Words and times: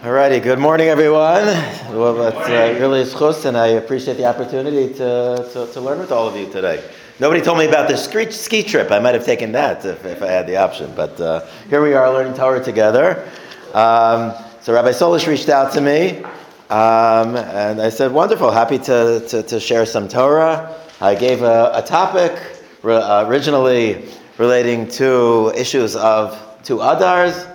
Alrighty, 0.00 0.42
good 0.42 0.58
morning, 0.58 0.88
everyone. 0.88 1.44
Well, 1.92 2.26
it's 2.28 2.48
uh, 2.48 2.78
really 2.80 3.02
a 3.02 3.04
schus, 3.04 3.44
and 3.44 3.54
I 3.54 3.66
appreciate 3.66 4.16
the 4.16 4.24
opportunity 4.24 4.94
to, 4.94 5.46
to, 5.52 5.70
to, 5.70 5.80
learn 5.82 5.98
with 5.98 6.10
all 6.10 6.26
of 6.26 6.34
you 6.34 6.50
today. 6.50 6.82
Nobody 7.18 7.42
told 7.42 7.58
me 7.58 7.68
about 7.68 7.86
the 7.86 7.98
ski, 7.98 8.30
ski 8.30 8.62
trip. 8.62 8.90
I 8.90 8.98
might 8.98 9.12
have 9.12 9.26
taken 9.26 9.52
that 9.52 9.84
if, 9.84 10.02
if 10.06 10.22
I 10.22 10.28
had 10.28 10.46
the 10.46 10.56
option, 10.56 10.90
but 10.96 11.20
uh, 11.20 11.46
here 11.68 11.82
we 11.82 11.92
are 11.92 12.10
learning 12.10 12.32
Torah 12.32 12.64
together. 12.64 13.28
Um, 13.74 14.32
so 14.62 14.72
Rabbi 14.72 14.92
Solish 14.92 15.26
reached 15.26 15.50
out 15.50 15.70
to 15.74 15.82
me, 15.82 16.24
um, 16.70 17.36
and 17.36 17.82
I 17.82 17.90
said, 17.90 18.10
wonderful, 18.10 18.50
happy 18.50 18.78
to, 18.78 19.22
to, 19.28 19.42
to 19.42 19.60
share 19.60 19.84
some 19.84 20.08
Torah. 20.08 20.74
I 21.02 21.14
gave 21.14 21.42
a, 21.42 21.72
a 21.74 21.82
topic 21.82 22.40
uh, 22.84 23.26
originally 23.28 24.08
relating 24.38 24.88
to 24.92 25.52
issues 25.54 25.94
of 25.94 26.40
two 26.64 26.78
Adars. 26.78 27.54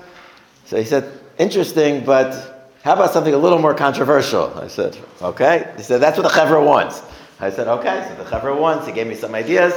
So 0.66 0.77
he 0.77 0.84
said, 0.84 1.12
interesting, 1.38 2.04
but 2.06 2.72
how 2.84 2.94
about 2.94 3.12
something 3.12 3.34
a 3.34 3.38
little 3.38 3.60
more 3.60 3.74
controversial? 3.74 4.54
I 4.58 4.68
said, 4.68 4.98
okay. 5.22 5.73
He 5.78 5.84
said, 5.84 6.02
that's 6.02 6.18
what 6.18 6.23
the 6.23 6.30
Chevra 6.30 6.64
wants. 6.64 7.02
I 7.40 7.50
said, 7.50 7.68
okay, 7.68 8.05
so 8.08 8.23
the 8.23 8.30
Chevra 8.30 8.58
wants. 8.58 8.88
He 8.88 8.94
gave 8.94 9.08
me 9.08 9.16
some 9.16 9.36
ideas. 9.36 9.73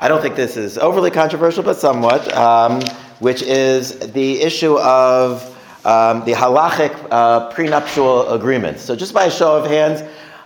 I 0.00 0.08
don't 0.08 0.20
think 0.20 0.34
this 0.34 0.56
is 0.56 0.78
overly 0.78 1.10
controversial, 1.10 1.62
but 1.62 1.76
somewhat, 1.76 2.32
um, 2.34 2.80
which 3.20 3.42
is 3.42 3.98
the 4.12 4.40
issue 4.40 4.78
of 4.78 5.44
um, 5.86 6.24
the 6.24 6.32
halachic 6.32 6.94
uh, 7.10 7.50
prenuptial 7.50 8.30
agreement. 8.30 8.78
So, 8.78 8.96
just 8.96 9.14
by 9.14 9.24
a 9.24 9.30
show 9.30 9.56
of 9.56 9.70
hands, 9.70 10.02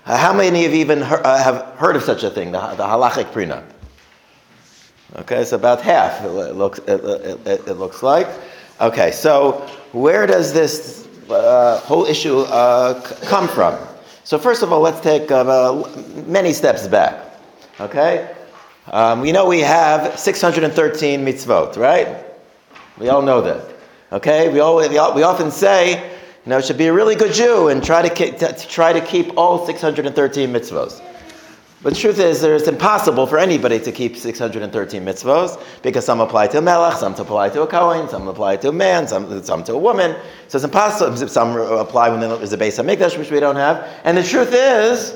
uh, 0.07 0.17
how 0.17 0.33
many 0.33 0.65
of 0.65 0.73
you 0.73 0.79
even 0.79 0.99
he- 0.99 1.05
uh, 1.05 1.43
have 1.43 1.77
heard 1.77 1.97
of 1.97 2.03
such 2.03 2.23
a 2.23 2.31
thing, 2.31 2.53
the, 2.53 2.61
the 2.61 2.85
halachic 2.85 3.33
prenup? 3.33 3.65
Okay, 5.17 5.41
it's 5.41 5.53
about 5.53 5.81
half. 5.81 6.25
It, 6.25 6.29
looks 6.29 6.81
it, 6.81 7.01
it, 7.47 7.69
it 7.69 7.75
looks 7.75 8.03
like. 8.03 8.29
Okay, 8.81 9.13
so 9.13 9.53
where 9.93 10.27
does 10.27 10.53
this 10.53 11.07
uh, 11.31 11.79
whole 11.81 12.05
issue 12.07 12.41
uh, 12.41 13.01
c- 13.01 13.27
come 13.27 13.47
from? 13.47 13.79
So 14.25 14.39
first 14.39 14.63
of 14.63 14.73
all, 14.73 14.81
let's 14.81 15.01
take 15.01 15.31
uh, 15.31 15.85
many 16.27 16.53
steps 16.53 16.89
back. 16.89 17.15
Okay, 17.81 18.35
um, 18.91 19.21
we 19.21 19.33
know 19.33 19.47
we 19.47 19.61
have 19.61 20.19
613 20.19 21.25
mitzvot, 21.25 21.77
right? 21.77 22.25
We 22.99 23.09
all 23.09 23.23
know 23.23 23.41
that. 23.43 23.65
Okay, 24.13 24.49
we 24.53 24.61
all, 24.61 24.77
we 24.77 25.23
often 25.23 25.51
say, 25.51 25.95
you 25.95 26.51
know, 26.51 26.61
should 26.61 26.79
be 26.79 26.87
a 26.87 26.93
really 26.93 27.15
good 27.15 27.33
Jew 27.33 27.69
and 27.69 27.83
try 27.83 28.03
to, 28.03 28.13
keep, 28.13 28.39
to 28.39 28.53
try 28.69 28.93
to 28.93 29.01
keep 29.01 29.37
all 29.37 29.65
613 29.67 30.53
mitzvot. 30.53 31.01
But 31.85 31.93
the 31.93 32.01
truth 32.01 32.19
is, 32.19 32.43
it's 32.43 32.67
impossible 32.67 33.27
for 33.27 33.37
anybody 33.37 33.79
to 33.79 33.93
keep 33.93 34.17
613 34.17 35.05
mitzvahs 35.05 35.63
because 35.83 36.07
some 36.07 36.19
apply 36.19 36.47
to 36.47 36.59
a 36.59 36.63
melech, 36.63 36.97
some 36.97 37.13
apply 37.13 37.51
to 37.51 37.61
a 37.61 37.67
kohen, 37.67 38.09
some 38.09 38.27
apply 38.27 38.57
to 38.57 38.71
a 38.71 38.73
man, 38.73 39.07
some, 39.07 39.45
some 39.45 39.63
to 39.65 39.75
a 39.75 39.79
woman. 39.79 40.17
So 40.49 40.57
it's 40.57 40.65
impossible. 40.65 41.15
Some 41.29 41.59
apply 41.59 42.09
when 42.09 42.21
there's 42.21 42.55
a 42.55 42.57
Beis 42.57 42.83
Hamikdash, 42.83 43.19
which 43.19 43.31
we 43.31 43.39
don't 43.39 43.57
have. 43.57 43.87
And 44.05 44.17
the 44.17 44.23
truth 44.23 44.55
is, 44.55 45.15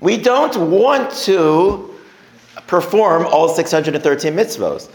we 0.00 0.16
don't 0.16 0.72
want 0.72 1.12
to 1.18 1.94
perform 2.66 3.24
all 3.26 3.48
613 3.48 4.32
mitzvahs. 4.32 4.90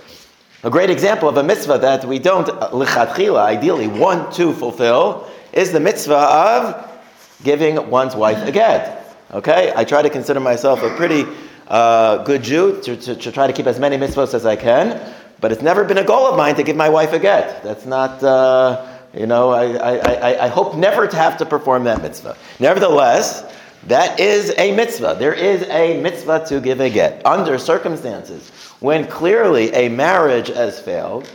A 0.64 0.70
great 0.70 0.90
example 0.90 1.30
of 1.30 1.38
a 1.38 1.44
mitzvah 1.44 1.78
that 1.78 2.04
we 2.04 2.20
don't, 2.20 2.50
uh, 2.50 2.70
lichatchila, 2.72 3.40
ideally 3.40 3.88
want 3.88 4.34
to 4.34 4.52
fulfill, 4.52 5.32
is 5.54 5.72
the 5.72 5.80
mitzvah 5.80 6.16
of 6.16 7.00
giving 7.44 7.90
one's 7.90 8.14
wife 8.14 8.46
a 8.46 8.52
get. 8.52 8.97
Okay, 9.30 9.74
I 9.76 9.84
try 9.84 10.02
to 10.02 10.10
consider 10.10 10.40
myself 10.40 10.82
a 10.84 10.96
pretty 10.96 11.26
uh, 11.68 12.24
good 12.24 12.44
Jew 12.44 12.82
to, 12.84 12.96
to, 12.96 13.16
to, 13.16 13.32
try 13.32 13.46
to 13.46 13.52
keep 13.52 13.68
as 13.68 13.78
many 13.78 13.98
mitzvahs 13.98 14.34
as 14.34 14.46
I 14.46 14.56
can, 14.56 15.14
but 15.42 15.52
it's 15.52 15.62
never 15.62 15.84
been 15.84 15.98
a 15.98 16.04
goal 16.04 16.28
of 16.28 16.38
mine 16.38 16.56
to 16.56 16.64
give 16.64 16.78
my 16.78 16.88
wife 16.88 17.12
a 17.12 17.20
get. 17.20 17.62
That's 17.62 17.86
not, 17.86 18.24
uh, 18.24 18.88
you 19.14 19.26
know, 19.26 19.50
I, 19.50 19.74
I, 19.74 19.98
I, 19.98 20.46
I, 20.46 20.48
hope 20.48 20.78
never 20.78 21.08
to 21.08 21.16
have 21.18 21.36
to 21.40 21.46
perform 21.46 21.84
that 21.84 22.02
mitzvah. 22.02 22.38
Nevertheless, 22.62 23.54
that 23.88 24.18
is 24.18 24.54
a 24.58 24.74
mitzvah. 24.74 25.18
There 25.20 25.34
is 25.34 25.64
a 25.64 26.02
mitzvah 26.02 26.46
to 26.48 26.62
give 26.62 26.80
a 26.80 26.90
get 26.90 27.26
under 27.26 27.58
circumstances 27.58 28.50
when 28.80 29.08
clearly 29.08 29.74
a 29.74 29.90
marriage 29.90 30.48
has 30.48 30.80
failed. 30.80 31.30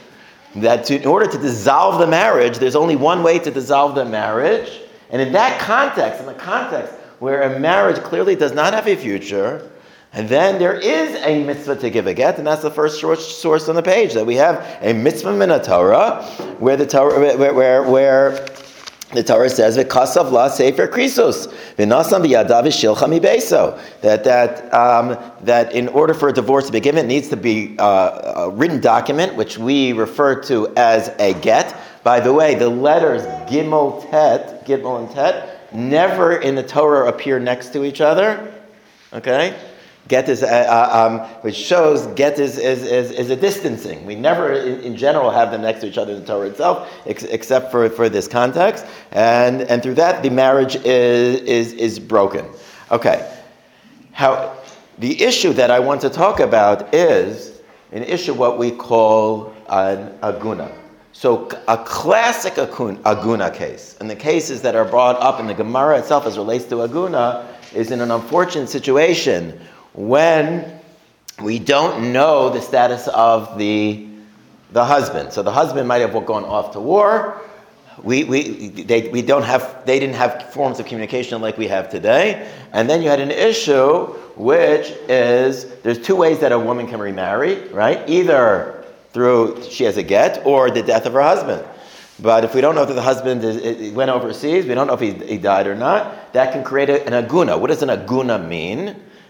That 0.56 0.86
to, 0.86 0.98
in 0.98 1.06
order 1.06 1.26
to 1.30 1.38
dissolve 1.38 1.98
the 1.98 2.06
marriage, 2.06 2.58
there's 2.58 2.76
only 2.76 2.96
one 2.96 3.22
way 3.22 3.38
to 3.38 3.50
dissolve 3.50 3.94
the 3.94 4.04
marriage, 4.04 4.80
and 5.10 5.20
in 5.20 5.32
that 5.32 5.60
context, 5.60 6.20
in 6.20 6.26
the 6.26 6.34
context 6.34 6.94
where 7.22 7.42
a 7.42 7.60
marriage 7.60 7.98
clearly 7.98 8.34
does 8.34 8.52
not 8.52 8.74
have 8.74 8.88
a 8.88 8.96
future, 8.96 9.70
and 10.12 10.28
then 10.28 10.58
there 10.58 10.74
is 10.74 11.14
a 11.22 11.44
mitzvah 11.44 11.76
to 11.76 11.88
give 11.88 12.08
a 12.08 12.14
get, 12.14 12.36
and 12.36 12.44
that's 12.44 12.62
the 12.62 12.70
first 12.70 13.00
source 13.00 13.68
on 13.68 13.76
the 13.76 13.82
page 13.82 14.12
that 14.14 14.26
we 14.26 14.34
have 14.34 14.56
a 14.82 14.92
mitzvah 14.92 15.40
in 15.40 15.52
a 15.52 15.62
Torah, 15.62 16.24
where 16.58 16.76
the 16.76 16.84
Torah, 16.84 17.36
where, 17.36 17.54
where, 17.54 17.82
where 17.84 18.44
the 19.12 19.22
Torah 19.22 19.48
says, 19.48 19.78
"V'kasav 19.78 20.32
la 20.32 20.48
sefer 20.48 20.88
v'nasam 20.88 22.26
v'yadav 22.26 22.64
shilcha 22.64 23.20
beso." 23.20 23.78
That 24.00 24.24
that 24.24 24.74
um, 24.74 25.16
that 25.42 25.72
in 25.72 25.86
order 25.90 26.14
for 26.14 26.28
a 26.28 26.32
divorce 26.32 26.66
to 26.66 26.72
be 26.72 26.80
given, 26.80 27.04
it 27.04 27.06
needs 27.06 27.28
to 27.28 27.36
be 27.36 27.76
uh, 27.78 28.48
a 28.48 28.50
written 28.50 28.80
document, 28.80 29.36
which 29.36 29.58
we 29.58 29.92
refer 29.92 30.42
to 30.42 30.74
as 30.76 31.14
a 31.20 31.34
get. 31.34 31.76
By 32.02 32.18
the 32.18 32.32
way, 32.32 32.56
the 32.56 32.68
letters 32.68 33.22
gimel 33.48 34.10
tet, 34.10 34.66
gimel 34.66 35.06
and 35.06 35.14
tet 35.14 35.61
never 35.74 36.36
in 36.36 36.54
the 36.54 36.62
Torah 36.62 37.08
appear 37.08 37.38
next 37.38 37.72
to 37.74 37.84
each 37.84 38.00
other. 38.00 38.52
Okay? 39.12 39.58
Get 40.08 40.28
is, 40.28 40.42
uh, 40.42 40.46
uh, 40.46 41.06
um, 41.06 41.20
which 41.42 41.54
shows 41.54 42.06
get 42.08 42.38
is, 42.40 42.58
is, 42.58 42.82
is, 42.82 43.12
is, 43.12 43.30
a 43.30 43.36
distancing. 43.36 44.04
We 44.04 44.16
never, 44.16 44.52
in, 44.52 44.80
in, 44.80 44.96
general, 44.96 45.30
have 45.30 45.52
them 45.52 45.62
next 45.62 45.80
to 45.80 45.86
each 45.86 45.96
other 45.96 46.12
in 46.12 46.20
the 46.20 46.26
Torah 46.26 46.48
itself, 46.48 46.92
ex- 47.06 47.22
except 47.22 47.70
for, 47.70 47.88
for 47.88 48.08
this 48.08 48.26
context. 48.26 48.84
And, 49.12 49.62
and 49.62 49.80
through 49.80 49.94
that, 49.94 50.22
the 50.22 50.30
marriage 50.30 50.74
is, 50.76 51.40
is, 51.42 51.72
is 51.74 51.98
broken. 52.00 52.46
Okay. 52.90 53.32
How, 54.10 54.56
the 54.98 55.22
issue 55.22 55.52
that 55.52 55.70
I 55.70 55.78
want 55.78 56.00
to 56.00 56.10
talk 56.10 56.40
about 56.40 56.92
is 56.92 57.60
an 57.92 58.02
issue 58.02 58.34
what 58.34 58.58
we 58.58 58.72
call 58.72 59.54
an 59.68 60.18
aguna. 60.18 60.81
So 61.12 61.48
a 61.68 61.76
classic 61.76 62.54
aguna 62.54 63.54
case, 63.54 63.96
and 64.00 64.08
the 64.08 64.16
cases 64.16 64.62
that 64.62 64.74
are 64.74 64.84
brought 64.84 65.20
up 65.20 65.40
in 65.40 65.46
the 65.46 65.54
Gemara 65.54 65.98
itself 65.98 66.26
as 66.26 66.38
relates 66.38 66.64
to 66.66 66.76
aguna, 66.76 67.46
is 67.74 67.90
in 67.90 68.00
an 68.00 68.10
unfortunate 68.10 68.68
situation 68.68 69.60
when 69.92 70.80
we 71.42 71.58
don't 71.58 72.12
know 72.12 72.50
the 72.50 72.60
status 72.60 73.08
of 73.08 73.58
the, 73.58 74.06
the 74.72 74.84
husband. 74.84 75.32
So 75.32 75.42
the 75.42 75.52
husband 75.52 75.86
might 75.86 76.00
have 76.00 76.12
gone 76.26 76.44
off 76.44 76.72
to 76.72 76.80
war. 76.80 77.40
We, 78.02 78.24
we, 78.24 78.68
they, 78.68 79.08
we 79.08 79.20
don't 79.22 79.42
have, 79.42 79.84
they 79.84 80.00
didn't 80.00 80.16
have 80.16 80.52
forms 80.52 80.80
of 80.80 80.86
communication 80.86 81.42
like 81.42 81.58
we 81.58 81.68
have 81.68 81.90
today. 81.90 82.50
And 82.72 82.88
then 82.88 83.02
you 83.02 83.08
had 83.08 83.20
an 83.20 83.30
issue, 83.30 84.06
which 84.36 84.92
is 85.08 85.66
there's 85.82 86.00
two 86.00 86.16
ways 86.16 86.38
that 86.38 86.52
a 86.52 86.58
woman 86.58 86.86
can 86.88 87.00
remarry, 87.00 87.68
right? 87.68 88.08
Either 88.08 88.81
through 89.12 89.62
she 89.70 89.84
has 89.84 89.96
a 89.96 90.02
get 90.02 90.44
or 90.46 90.70
the 90.70 90.82
death 90.82 91.06
of 91.06 91.12
her 91.12 91.22
husband. 91.22 91.64
But 92.20 92.44
if 92.44 92.54
we 92.54 92.60
don't 92.60 92.74
know 92.74 92.84
that 92.84 92.94
the 92.94 93.02
husband 93.02 93.42
is, 93.44 93.92
went 93.92 94.10
overseas, 94.10 94.66
we 94.66 94.74
don't 94.74 94.86
know 94.86 94.94
if 94.94 95.00
he, 95.00 95.12
he 95.12 95.38
died 95.38 95.66
or 95.66 95.74
not, 95.74 96.32
that 96.34 96.52
can 96.52 96.62
create 96.62 96.88
an 96.88 97.12
aguna. 97.12 97.58
What 97.58 97.68
does 97.68 97.82
an 97.82 97.88
aguna 97.88 98.46
mean? 98.46 98.88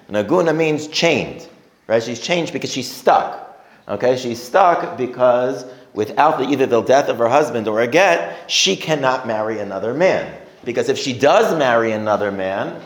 An 0.08 0.14
aguna 0.14 0.54
means 0.54 0.88
chained, 0.88 1.48
right? 1.86 2.02
She's 2.02 2.20
changed 2.20 2.52
because 2.52 2.70
she's 2.70 2.90
stuck. 2.90 3.60
Okay, 3.88 4.16
she's 4.16 4.42
stuck 4.42 4.96
because 4.96 5.64
without 5.94 6.38
the, 6.38 6.44
either 6.48 6.66
the 6.66 6.82
death 6.82 7.08
of 7.08 7.18
her 7.18 7.28
husband 7.28 7.66
or 7.66 7.80
a 7.80 7.86
get, 7.86 8.50
she 8.50 8.76
cannot 8.76 9.26
marry 9.26 9.58
another 9.58 9.94
man. 9.94 10.40
Because 10.64 10.88
if 10.88 10.98
she 10.98 11.18
does 11.18 11.56
marry 11.58 11.92
another 11.92 12.30
man, 12.30 12.80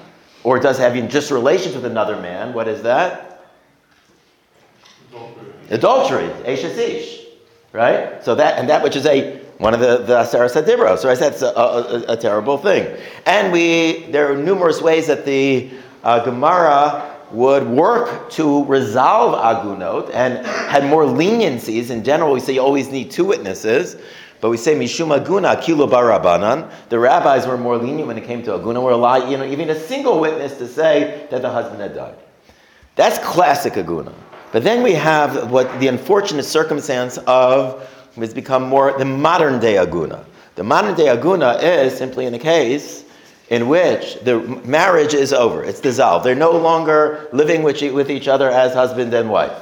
or 0.44 0.60
does 0.60 0.78
have 0.78 0.94
just 1.08 1.30
relations 1.30 1.74
with 1.74 1.84
another 1.84 2.16
man, 2.20 2.54
what 2.54 2.68
is 2.68 2.82
that? 2.82 3.44
Adultery, 5.10 5.52
Eshes 5.68 6.76
Ish, 6.76 7.26
right? 7.72 8.22
So 8.24 8.34
that, 8.34 8.58
and 8.58 8.68
that 8.68 8.82
which 8.82 8.96
is 8.96 9.06
a, 9.06 9.38
one 9.58 9.74
of 9.74 9.80
the, 9.80 9.98
the 9.98 10.14
Asara 10.14 10.50
Sadibros, 10.50 10.98
so 10.98 11.10
I 11.10 11.14
said 11.14 11.32
it's 11.32 11.42
a, 11.42 11.46
a, 11.46 12.04
a, 12.12 12.16
terrible 12.16 12.58
thing. 12.58 12.96
And 13.24 13.52
we, 13.52 14.04
there 14.10 14.30
are 14.30 14.36
numerous 14.36 14.80
ways 14.80 15.06
that 15.06 15.24
the 15.24 15.70
uh, 16.04 16.24
Gemara 16.24 17.16
would 17.32 17.66
work 17.66 18.30
to 18.30 18.64
resolve 18.64 19.34
agunot 19.34 20.10
and 20.14 20.46
had 20.46 20.84
more 20.84 21.04
leniencies. 21.04 21.90
In 21.90 22.04
general, 22.04 22.32
we 22.32 22.40
say 22.40 22.54
you 22.54 22.60
always 22.60 22.90
need 22.90 23.10
two 23.10 23.24
witnesses. 23.24 23.96
But 24.40 24.50
we 24.50 24.58
say 24.58 24.74
mishum 24.74 25.16
aguna 25.18 25.60
kilo 25.60 25.86
barabanan. 25.86 26.70
The 26.88 26.98
rabbis 26.98 27.46
were 27.46 27.56
more 27.56 27.78
lenient 27.78 28.06
when 28.06 28.18
it 28.18 28.24
came 28.24 28.42
to 28.44 28.50
aguna. 28.50 28.82
Were 28.82 28.90
allowed, 28.90 29.30
you 29.30 29.38
know, 29.38 29.44
even 29.44 29.70
a 29.70 29.78
single 29.78 30.20
witness 30.20 30.58
to 30.58 30.68
say 30.68 31.26
that 31.30 31.42
the 31.42 31.50
husband 31.50 31.80
had 31.80 31.94
died. 31.94 32.16
That's 32.96 33.18
classic 33.18 33.74
aguna. 33.74 34.12
But 34.52 34.64
then 34.64 34.82
we 34.82 34.92
have 34.92 35.50
what 35.50 35.80
the 35.80 35.88
unfortunate 35.88 36.44
circumstance 36.44 37.18
of 37.26 37.88
has 38.16 38.32
become 38.32 38.68
more 38.68 38.96
the 38.96 39.04
modern 39.04 39.60
day 39.60 39.74
aguna. 39.74 40.24
The 40.54 40.64
modern 40.64 40.94
day 40.94 41.06
aguna 41.06 41.62
is 41.62 41.96
simply 41.96 42.26
in 42.26 42.34
a 42.34 42.38
case 42.38 43.04
in 43.50 43.68
which 43.68 44.18
the 44.24 44.40
marriage 44.64 45.14
is 45.14 45.32
over, 45.32 45.62
it's 45.62 45.80
dissolved. 45.80 46.24
They're 46.24 46.34
no 46.34 46.52
longer 46.52 47.28
living 47.32 47.62
with, 47.62 48.10
each 48.10 48.28
other 48.28 48.50
as 48.50 48.74
husband 48.74 49.14
and 49.14 49.30
wife. 49.30 49.52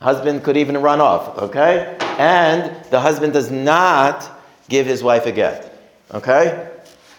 Husband 0.00 0.42
could 0.42 0.56
even 0.56 0.78
run 0.78 1.00
off, 1.00 1.38
okay? 1.38 1.96
And 2.18 2.84
the 2.90 3.00
husband 3.00 3.32
does 3.32 3.50
not 3.50 4.28
give 4.68 4.86
his 4.86 5.02
wife 5.02 5.26
a 5.26 5.32
get, 5.32 5.72
okay? 6.12 6.68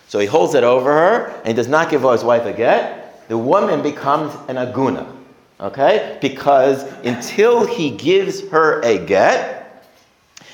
So 0.07 0.19
he 0.19 0.27
holds 0.27 0.53
it 0.53 0.63
over 0.63 0.91
her 0.91 1.27
and 1.39 1.47
he 1.47 1.53
does 1.53 1.67
not 1.67 1.89
give 1.89 2.03
his 2.03 2.23
wife 2.23 2.45
a 2.45 2.53
get. 2.53 3.27
The 3.29 3.37
woman 3.37 3.81
becomes 3.81 4.33
an 4.49 4.57
aguna. 4.57 5.07
Okay? 5.63 6.17
Because 6.21 6.83
until 7.05 7.65
he 7.65 7.89
gives 7.89 8.47
her 8.49 8.81
a 8.81 8.97
get, 9.03 9.87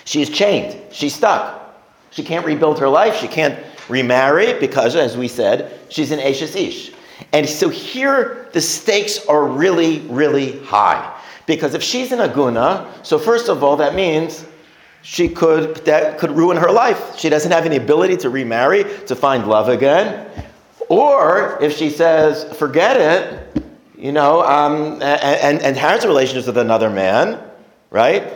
she's 0.06 0.29
chained. 0.29 0.79
She's 0.94 1.15
stuck. 1.15 1.75
She 2.11 2.23
can't 2.23 2.45
rebuild 2.45 2.79
her 2.79 2.88
life. 2.88 3.15
She 3.15 3.27
can't 3.27 3.59
remarry 3.89 4.57
because, 4.59 4.95
as 4.95 5.17
we 5.17 5.27
said, 5.27 5.79
she's 5.89 6.11
an 6.11 6.19
Ashes 6.19 6.56
Ish. 6.56 6.91
And 7.33 7.50
so 7.50 7.69
here 7.69 8.47
the 8.53 8.61
stakes 8.61 9.25
are 9.25 9.45
really, 9.45 10.00
really 10.01 10.59
high. 10.63 11.19
Because 11.47 11.73
if 11.73 11.81
she's 11.81 12.11
an 12.11 12.19
Aguna, 12.19 12.88
so 13.03 13.17
first 13.17 13.50
of 13.50 13.63
all, 13.63 13.75
that 13.77 13.95
means 13.95 14.45
she 15.01 15.27
could 15.27 15.77
that 15.85 16.19
could 16.19 16.31
ruin 16.31 16.57
her 16.57 16.71
life. 16.71 17.17
She 17.17 17.29
doesn't 17.29 17.51
have 17.51 17.65
any 17.65 17.77
ability 17.77 18.17
to 18.17 18.29
remarry, 18.29 18.83
to 19.07 19.15
find 19.15 19.47
love 19.47 19.69
again. 19.69 20.29
Or 20.89 21.57
if 21.61 21.75
she 21.75 21.89
says, 21.89 22.45
forget 22.57 22.97
it, 22.97 23.63
you 23.99 24.13
know, 24.13 24.41
um, 24.43 25.01
and, 25.01 25.61
and 25.61 25.75
has 25.75 26.05
relations 26.05 26.47
with 26.47 26.57
another 26.57 26.89
man, 26.89 27.37
right? 27.91 28.31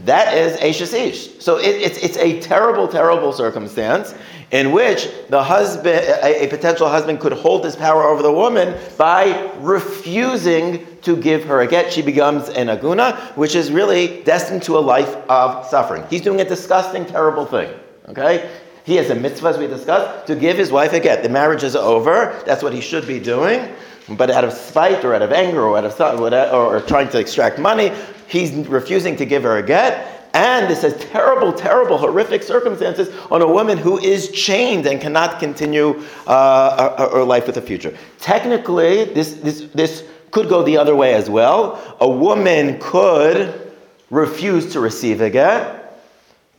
That 0.00 0.36
is 0.36 0.56
Ashes 0.58 0.92
Ish. 0.92 1.38
So 1.38 1.58
it, 1.58 1.68
it's, 1.68 1.98
it's 1.98 2.16
a 2.16 2.40
terrible, 2.40 2.88
terrible 2.88 3.32
circumstance 3.32 4.14
in 4.50 4.72
which 4.72 5.08
the 5.28 5.42
husband, 5.42 5.86
a, 5.86 6.44
a, 6.44 6.48
potential 6.48 6.88
husband, 6.88 7.20
could 7.20 7.32
hold 7.32 7.64
his 7.64 7.76
power 7.76 8.04
over 8.04 8.22
the 8.22 8.32
woman 8.32 8.76
by 8.96 9.52
refusing 9.58 10.86
to 11.02 11.16
give 11.16 11.44
her 11.44 11.60
a 11.60 11.66
get. 11.66 11.92
She 11.92 12.02
becomes 12.02 12.48
an 12.48 12.66
aguna, 12.66 13.16
which 13.36 13.54
is 13.54 13.70
really 13.70 14.22
destined 14.24 14.64
to 14.64 14.76
a 14.76 14.80
life 14.80 15.14
of 15.28 15.66
suffering. 15.66 16.04
He's 16.10 16.22
doing 16.22 16.40
a 16.40 16.44
disgusting, 16.44 17.06
terrible 17.06 17.46
thing. 17.46 17.72
Okay? 18.08 18.50
He 18.84 18.96
has 18.96 19.10
a 19.10 19.14
mitzvah, 19.14 19.48
as 19.48 19.58
we 19.58 19.68
discussed, 19.68 20.26
to 20.26 20.34
give 20.34 20.56
his 20.56 20.72
wife 20.72 20.92
a 20.92 21.00
get. 21.00 21.22
The 21.22 21.28
marriage 21.28 21.62
is 21.62 21.76
over. 21.76 22.40
That's 22.44 22.62
what 22.62 22.72
he 22.72 22.80
should 22.80 23.06
be 23.06 23.20
doing. 23.20 23.72
But 24.10 24.30
out 24.30 24.44
of 24.44 24.52
spite 24.52 25.04
or 25.04 25.14
out 25.14 25.22
of 25.22 25.32
anger 25.32 25.62
or 25.62 25.78
out 25.78 25.84
of 25.84 26.20
or, 26.20 26.76
or 26.76 26.80
trying 26.80 27.08
to 27.10 27.18
extract 27.18 27.58
money, 27.58 27.92
he's 28.26 28.52
refusing 28.68 29.16
to 29.16 29.24
give 29.24 29.42
her 29.44 29.58
a 29.58 29.62
get. 29.62 30.20
And 30.32 30.70
this 30.70 30.82
has 30.82 30.96
terrible, 31.06 31.52
terrible, 31.52 31.98
horrific 31.98 32.42
circumstances 32.42 33.08
on 33.30 33.42
a 33.42 33.46
woman 33.46 33.76
who 33.78 33.98
is 33.98 34.30
chained 34.30 34.86
and 34.86 35.00
cannot 35.00 35.40
continue 35.40 36.02
uh, 36.26 36.96
her, 36.96 37.18
her, 37.18 37.24
life 37.24 37.48
with 37.48 37.56
a 37.56 37.62
future. 37.62 37.96
Technically, 38.20 39.04
this, 39.06 39.34
this, 39.34 39.62
this 39.74 40.04
could 40.30 40.48
go 40.48 40.62
the 40.62 40.76
other 40.76 40.94
way 40.94 41.14
as 41.14 41.28
well. 41.28 41.96
A 42.00 42.08
woman 42.08 42.78
could 42.80 43.72
refuse 44.10 44.72
to 44.72 44.80
receive 44.80 45.20
a 45.20 45.30
get, 45.30 46.00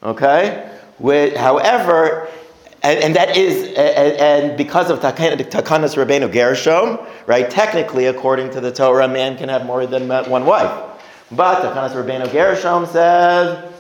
okay? 0.04 0.70
With, 1.00 1.38
however, 1.38 2.30
and, 2.84 3.00
and, 3.00 3.16
that 3.16 3.38
is, 3.38 3.68
and, 3.78 4.18
and 4.50 4.58
because 4.58 4.90
of 4.90 5.00
Takanas 5.00 5.96
Rabbeinu 5.96 6.32
Gershom, 6.32 7.00
right? 7.28 7.50
Technically, 7.50 8.08
according 8.08 8.50
to 8.52 8.62
the 8.62 8.72
Torah, 8.72 9.06
a 9.06 9.08
man 9.08 9.38
can 9.38 9.50
have 9.50 9.66
more 9.66 9.86
than 9.86 10.08
one 10.08 10.46
wife. 10.46 10.72
But 11.32 11.62
Takanas 11.62 11.92
Rabbeinu 11.92 12.32
Gershom 12.32 12.88
says 12.88 13.72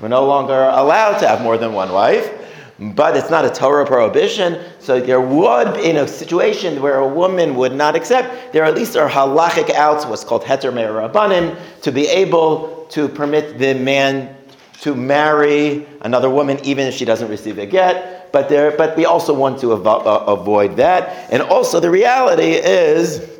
we're 0.00 0.08
no 0.08 0.26
longer 0.26 0.70
allowed 0.72 1.18
to 1.18 1.28
have 1.28 1.42
more 1.42 1.56
than 1.58 1.72
one 1.72 1.92
wife. 1.92 2.30
But 2.78 3.16
it's 3.16 3.30
not 3.30 3.46
a 3.46 3.50
Torah 3.50 3.86
prohibition, 3.86 4.62
so 4.80 5.00
there 5.00 5.20
would, 5.20 5.78
in 5.78 5.96
a 5.96 6.06
situation 6.06 6.82
where 6.82 6.98
a 6.98 7.08
woman 7.08 7.54
would 7.54 7.72
not 7.72 7.96
accept, 7.96 8.52
there 8.52 8.64
at 8.64 8.74
least 8.74 8.96
are 8.96 9.08
halachic 9.08 9.70
outs, 9.70 10.04
what's 10.04 10.24
called 10.24 10.42
heter 10.42 10.70
rabbanim, 10.70 11.56
to 11.80 11.90
be 11.90 12.06
able 12.06 12.86
to 12.90 13.08
permit 13.08 13.58
the 13.58 13.72
man 13.72 14.35
to 14.80 14.94
marry 14.94 15.86
another 16.02 16.30
woman 16.30 16.58
even 16.64 16.86
if 16.86 16.94
she 16.94 17.04
doesn't 17.04 17.28
receive 17.28 17.58
a 17.58 17.66
get. 17.66 18.32
But 18.32 18.48
there, 18.48 18.76
but 18.76 18.96
we 18.96 19.06
also 19.06 19.32
want 19.32 19.60
to 19.60 19.68
avo- 19.68 20.04
uh, 20.06 20.24
avoid 20.32 20.76
that. 20.76 21.32
And 21.32 21.42
also, 21.42 21.80
the 21.80 21.90
reality 21.90 22.52
is 22.52 23.36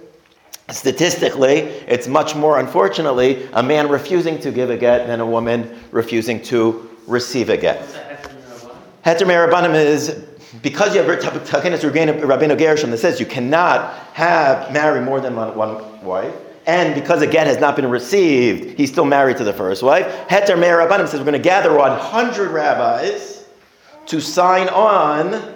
Statistically, 0.70 1.58
it's 1.86 2.08
much 2.08 2.34
more, 2.34 2.58
unfortunately, 2.58 3.48
a 3.52 3.62
man 3.62 3.88
refusing 3.88 4.40
to 4.40 4.50
give 4.50 4.68
a 4.68 4.76
get 4.76 5.06
than 5.06 5.20
a 5.20 5.26
woman 5.26 5.78
refusing 5.92 6.42
to 6.42 6.90
receive 7.06 7.50
a 7.50 7.56
get. 7.56 7.80
Heter 9.04 9.28
Meah 9.28 9.46
Rabbanim 9.46 9.76
is 9.76 10.24
because 10.62 10.92
you 10.92 11.02
have 11.02 11.20
Takanas 11.20 11.88
Rabbeinu 11.88 12.58
Gershom 12.58 12.90
that 12.90 12.98
says 12.98 13.20
you 13.20 13.26
cannot 13.26 13.94
have 14.14 14.72
marry 14.72 15.00
more 15.00 15.20
than 15.20 15.36
one, 15.36 15.56
one, 15.56 16.04
wife, 16.04 16.34
and 16.66 16.94
because 16.94 17.22
a 17.22 17.26
get 17.26 17.46
has 17.46 17.58
not 17.58 17.76
been 17.76 17.88
received, 17.88 18.76
he's 18.76 18.90
still 18.90 19.04
married 19.04 19.36
to 19.36 19.44
the 19.44 19.52
first 19.52 19.82
wife. 19.82 20.06
Heter 20.28 20.58
Meah 20.58 20.72
Rabbanim 20.72 21.06
says 21.06 21.20
we're 21.20 21.26
going 21.26 21.32
to 21.34 21.38
gather 21.38 21.72
100 21.72 22.50
rabbis 22.50 23.44
to 24.06 24.20
sign 24.20 24.68
on 24.68 25.54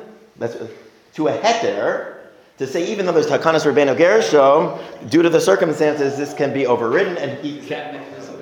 to 1.15 1.29
a 1.29 1.33
heter 1.39 2.17
to 2.59 2.67
say 2.67 2.93
even 2.93 3.07
though 3.07 3.13
there's 3.13 3.27
Takanas 3.27 3.65
Rabbeinu 3.65 3.97
Gershom, 3.97 4.79
due 5.09 5.23
to 5.23 5.31
the 5.31 5.41
circumstances, 5.41 6.17
this 6.17 6.35
can 6.35 6.53
be 6.53 6.67
overridden 6.67 7.17
and 7.17 7.39
he. 7.39 7.59
Is 7.59 7.69
that 7.71 7.95
mechanism? 7.95 8.37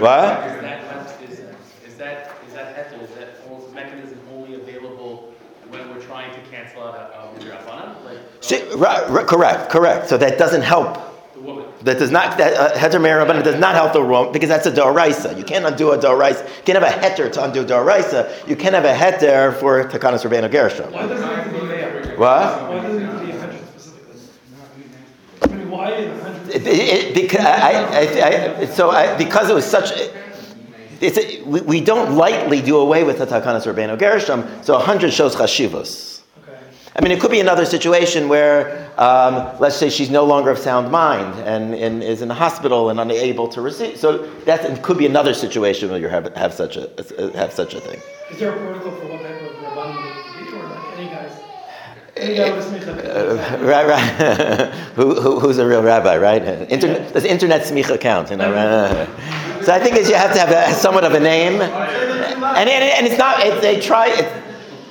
What? 0.00 0.46
Is 0.48 0.62
that 0.62 1.22
is, 1.22 1.38
is 1.86 1.96
that 1.98 2.32
is 2.48 2.54
that 2.54 2.92
is 2.92 3.10
that 3.10 3.74
mechanism 3.74 4.18
only 4.32 4.54
available 4.54 5.34
when 5.68 5.88
we're 5.90 6.00
trying 6.00 6.32
to 6.34 6.50
cancel 6.50 6.82
out 6.82 7.12
a 7.14 7.38
midrabana? 7.38 8.02
Like, 8.04 8.18
she, 8.40 8.62
right, 8.74 9.08
right, 9.10 9.26
correct, 9.26 9.70
correct. 9.70 10.08
So 10.08 10.16
that 10.16 10.38
doesn't 10.38 10.62
help. 10.62 11.17
That 11.82 11.98
does 11.98 12.10
not 12.10 12.38
that 12.38 12.54
uh, 12.54 12.76
heter 12.76 13.00
merabana 13.00 13.44
does 13.44 13.58
not 13.60 13.74
help 13.74 13.92
the 13.92 14.04
woman 14.04 14.32
because 14.32 14.48
that's 14.48 14.66
a 14.66 14.72
doraisa. 14.72 15.38
You 15.38 15.44
can't 15.44 15.64
undo 15.64 15.92
a 15.92 15.98
doraisa. 15.98 16.44
You 16.44 16.62
can't 16.64 16.82
have 16.82 16.82
a 16.82 16.90
heter 16.90 17.30
to 17.32 17.44
undo 17.44 17.64
doraisa. 17.64 18.48
You 18.48 18.56
can't 18.56 18.74
have 18.74 18.84
a 18.84 18.94
heter 18.94 19.54
for 19.60 19.84
takanas 19.84 20.24
rabbeinu 20.28 20.50
gershom. 20.50 20.92
Why 20.92 21.06
does 21.06 21.20
it 21.20 21.24
have 21.24 21.44
to 21.44 21.60
be 21.60 21.66
there? 21.66 22.16
What? 22.18 22.78
It, 26.50 26.66
it, 26.66 27.14
because 27.14 27.44
I, 27.44 27.72
I, 27.72 28.60
I, 28.60 28.66
so 28.66 28.90
I, 28.90 29.16
because 29.16 29.50
it 29.50 29.54
was 29.54 29.66
such, 29.66 29.92
it's 31.00 31.18
a, 31.18 31.42
we, 31.42 31.60
we, 31.60 31.80
don't 31.80 32.16
lightly 32.16 32.62
do 32.62 32.78
away 32.78 33.04
with 33.04 33.18
the 33.18 33.26
Takanas 33.26 33.70
Rabbeinu 33.72 33.98
Gershom, 33.98 34.46
so 34.62 34.74
100 34.74 35.12
shows 35.12 35.36
chashivos. 35.36 36.07
I 36.96 37.02
mean, 37.02 37.12
it 37.12 37.20
could 37.20 37.30
be 37.30 37.40
another 37.40 37.64
situation 37.64 38.28
where, 38.28 38.90
um, 38.98 39.56
let's 39.60 39.76
say 39.76 39.88
she's 39.90 40.10
no 40.10 40.24
longer 40.24 40.50
of 40.50 40.58
sound 40.58 40.90
mind 40.90 41.38
and, 41.40 41.74
and, 41.74 42.02
is 42.02 42.22
in 42.22 42.28
the 42.28 42.34
hospital 42.34 42.90
and 42.90 42.98
unable 42.98 43.46
to 43.48 43.60
receive. 43.60 43.98
So 43.98 44.26
that 44.46 44.82
could 44.82 44.98
be 44.98 45.06
another 45.06 45.34
situation 45.34 45.90
where 45.90 46.00
you 46.00 46.08
have, 46.08 46.34
have, 46.34 46.52
such 46.52 46.76
a, 46.76 46.90
have 47.34 47.52
such 47.52 47.74
a 47.74 47.80
thing. 47.80 48.00
Is 48.30 48.40
there 48.40 48.52
a 48.52 48.58
protocol 48.58 48.92
for 48.92 49.06
what 49.06 49.22
type 49.22 49.40
of 49.42 49.56
rabbanim 49.56 50.52
or 50.54 50.68
like 50.68 50.98
any 50.98 51.08
guys? 51.08 51.32
Uh, 52.18 53.58
right, 53.62 53.86
right. 53.86 54.72
who, 54.96 55.20
who, 55.20 55.38
who's 55.38 55.58
a 55.58 55.66
real 55.66 55.82
rabbi, 55.82 56.16
right? 56.16 56.42
Internet, 56.70 57.12
does 57.12 57.24
internet 57.24 57.62
smicha 57.62 58.00
count? 58.00 58.30
You 58.30 58.38
know, 58.38 58.52
right? 58.52 59.64
So 59.64 59.72
I 59.72 59.78
think 59.78 59.96
you 59.96 60.14
have 60.14 60.32
to 60.32 60.40
have 60.40 60.50
a, 60.50 60.74
somewhat 60.74 61.04
of 61.04 61.14
a 61.14 61.20
name, 61.20 61.60
and, 61.60 62.68
and, 62.68 62.68
and 62.68 63.06
it's 63.06 63.18
not. 63.18 63.40
It, 63.46 63.60
they 63.60 63.80
try 63.80 64.08
it, 64.08 64.47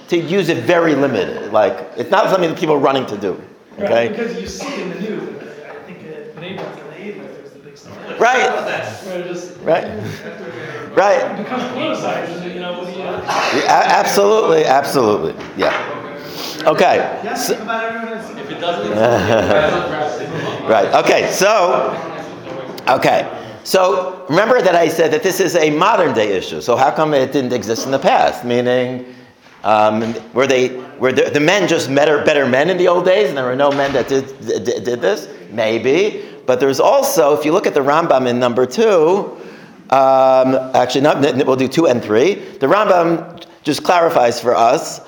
to 0.10 0.18
use 0.18 0.50
it 0.50 0.64
very 0.64 0.96
limited. 0.96 1.52
Like 1.52 1.92
it's 1.98 2.10
not 2.10 2.30
something 2.30 2.50
that 2.50 2.60
people 2.60 2.76
are 2.76 2.80
running 2.80 3.06
to 3.08 3.18
do. 3.18 3.42
Okay. 3.80 3.94
Right, 3.94 4.10
because 4.10 4.40
you 4.40 4.48
see 4.48 4.82
in 4.82 4.90
the 4.90 5.00
news. 5.00 5.44
I 5.44 5.80
think 5.86 6.00
uh, 6.00 6.40
neighbors 6.40 6.66
there's 7.36 7.56
a 7.56 7.60
big 7.60 7.78
stuff. 7.78 8.20
Right. 8.20 8.50
Right. 9.64 9.86
Right. 10.96 11.22
It 11.32 11.44
becomes 11.44 11.64
politicized, 11.64 12.54
you 12.54 12.60
know. 12.60 12.88
Yeah, 12.88 13.84
absolutely, 13.86 14.66
absolutely, 14.66 15.36
yeah. 15.56 15.74
Okay. 16.66 16.98
So, 17.36 17.54
if 17.54 18.50
it 18.50 18.60
doesn't, 18.60 18.92
right. 20.68 20.94
Okay. 21.04 21.32
So, 21.32 21.94
okay. 22.88 23.28
So 23.64 24.26
remember 24.30 24.62
that 24.62 24.76
I 24.76 24.88
said 24.88 25.12
that 25.12 25.22
this 25.24 25.40
is 25.40 25.56
a 25.56 25.70
modern 25.70 26.14
day 26.14 26.38
issue. 26.38 26.62
So 26.62 26.76
how 26.78 26.90
come 26.90 27.14
it 27.14 27.32
didn't 27.32 27.54
exist 27.54 27.86
in 27.86 27.92
the 27.92 28.00
past? 28.00 28.44
Meaning, 28.46 29.14
um, 29.64 30.16
were 30.34 30.48
they 30.48 30.76
were 31.00 31.12
the, 31.12 31.30
the, 31.30 31.40
men 31.40 31.68
just 31.68 31.94
better 31.94 32.24
better 32.24 32.46
men 32.46 32.70
in 32.70 32.78
the 32.78 32.88
old 32.88 33.06
days, 33.06 33.30
and 33.30 33.38
there 33.38 33.46
were 33.46 33.56
no 33.56 33.72
men 33.72 33.94
that 33.94 34.08
did 34.08 34.26
did, 34.40 34.84
did 34.84 35.02
this? 35.02 35.28
Maybe. 35.52 36.24
But 36.46 36.60
there's 36.60 36.80
also, 36.80 37.38
if 37.38 37.44
you 37.44 37.52
look 37.52 37.68
at 37.68 37.74
the 37.74 37.82
Rambam 37.82 38.26
in 38.28 38.40
number 38.40 38.66
two, 38.66 39.38
um, 39.90 40.56
actually, 40.74 41.02
not, 41.02 41.22
we'll 41.46 41.58
do 41.58 41.68
two 41.68 41.88
and 41.88 42.02
three. 42.02 42.36
The 42.36 42.68
Rambam 42.68 43.44
just 43.64 43.84
clarifies 43.84 44.40
for 44.40 44.56
us 44.56 45.02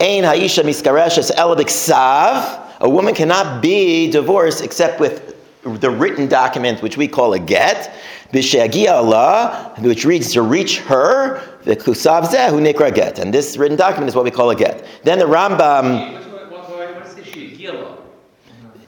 Ein 0.00 0.24
haisha 0.24 0.64
miskareshes 0.64 1.70
sav. 1.70 2.60
A 2.80 2.88
woman 2.88 3.14
cannot 3.14 3.62
be 3.62 4.10
divorced 4.10 4.62
except 4.62 5.00
with 5.00 5.34
the 5.62 5.90
written 5.90 6.28
document, 6.28 6.82
which 6.82 6.96
we 6.96 7.08
call 7.08 7.32
a 7.32 7.38
get, 7.38 7.94
b'she'agia 8.32 8.90
Allah, 8.90 9.72
which 9.78 10.04
reads 10.04 10.32
to 10.32 10.42
reach 10.42 10.78
her, 10.80 11.40
the 11.64 11.76
kusav 11.76 12.24
zeh 12.24 12.50
hu 12.50 12.60
nikra 12.60 12.94
get. 12.94 13.18
And 13.18 13.32
this 13.32 13.56
written 13.56 13.76
document 13.76 14.08
is 14.08 14.14
what 14.14 14.24
we 14.24 14.30
call 14.30 14.50
a 14.50 14.56
get. 14.56 14.86
Then 15.02 15.18
the 15.18 15.24
Rambam. 15.24 16.22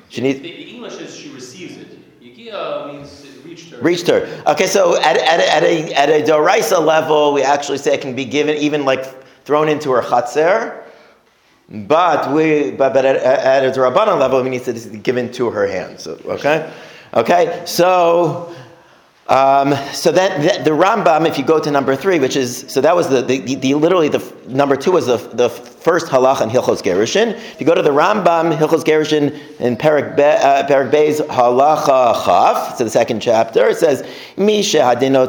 She 0.08 0.22
needs. 0.22 0.40
The, 0.40 0.48
English 0.48 0.94
is 0.94 1.14
she 1.14 1.30
receives 1.30 1.76
it. 1.76 2.22
Yagia 2.22 2.92
means 2.92 3.26
reached 3.44 3.70
her. 3.70 3.78
Reached 3.82 4.06
her. 4.06 4.42
Okay, 4.46 4.66
so 4.66 4.96
at, 5.02 5.16
at, 5.16 5.40
at 5.40 5.62
a 5.62 5.92
at 5.94 6.08
a 6.08 6.22
doraisa 6.22 6.82
level, 6.82 7.32
we 7.32 7.42
actually 7.42 7.78
say 7.78 7.94
it 7.94 8.00
can 8.00 8.14
be 8.14 8.24
given 8.24 8.56
even 8.56 8.84
like 8.84 9.04
thrown 9.44 9.68
into 9.68 9.90
her 9.92 10.02
chatzer 10.02 10.82
But 11.68 12.32
we, 12.32 12.70
but, 12.70 12.94
but 12.94 13.04
at, 13.04 13.16
at 13.16 13.76
a 13.76 13.80
Rabbanan 13.80 14.18
level, 14.18 14.42
we 14.42 14.50
need 14.50 14.64
to 14.64 14.72
be 14.72 14.98
given 14.98 15.30
to 15.32 15.50
her 15.50 15.66
hands. 15.66 16.06
Okay, 16.06 16.72
okay. 17.14 17.62
So 17.66 18.54
um, 19.28 19.74
so 19.92 20.12
the, 20.12 20.60
the, 20.64 20.70
Rambam, 20.70 21.26
if 21.26 21.36
you 21.36 21.44
go 21.44 21.58
to 21.58 21.70
number 21.70 21.96
three, 21.96 22.20
which 22.20 22.36
is 22.36 22.64
so 22.68 22.80
that 22.80 22.94
was 22.94 23.08
the, 23.08 23.22
the, 23.22 23.56
the 23.56 23.74
literally 23.74 24.08
the 24.08 24.22
number 24.46 24.76
two 24.76 24.92
was 24.92 25.06
the, 25.06 25.16
the 25.16 25.48
first 25.86 26.06
halach 26.08 26.42
in 26.42 26.50
Hilchos 26.50 26.82
Gerushin. 26.82 27.28
If 27.52 27.60
you 27.60 27.66
go 27.66 27.74
to 27.74 27.82
the 27.82 27.90
Rambam 27.90 28.56
Hilchos 28.56 28.84
Gerushin 28.84 29.26
in 29.60 29.76
Perak, 29.76 30.16
Be, 30.16 30.22
uh, 30.22 30.66
halacha 30.66 32.24
chaf, 32.24 32.76
so 32.76 32.84
the 32.84 32.90
second 32.90 33.20
chapter, 33.20 33.68
it 33.68 33.78
says 33.78 34.06
Misha 34.36 34.78
hadino 34.78 35.26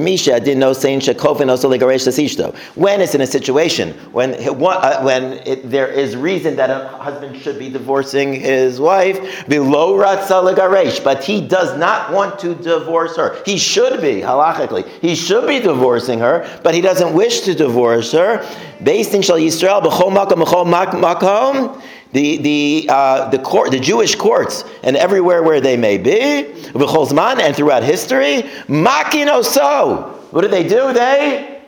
Misha 0.00 0.30
hadino 0.40 0.74
sein 0.74 1.00
shekofen 1.00 1.50
also 1.50 1.68
legaresh 1.68 2.06
sasishto. 2.06 2.54
When 2.76 3.00
it's 3.00 3.14
in 3.14 3.20
a 3.20 3.26
situation 3.26 3.92
when 4.12 4.34
uh, 4.34 5.02
when 5.02 5.24
it, 5.46 5.68
there 5.68 5.88
is 5.88 6.16
reason 6.16 6.56
that 6.56 6.70
a 6.70 6.88
husband 6.98 7.36
should 7.42 7.58
be 7.58 7.68
divorcing 7.68 8.32
his 8.32 8.80
wife 8.80 9.46
below 9.48 9.98
ratza 9.98 11.04
but 11.04 11.24
he 11.24 11.46
does 11.46 11.76
not 11.78 12.12
want 12.12 12.38
to 12.38 12.54
divorce 12.54 12.84
divorce 12.84 13.16
her. 13.16 13.42
He 13.44 13.58
should 13.58 14.00
be, 14.00 14.20
halachically, 14.20 14.86
he 15.00 15.14
should 15.14 15.46
be 15.46 15.60
divorcing 15.60 16.18
her, 16.20 16.48
but 16.62 16.74
he 16.74 16.80
doesn't 16.80 17.12
wish 17.12 17.40
to 17.42 17.54
divorce 17.54 18.12
her. 18.12 18.44
Based 18.82 19.14
in 19.14 19.22
Shal 19.22 19.38
Yisrael, 19.38 19.63
b'chol 19.64 20.12
makom, 20.12 20.44
b'chol 20.44 20.64
makom, 21.00 21.82
the 22.12 22.36
the 22.38 22.86
uh, 22.88 23.28
the 23.30 23.38
court, 23.38 23.70
the 23.70 23.80
Jewish 23.80 24.14
courts, 24.14 24.64
and 24.82 24.96
everywhere 24.96 25.42
where 25.42 25.60
they 25.60 25.76
may 25.76 25.98
be, 25.98 26.44
b'chol 26.72 27.40
and 27.40 27.56
throughout 27.56 27.82
history, 27.82 28.44
makin 28.68 29.28
oso. 29.28 30.12
What 30.32 30.42
do 30.42 30.48
they 30.48 30.66
do? 30.66 30.92
They 30.92 31.60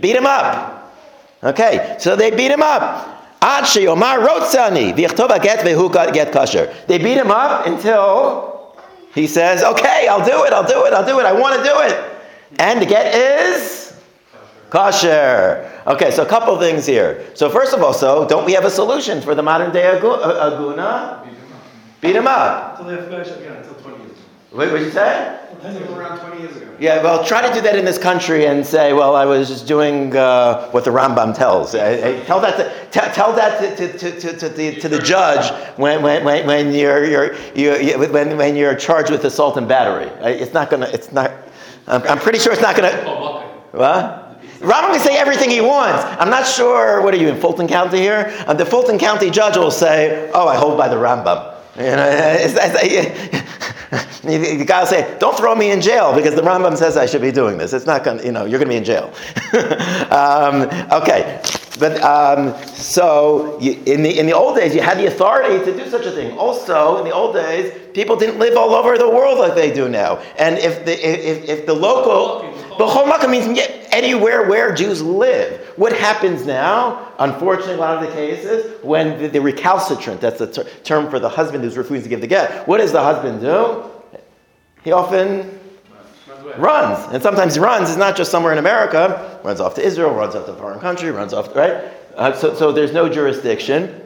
beat 0.00 0.16
him 0.16 0.26
up. 0.26 0.92
Okay, 1.42 1.96
so 1.98 2.16
they 2.16 2.30
beat 2.30 2.50
him 2.50 2.62
up. 2.62 3.10
They 3.42 3.60
beat 6.98 7.18
him 7.18 7.30
up 7.30 7.66
until 7.66 8.54
he 9.14 9.26
says, 9.26 9.62
okay, 9.62 10.08
I'll 10.08 10.24
do 10.24 10.44
it, 10.44 10.52
I'll 10.54 10.66
do 10.66 10.86
it, 10.86 10.94
I'll 10.94 11.04
do 11.04 11.20
it, 11.20 11.26
I 11.26 11.32
want 11.32 11.56
to 11.58 11.62
do 11.62 11.80
it. 11.80 12.02
And 12.58 12.80
the 12.80 12.86
get 12.86 13.14
is 13.14 13.83
kosher. 14.74 15.70
Okay, 15.86 16.10
so 16.10 16.24
a 16.24 16.26
couple 16.26 16.58
things 16.58 16.84
here. 16.84 17.24
So 17.34 17.48
first 17.48 17.72
of 17.74 17.82
all, 17.82 17.92
so 17.92 18.26
don't 18.26 18.44
we 18.44 18.52
have 18.54 18.64
a 18.64 18.70
solution 18.70 19.20
for 19.20 19.34
the 19.36 19.42
modern 19.42 19.72
day 19.72 19.86
uh, 19.86 20.00
aguna? 20.00 21.24
Beat 22.00 22.16
him 22.16 22.26
up. 22.26 22.80
Until 22.80 22.86
they 22.90 23.00
have 23.00 23.08
flesh 23.08 23.28
again, 23.38 23.56
until 23.56 23.74
20 23.74 24.02
years. 24.02 24.18
Wait, 24.52 24.72
what 24.72 24.78
did 24.78 24.86
you 24.86 24.90
say? 24.90 25.40
Around 25.62 26.18
20 26.18 26.40
years 26.42 26.56
ago. 26.56 26.76
Yeah, 26.80 27.02
well, 27.02 27.24
try 27.24 27.46
to 27.46 27.54
do 27.54 27.60
that 27.62 27.76
in 27.76 27.84
this 27.84 27.96
country 27.98 28.46
and 28.46 28.66
say, 28.66 28.92
well, 28.92 29.14
I 29.14 29.24
was 29.24 29.48
just 29.48 29.66
doing 29.66 30.14
uh, 30.14 30.68
what 30.72 30.84
the 30.84 30.90
Rambam 30.90 31.34
tells. 31.34 31.74
Uh, 31.74 32.22
tell 32.26 32.40
that 32.40 32.56
to, 32.56 33.00
t- 33.00 33.14
tell 33.14 33.32
that 33.32 33.76
to, 33.78 33.96
to, 33.96 34.20
to, 34.20 34.36
to, 34.36 34.48
the, 34.48 34.74
to 34.80 34.88
the 34.88 34.98
judge 34.98 35.50
when, 35.78 36.02
when, 36.02 36.24
when, 36.24 36.46
when, 36.46 36.74
you're, 36.74 37.04
you're, 37.04 37.34
you, 37.54 37.96
when, 38.10 38.36
when 38.36 38.56
you're 38.56 38.74
charged 38.74 39.10
with 39.10 39.24
assault 39.24 39.56
and 39.56 39.68
battery. 39.68 40.10
It's 40.28 40.52
not 40.52 40.68
going 40.68 40.82
to, 40.82 40.92
it's 40.92 41.12
not, 41.12 41.30
I'm, 41.86 42.02
I'm 42.02 42.18
pretty 42.18 42.40
sure 42.40 42.52
it's 42.52 42.60
not 42.60 42.76
going 42.76 42.90
to. 42.90 43.24
What? 43.72 44.23
Rambam 44.64 44.92
can 44.92 45.00
say 45.00 45.16
everything 45.16 45.50
he 45.50 45.60
wants. 45.60 46.02
I'm 46.18 46.30
not 46.30 46.46
sure, 46.46 47.02
what 47.02 47.12
are 47.12 47.18
you 47.18 47.28
in 47.28 47.40
Fulton 47.40 47.68
County 47.68 47.98
here? 47.98 48.34
Uh, 48.46 48.54
the 48.54 48.64
Fulton 48.64 48.98
County 48.98 49.30
judge 49.30 49.56
will 49.56 49.70
say, 49.70 50.30
oh, 50.32 50.48
I 50.48 50.56
hold 50.56 50.78
by 50.78 50.88
the 50.88 50.96
Rambam. 50.96 51.54
You 51.76 51.82
know, 51.82 52.08
it's, 52.38 52.54
it's, 52.56 53.44
the 54.24 54.64
guy 54.64 54.80
will 54.80 54.86
say, 54.86 55.16
"Don't 55.18 55.36
throw 55.36 55.54
me 55.54 55.70
in 55.70 55.80
jail 55.80 56.14
because 56.14 56.34
the 56.34 56.42
Rambam 56.42 56.76
says 56.76 56.96
I 56.96 57.06
should 57.06 57.20
be 57.20 57.32
doing 57.32 57.58
this. 57.58 57.72
It's 57.72 57.86
not 57.86 58.04
going. 58.04 58.18
to, 58.18 58.24
You 58.24 58.32
know, 58.32 58.44
you're 58.44 58.58
going 58.58 58.68
to 58.68 58.72
be 58.72 58.76
in 58.76 58.84
jail." 58.84 59.12
um, 60.10 60.62
okay, 60.92 61.40
but 61.78 62.00
um, 62.02 62.56
so 62.68 63.58
you, 63.60 63.72
in 63.86 64.02
the 64.02 64.18
in 64.18 64.26
the 64.26 64.32
old 64.32 64.56
days, 64.56 64.74
you 64.74 64.80
had 64.80 64.98
the 64.98 65.06
authority 65.06 65.64
to 65.64 65.76
do 65.76 65.88
such 65.90 66.06
a 66.06 66.10
thing. 66.10 66.36
Also, 66.38 66.98
in 66.98 67.04
the 67.04 67.12
old 67.12 67.34
days, 67.34 67.72
people 67.92 68.16
didn't 68.16 68.38
live 68.38 68.56
all 68.56 68.74
over 68.74 68.96
the 68.96 69.08
world 69.08 69.38
like 69.38 69.54
they 69.54 69.72
do 69.72 69.88
now. 69.88 70.18
And 70.38 70.58
if 70.58 70.84
the 70.84 70.92
if, 70.92 71.48
if 71.48 71.66
the 71.66 71.74
local 71.74 72.53
B'chol 72.78 73.10
Makom 73.10 73.30
means 73.30 73.58
anywhere 73.90 74.48
where 74.48 74.74
Jews 74.74 75.02
live. 75.02 75.60
What 75.76 75.92
happens 75.92 76.44
now, 76.44 77.12
unfortunately, 77.18 77.74
a 77.74 77.78
lot 77.78 78.02
of 78.02 78.08
the 78.08 78.14
cases, 78.14 78.82
when 78.82 79.20
the, 79.20 79.28
the 79.28 79.40
recalcitrant, 79.40 80.20
that's 80.20 80.38
the 80.38 80.46
ter- 80.46 80.68
term 80.82 81.10
for 81.10 81.18
the 81.18 81.28
husband 81.28 81.64
who's 81.64 81.76
refusing 81.76 82.04
to 82.04 82.08
give 82.08 82.20
the 82.20 82.26
get, 82.26 82.66
what 82.66 82.78
does 82.78 82.92
the 82.92 83.02
husband 83.02 83.40
do? 83.40 83.84
He 84.82 84.92
often 84.92 85.58
runs. 86.58 87.12
And 87.12 87.22
sometimes 87.22 87.54
he 87.54 87.60
runs. 87.60 87.88
It's 87.88 87.98
not 87.98 88.16
just 88.16 88.30
somewhere 88.30 88.52
in 88.52 88.58
America. 88.58 89.40
Runs 89.42 89.60
off 89.60 89.74
to 89.76 89.82
Israel, 89.82 90.12
runs 90.14 90.34
off 90.34 90.46
to 90.46 90.52
a 90.52 90.56
foreign 90.56 90.80
country, 90.80 91.10
runs 91.10 91.32
off, 91.32 91.54
right? 91.56 91.84
Uh, 92.16 92.32
so, 92.34 92.54
so 92.54 92.72
there's 92.72 92.92
no 92.92 93.08
jurisdiction. 93.08 94.03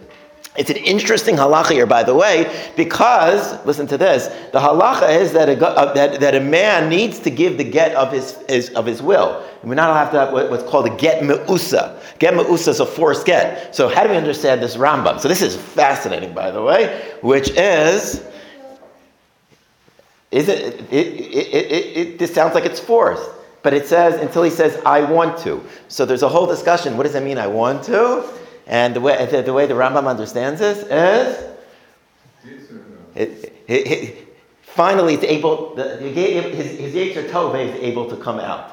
It's 0.59 0.71
an 0.71 0.77
interesting 0.77 1.37
halacha 1.37 1.71
here, 1.71 1.87
by 1.87 2.03
the 2.03 2.15
way, 2.15 2.53
because 2.77 3.65
listen 3.65 3.87
to 3.87 3.97
this: 3.97 4.27
the 4.51 4.59
halacha 4.59 5.09
is 5.09 5.33
that 5.33 5.49
a, 5.49 5.67
uh, 5.67 5.95
that, 5.95 6.19
that 6.19 6.35
a 6.35 6.41
man 6.41 6.89
needs 6.89 7.21
to 7.21 7.31
give 7.31 7.59
the 7.59 7.65
get 7.65 7.95
of 7.95 8.11
his, 8.11 8.37
his 8.49 8.71
of 8.71 8.85
his 8.85 9.01
will. 9.01 9.41
And 9.61 9.71
we're 9.71 9.77
not 9.77 9.91
allowed 9.91 10.11
to 10.11 10.41
have 10.41 10.51
what's 10.51 10.65
called 10.65 10.87
a 10.87 10.97
get 10.97 11.23
meusa. 11.23 12.03
Get 12.19 12.35
meusa 12.35 12.69
is 12.69 12.81
a 12.81 12.87
forced 12.87 13.25
get. 13.25 13.73
So 13.73 13.89
how 13.89 14.03
do 14.03 14.11
we 14.11 14.17
understand 14.17 14.61
this 14.61 14.77
Rambam? 14.77 15.21
So 15.21 15.29
this 15.29 15.43
is 15.43 15.57
fascinating, 15.57 16.35
by 16.35 16.51
the 16.51 16.61
way, 16.61 17.09
which 17.23 17.51
is. 17.51 18.25
Is 20.31 20.49
it, 20.49 20.81
it, 20.93 20.93
it, 20.93 21.55
it, 21.55 21.97
it, 21.97 22.19
this 22.19 22.35
sounds 22.35 22.55
like 22.55 22.67
it's 22.67 22.81
forced, 22.81 23.31
but 23.63 23.73
it 23.73 23.87
says 23.87 24.21
until 24.21 24.43
he 24.43 24.51
says, 24.51 24.79
I 24.85 25.01
want 25.01 25.39
to. 25.39 25.65
So 25.87 26.05
there's 26.05 26.23
a 26.23 26.29
whole 26.29 26.47
discussion. 26.47 26.99
What 26.99 27.05
does 27.05 27.15
that 27.15 27.23
mean, 27.23 27.39
I 27.39 27.47
want 27.47 27.85
to? 27.85 28.29
And 28.69 28.95
the 28.95 29.01
way 29.01 29.27
the, 29.27 29.43
the, 29.43 29.53
way 29.53 29.67
the 29.67 29.75
Rambam 29.75 30.07
understands 30.07 30.61
this 30.61 30.79
is, 30.85 31.45
it, 33.15 33.53
it, 33.67 33.73
it, 33.73 34.29
finally, 34.61 35.15
it's 35.15 35.25
able. 35.25 35.75
The, 35.75 35.97
his 35.97 36.79
his 36.79 36.95
Yetzer 36.95 37.29
Tov 37.31 37.59
is 37.59 37.75
able 37.81 38.11
to 38.11 38.17
come 38.17 38.39
out. 38.39 38.71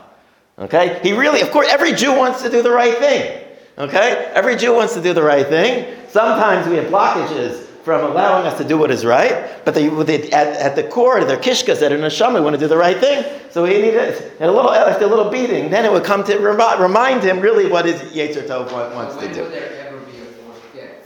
Okay, 0.59 0.99
he 1.01 1.13
really, 1.13 1.41
of 1.41 1.49
course, 1.51 1.67
every 1.71 1.93
Jew 1.93 2.15
wants 2.15 2.41
to 2.43 2.49
do 2.49 2.61
the 2.61 2.71
right 2.71 2.97
thing. 2.97 3.41
Okay, 3.77 4.31
every 4.33 4.57
Jew 4.57 4.75
wants 4.75 4.93
to 4.93 5.01
do 5.01 5.13
the 5.13 5.23
right 5.23 5.47
thing. 5.47 5.97
Sometimes 6.09 6.67
we 6.67 6.75
have 6.75 6.85
blockages 6.85 7.65
from 7.85 8.09
allowing 8.09 8.47
us 8.47 8.57
to 8.57 8.63
do 8.63 8.77
what 8.77 8.89
is 8.89 9.05
right, 9.05 9.63
but 9.63 9.75
they, 9.75 9.87
they 9.87 10.31
at, 10.31 10.47
at, 10.47 10.75
the 10.75 10.83
core, 10.83 11.23
their 11.23 11.37
kishkas, 11.37 11.79
that 11.79 11.91
are 11.91 11.97
neshama 11.99 12.43
want 12.43 12.55
to 12.55 12.59
do 12.59 12.67
the 12.67 12.75
right 12.75 12.97
thing. 12.97 13.23
So 13.51 13.63
he 13.63 13.81
needed 13.81 14.31
a 14.39 14.51
little 14.51 14.71
after 14.71 15.05
a 15.05 15.07
little 15.07 15.29
beating, 15.29 15.69
then 15.69 15.85
it 15.85 15.91
would 15.91 16.03
come 16.03 16.23
to 16.23 16.37
remind 16.37 17.21
him 17.23 17.39
really 17.41 17.69
what 17.69 17.85
his 17.85 18.01
Yetzer 18.11 18.47
Tov 18.47 18.71
wants 18.95 19.17
to 19.17 19.31
do. 19.31 19.84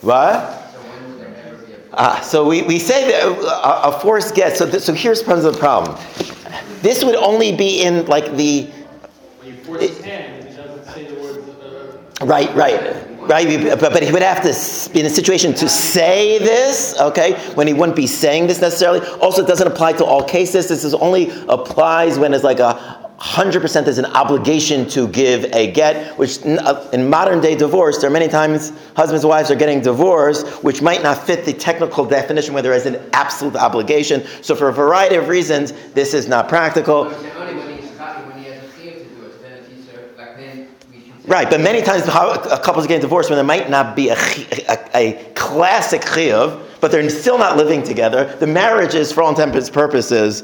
What? 0.01 0.55
Ah, 1.93 2.21
so 2.21 2.47
we, 2.47 2.61
we 2.61 2.79
say 2.79 3.09
that 3.11 3.23
a, 3.25 3.87
a 3.89 3.99
forced 3.99 4.35
get. 4.35 4.55
So, 4.55 4.69
th- 4.69 4.83
so 4.83 4.93
here's 4.93 5.21
part 5.23 5.37
of 5.37 5.43
the 5.43 5.53
problem. 5.53 5.97
This 6.81 7.03
would 7.03 7.15
only 7.15 7.55
be 7.55 7.81
in 7.81 8.05
like 8.05 8.35
the. 8.35 8.65
When 8.67 9.47
you 9.49 9.63
force 9.63 9.81
his 9.81 10.01
hand, 10.01 10.47
he 10.47 10.55
doesn't 10.55 10.85
say 10.93 11.05
the 11.07 11.19
words. 11.21 11.49
Uh, 12.21 12.25
right, 12.25 12.53
right 12.55 13.08
right? 13.29 13.79
But, 13.79 14.03
he 14.03 14.11
would 14.11 14.23
have 14.23 14.41
to 14.41 14.91
be 14.91 14.99
in 14.99 15.05
a 15.05 15.09
situation 15.09 15.53
to 15.53 15.69
say 15.69 16.39
this, 16.39 16.99
okay, 16.99 17.33
when 17.53 17.67
he 17.67 17.73
wouldn't 17.73 17.95
be 17.95 18.07
saying 18.07 18.47
this 18.47 18.59
necessarily. 18.59 19.05
Also, 19.21 19.43
it 19.43 19.47
doesn't 19.47 19.67
apply 19.67 19.93
to 19.93 20.05
all 20.05 20.23
cases. 20.23 20.67
This 20.67 20.83
is 20.83 20.95
only 20.95 21.29
applies 21.47 22.17
when 22.17 22.33
it's 22.33 22.43
like 22.43 22.59
a 22.59 23.07
100% 23.19 23.83
there's 23.83 23.97
an 23.97 24.05
obligation 24.05 24.87
to 24.87 25.07
give 25.09 25.43
a 25.53 25.71
get, 25.71 26.17
which 26.17 26.43
uh, 26.45 26.89
in 26.93 27.09
modern 27.09 27.41
day 27.41 27.53
divorce, 27.55 27.99
there 27.99 28.09
are 28.09 28.13
many 28.13 28.29
times 28.29 28.71
husbands 28.95 29.23
and 29.25 29.29
wives 29.29 29.51
are 29.51 29.55
getting 29.55 29.81
divorced, 29.81 30.47
which 30.63 30.81
might 30.81 31.03
not 31.03 31.27
fit 31.27 31.43
the 31.43 31.51
technical 31.51 32.05
definition 32.05 32.53
where 32.53 32.63
there 32.63 32.73
is 32.73 32.85
an 32.85 32.97
absolute 33.11 33.57
obligation. 33.57 34.25
So, 34.41 34.55
for 34.55 34.69
a 34.69 34.73
variety 34.73 35.17
of 35.17 35.27
reasons, 35.27 35.73
this 35.93 36.13
is 36.13 36.29
not 36.29 36.47
practical. 36.47 37.09
Right, 41.29 41.47
but 41.47 41.61
many 41.61 41.83
times 41.83 42.05
couples 42.05 42.87
getting 42.87 43.01
divorced 43.01 43.29
when 43.29 43.37
there 43.37 43.45
might 43.45 43.69
not 43.69 43.95
be 43.95 44.09
a, 44.09 44.17
a, 44.67 44.89
a 44.95 45.33
classic 45.35 46.01
chiyuv, 46.01 46.59
but 46.81 46.91
they're 46.91 47.07
still 47.07 47.37
not 47.37 47.55
living 47.55 47.83
together. 47.83 48.35
The 48.37 48.47
marriage 48.47 48.95
is, 48.95 49.11
for 49.11 49.21
all 49.21 49.29
intents 49.29 49.67
and 49.67 49.73
purposes, 49.73 50.41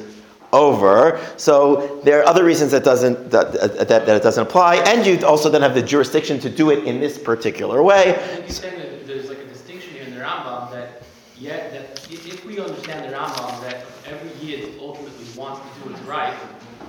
over. 0.53 1.19
So 1.37 1.99
there 2.03 2.21
are 2.21 2.27
other 2.27 2.45
reasons 2.45 2.69
that 2.69 2.83
doesn't 2.83 3.31
that, 3.31 3.53
that, 3.53 3.87
that 3.87 4.09
it 4.09 4.21
doesn't 4.21 4.43
apply, 4.43 4.75
and 4.75 5.03
you 5.07 5.25
also 5.25 5.51
don't 5.51 5.63
have 5.63 5.73
the 5.73 5.81
jurisdiction 5.81 6.39
to 6.41 6.51
do 6.51 6.69
it 6.69 6.83
in 6.83 6.99
this 6.99 7.17
particular 7.17 7.81
way. 7.81 8.09
You're 8.37 8.49
saying 8.49 8.77
that 8.77 9.07
there's 9.07 9.27
like 9.27 9.39
a 9.39 9.45
distinction 9.45 9.91
here 9.93 10.03
in 10.03 10.13
the 10.13 10.21
Rambam 10.21 10.71
that 10.71 11.01
yet 11.35 11.71
that 11.71 12.11
if 12.11 12.45
we 12.45 12.59
understand 12.59 13.11
the 13.11 13.17
Rambam 13.17 13.59
that 13.63 13.85
every 14.05 14.29
yid 14.47 14.79
ultimately 14.79 15.25
wants 15.35 15.61
to 15.61 15.83
do 15.83 15.89
what's 15.89 16.01
right, 16.03 16.37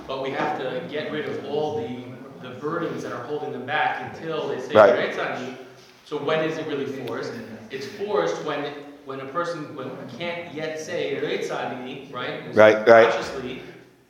but 0.07 0.21
we 0.21 0.29
have 0.29 0.59
to 0.59 0.87
get 0.87 1.11
rid 1.11 1.27
of 1.27 1.43
all 1.45 1.79
the 1.81 2.06
burdens 2.59 3.03
that 3.03 3.11
are 3.11 3.23
holding 3.23 3.51
them 3.51 3.65
back 3.65 4.13
until 4.13 4.47
they 4.47 4.59
say 4.59 4.73
right. 4.73 5.19
on 5.19 5.45
you. 5.45 5.57
So 6.05 6.17
when 6.17 6.43
is 6.43 6.57
it 6.57 6.67
really 6.67 6.85
forced? 6.85 7.33
It's 7.69 7.85
forced 7.85 8.43
when 8.45 8.73
when 9.05 9.21
a 9.21 9.25
person 9.25 9.75
when 9.75 9.89
can't 10.17 10.53
yet 10.53 10.79
say 10.79 11.19
Reitzani, 11.21 12.11
right? 12.13 12.55
Right, 12.55 12.87
right. 12.87 13.09
Consciously, 13.09 13.61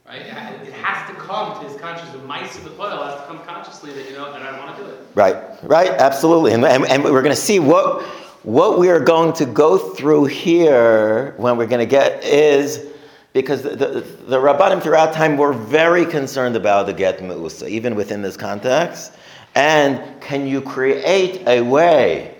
right? 0.07 0.21
It 0.21 0.67
it 0.67 0.73
has 0.73 1.09
to 1.09 1.15
come 1.15 1.59
to 1.59 1.67
his 1.67 1.79
conscious. 1.79 2.09
The 2.09 2.19
mice 2.19 2.57
of 2.57 2.63
the 2.63 2.71
toil 2.71 3.03
has 3.03 3.15
to 3.21 3.27
come 3.27 3.39
consciously 3.45 3.91
that, 3.93 4.09
you 4.09 4.15
know, 4.15 4.31
that 4.31 4.41
I 4.41 4.57
want 4.59 4.77
to 4.77 4.83
do 4.83 4.89
it. 4.89 4.99
Right, 5.15 5.37
right, 5.63 5.91
absolutely. 5.91 6.53
And, 6.53 6.65
and, 6.65 6.85
and 6.85 7.03
we're 7.03 7.21
going 7.21 7.35
to 7.35 7.41
see 7.41 7.59
what, 7.59 8.03
what 8.43 8.79
we 8.79 8.89
are 8.89 8.99
going 8.99 9.33
to 9.33 9.45
go 9.45 9.77
through 9.77 10.25
here 10.25 11.33
when 11.37 11.57
we're 11.57 11.67
going 11.67 11.79
to 11.79 11.85
get 11.85 12.23
is 12.23 12.86
because 13.41 13.61
the, 13.61 13.75
the, 13.75 14.01
the 14.27 14.37
Rabbanim 14.37 14.81
throughout 14.81 15.13
time 15.13 15.37
were 15.37 15.53
very 15.53 16.05
concerned 16.05 16.55
about 16.55 16.87
the 16.87 16.93
get 16.93 17.21
me'usa, 17.21 17.67
even 17.67 17.93
within 17.93 18.23
this 18.23 18.35
context. 18.35 19.13
And 19.53 20.19
can 20.21 20.47
you 20.47 20.59
create 20.59 21.47
a 21.47 21.61
way 21.61 22.35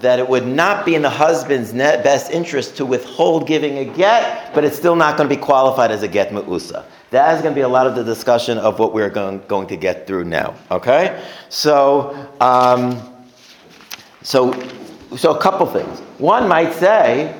that 0.00 0.18
it 0.18 0.26
would 0.26 0.46
not 0.46 0.86
be 0.86 0.94
in 0.94 1.02
the 1.02 1.10
husband's 1.10 1.74
best 1.74 2.30
interest 2.30 2.78
to 2.78 2.86
withhold 2.86 3.46
giving 3.46 3.78
a 3.78 3.84
get, 3.84 4.54
but 4.54 4.64
it's 4.64 4.76
still 4.76 4.96
not 4.96 5.18
going 5.18 5.28
to 5.28 5.34
be 5.34 5.40
qualified 5.40 5.90
as 5.90 6.02
a 6.02 6.08
get 6.08 6.32
me'usa? 6.32 6.86
That 7.10 7.34
is 7.34 7.42
going 7.42 7.54
to 7.54 7.58
be 7.58 7.62
a 7.62 7.68
lot 7.68 7.86
of 7.86 7.94
the 7.94 8.04
discussion 8.04 8.56
of 8.56 8.78
what 8.78 8.94
we're 8.94 9.10
going, 9.10 9.42
going 9.46 9.66
to 9.66 9.76
get 9.76 10.06
through 10.06 10.24
now. 10.24 10.54
Okay? 10.70 11.22
So, 11.50 12.28
um, 12.40 12.98
so, 14.22 14.52
so 15.16 15.34
a 15.34 15.38
couple 15.38 15.66
things. 15.66 16.00
One 16.18 16.48
might 16.48 16.72
say, 16.72 17.36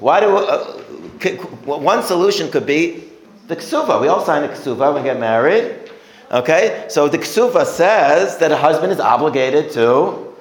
why 0.00 0.20
do 0.20 0.36
uh, 0.36 0.82
c- 1.20 1.36
one 1.36 2.02
solution 2.02 2.50
could 2.50 2.66
be 2.66 3.04
the 3.48 3.56
ksuva. 3.56 4.00
We 4.00 4.08
all 4.08 4.24
sign 4.24 4.42
the 4.42 4.48
ksuva 4.48 4.94
when 4.94 5.02
we 5.02 5.08
get 5.08 5.20
married. 5.20 5.90
Okay? 6.30 6.86
So 6.88 7.08
the 7.08 7.18
ksuva 7.18 7.66
says 7.66 8.38
that 8.38 8.50
a 8.52 8.56
husband 8.56 8.92
is 8.92 9.00
obligated 9.00 9.72
to 9.72 10.34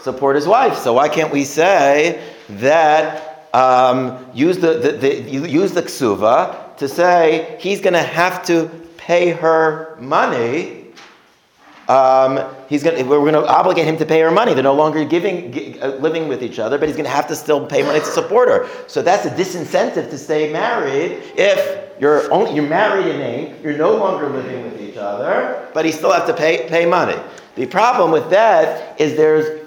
support 0.00 0.36
his 0.36 0.46
wife. 0.46 0.76
So 0.76 0.92
why 0.92 1.08
can't 1.08 1.32
we 1.32 1.44
say 1.44 2.22
that 2.50 3.48
um, 3.54 4.28
use 4.34 4.58
the, 4.58 4.74
the, 4.74 4.92
the 4.92 5.20
use 5.22 5.72
the 5.72 5.82
ksuva 5.82 6.76
to 6.76 6.88
say 6.88 7.56
he's 7.60 7.80
going 7.80 7.94
to 7.94 8.02
have 8.02 8.44
to 8.46 8.68
pay 8.96 9.30
her 9.30 9.96
money. 10.00 10.87
Um, 11.88 12.44
he's 12.68 12.84
gonna, 12.84 13.02
we're 13.02 13.18
going 13.18 13.32
to 13.32 13.46
obligate 13.46 13.86
him 13.86 13.96
to 13.96 14.04
pay 14.04 14.20
her 14.20 14.30
money. 14.30 14.52
They're 14.52 14.62
no 14.62 14.74
longer 14.74 15.04
giving, 15.06 15.52
gi- 15.52 15.80
uh, 15.80 15.92
living 15.96 16.28
with 16.28 16.42
each 16.42 16.58
other, 16.58 16.76
but 16.76 16.86
he's 16.86 16.96
going 16.96 17.06
to 17.06 17.10
have 17.10 17.26
to 17.28 17.34
still 17.34 17.66
pay 17.66 17.82
money 17.82 18.00
to 18.00 18.04
support 18.04 18.48
her. 18.50 18.68
So 18.88 19.00
that's 19.00 19.24
a 19.24 19.30
disincentive 19.30 20.10
to 20.10 20.18
stay 20.18 20.52
married 20.52 21.22
if 21.34 21.88
you're 21.98 22.30
only 22.30 22.54
you're 22.54 22.68
married 22.68 23.06
in 23.06 23.18
name, 23.18 23.56
you're 23.62 23.76
no 23.76 23.96
longer 23.96 24.28
living 24.28 24.64
with 24.64 24.80
each 24.80 24.96
other, 24.96 25.66
but 25.72 25.84
he 25.86 25.92
still 25.92 26.12
have 26.12 26.26
to 26.26 26.34
pay 26.34 26.68
pay 26.68 26.84
money. 26.84 27.16
The 27.54 27.66
problem 27.66 28.12
with 28.12 28.28
that 28.30 29.00
is 29.00 29.16
there's 29.16 29.66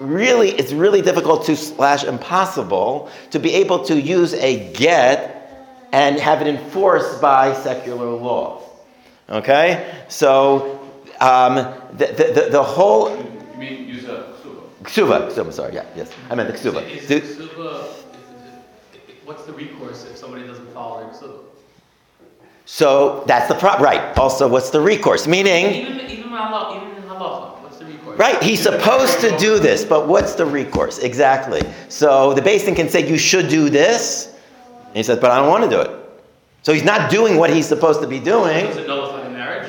really 0.00 0.50
it's 0.50 0.72
really 0.72 1.02
difficult 1.02 1.44
to 1.46 1.56
slash 1.56 2.04
impossible 2.04 3.08
to 3.30 3.38
be 3.38 3.54
able 3.54 3.84
to 3.84 4.00
use 4.00 4.34
a 4.34 4.72
get 4.72 5.88
and 5.92 6.18
have 6.18 6.40
it 6.40 6.48
enforced 6.48 7.20
by 7.20 7.54
secular 7.54 8.10
law. 8.10 8.62
Okay, 9.28 10.02
so 10.08 10.79
um, 11.20 11.54
the, 11.96 12.06
the, 12.06 12.32
the, 12.34 12.48
the 12.50 12.62
whole 12.62 13.10
You 13.16 13.58
mean 13.58 13.86
use 13.88 14.04
a 14.04 14.32
ksuba? 14.42 14.62
ksuba. 14.84 15.30
ksuba, 15.30 15.52
Sorry, 15.52 15.74
yeah, 15.74 15.84
yes, 15.96 16.10
I 16.30 16.34
meant 16.34 16.48
the 16.52 16.58
ksuba. 16.58 16.88
Is 16.90 17.06
The- 17.08 17.20
the 17.20 17.26
ksuba, 17.44 17.82
is- 17.84 17.88
is- 17.90 19.14
what's 19.24 19.44
the 19.44 19.52
recourse 19.52 20.04
if 20.10 20.16
somebody 20.16 20.46
doesn't 20.46 20.72
follow 20.72 21.00
their 21.04 21.10
ksuba? 21.12 21.38
So 22.66 23.24
that's 23.26 23.48
the 23.48 23.54
problem, 23.56 23.82
right? 23.82 24.16
Also, 24.16 24.46
what's 24.48 24.70
the 24.70 24.80
recourse? 24.80 25.26
Meaning, 25.26 25.66
Even, 25.74 26.00
even, 26.10 26.30
halacha- 26.30 26.76
even 26.76 26.96
in 26.96 27.02
halacha, 27.08 27.60
what's 27.62 27.78
the 27.78 27.84
recourse? 27.86 28.16
right? 28.18 28.40
He's 28.42 28.60
supposed 28.62 29.20
to 29.20 29.36
do 29.38 29.58
this, 29.58 29.84
but 29.84 30.06
what's 30.06 30.34
the 30.34 30.46
recourse 30.46 30.98
exactly? 31.00 31.62
So 31.88 32.32
the 32.32 32.40
Beis 32.40 32.64
Din 32.64 32.74
can 32.76 32.88
say 32.88 33.06
you 33.06 33.18
should 33.18 33.48
do 33.48 33.68
this, 33.70 34.32
and 34.86 34.96
he 34.96 35.02
says, 35.02 35.18
but 35.18 35.30
I 35.32 35.38
don't 35.40 35.48
want 35.48 35.64
to 35.64 35.70
do 35.70 35.80
it. 35.80 35.90
So 36.62 36.72
he's 36.72 36.84
not 36.84 37.10
doing 37.10 37.38
what 37.38 37.50
he's 37.50 37.66
supposed 37.66 38.00
to 38.02 38.06
be 38.06 38.20
doing. 38.20 38.66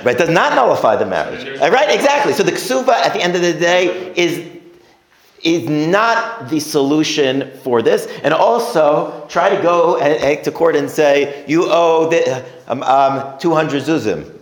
Does 0.04 0.16
it 0.16 0.16
nullify 0.16 0.16
the 0.16 0.16
marriage? 0.16 0.16
But 0.18 0.18
does 0.18 0.30
not 0.30 0.56
nullify 0.56 0.96
the 0.96 1.06
marriage. 1.06 1.60
Right, 1.60 1.96
exactly. 1.96 2.34
So 2.34 2.44
the 2.44 2.52
ksuba 2.52 2.90
at 2.90 3.14
the 3.14 3.22
end 3.22 3.36
of 3.36 3.42
the 3.42 3.54
day 3.54 4.14
is, 4.16 4.62
is 5.44 5.68
not 5.68 6.50
the 6.50 6.60
solution 6.60 7.52
for 7.64 7.82
this. 7.82 8.08
And 8.24 8.34
also, 8.34 9.26
try 9.28 9.56
to 9.56 9.62
go 9.62 9.98
and, 9.98 10.14
and 10.24 10.44
to 10.44 10.52
court 10.52 10.76
and 10.76 10.90
say, 10.90 11.46
you 11.48 11.66
owe 11.68 12.10
the, 12.10 12.46
um, 12.68 12.84
um, 12.84 13.40
200 13.40 13.84
zuzim. 13.84 14.38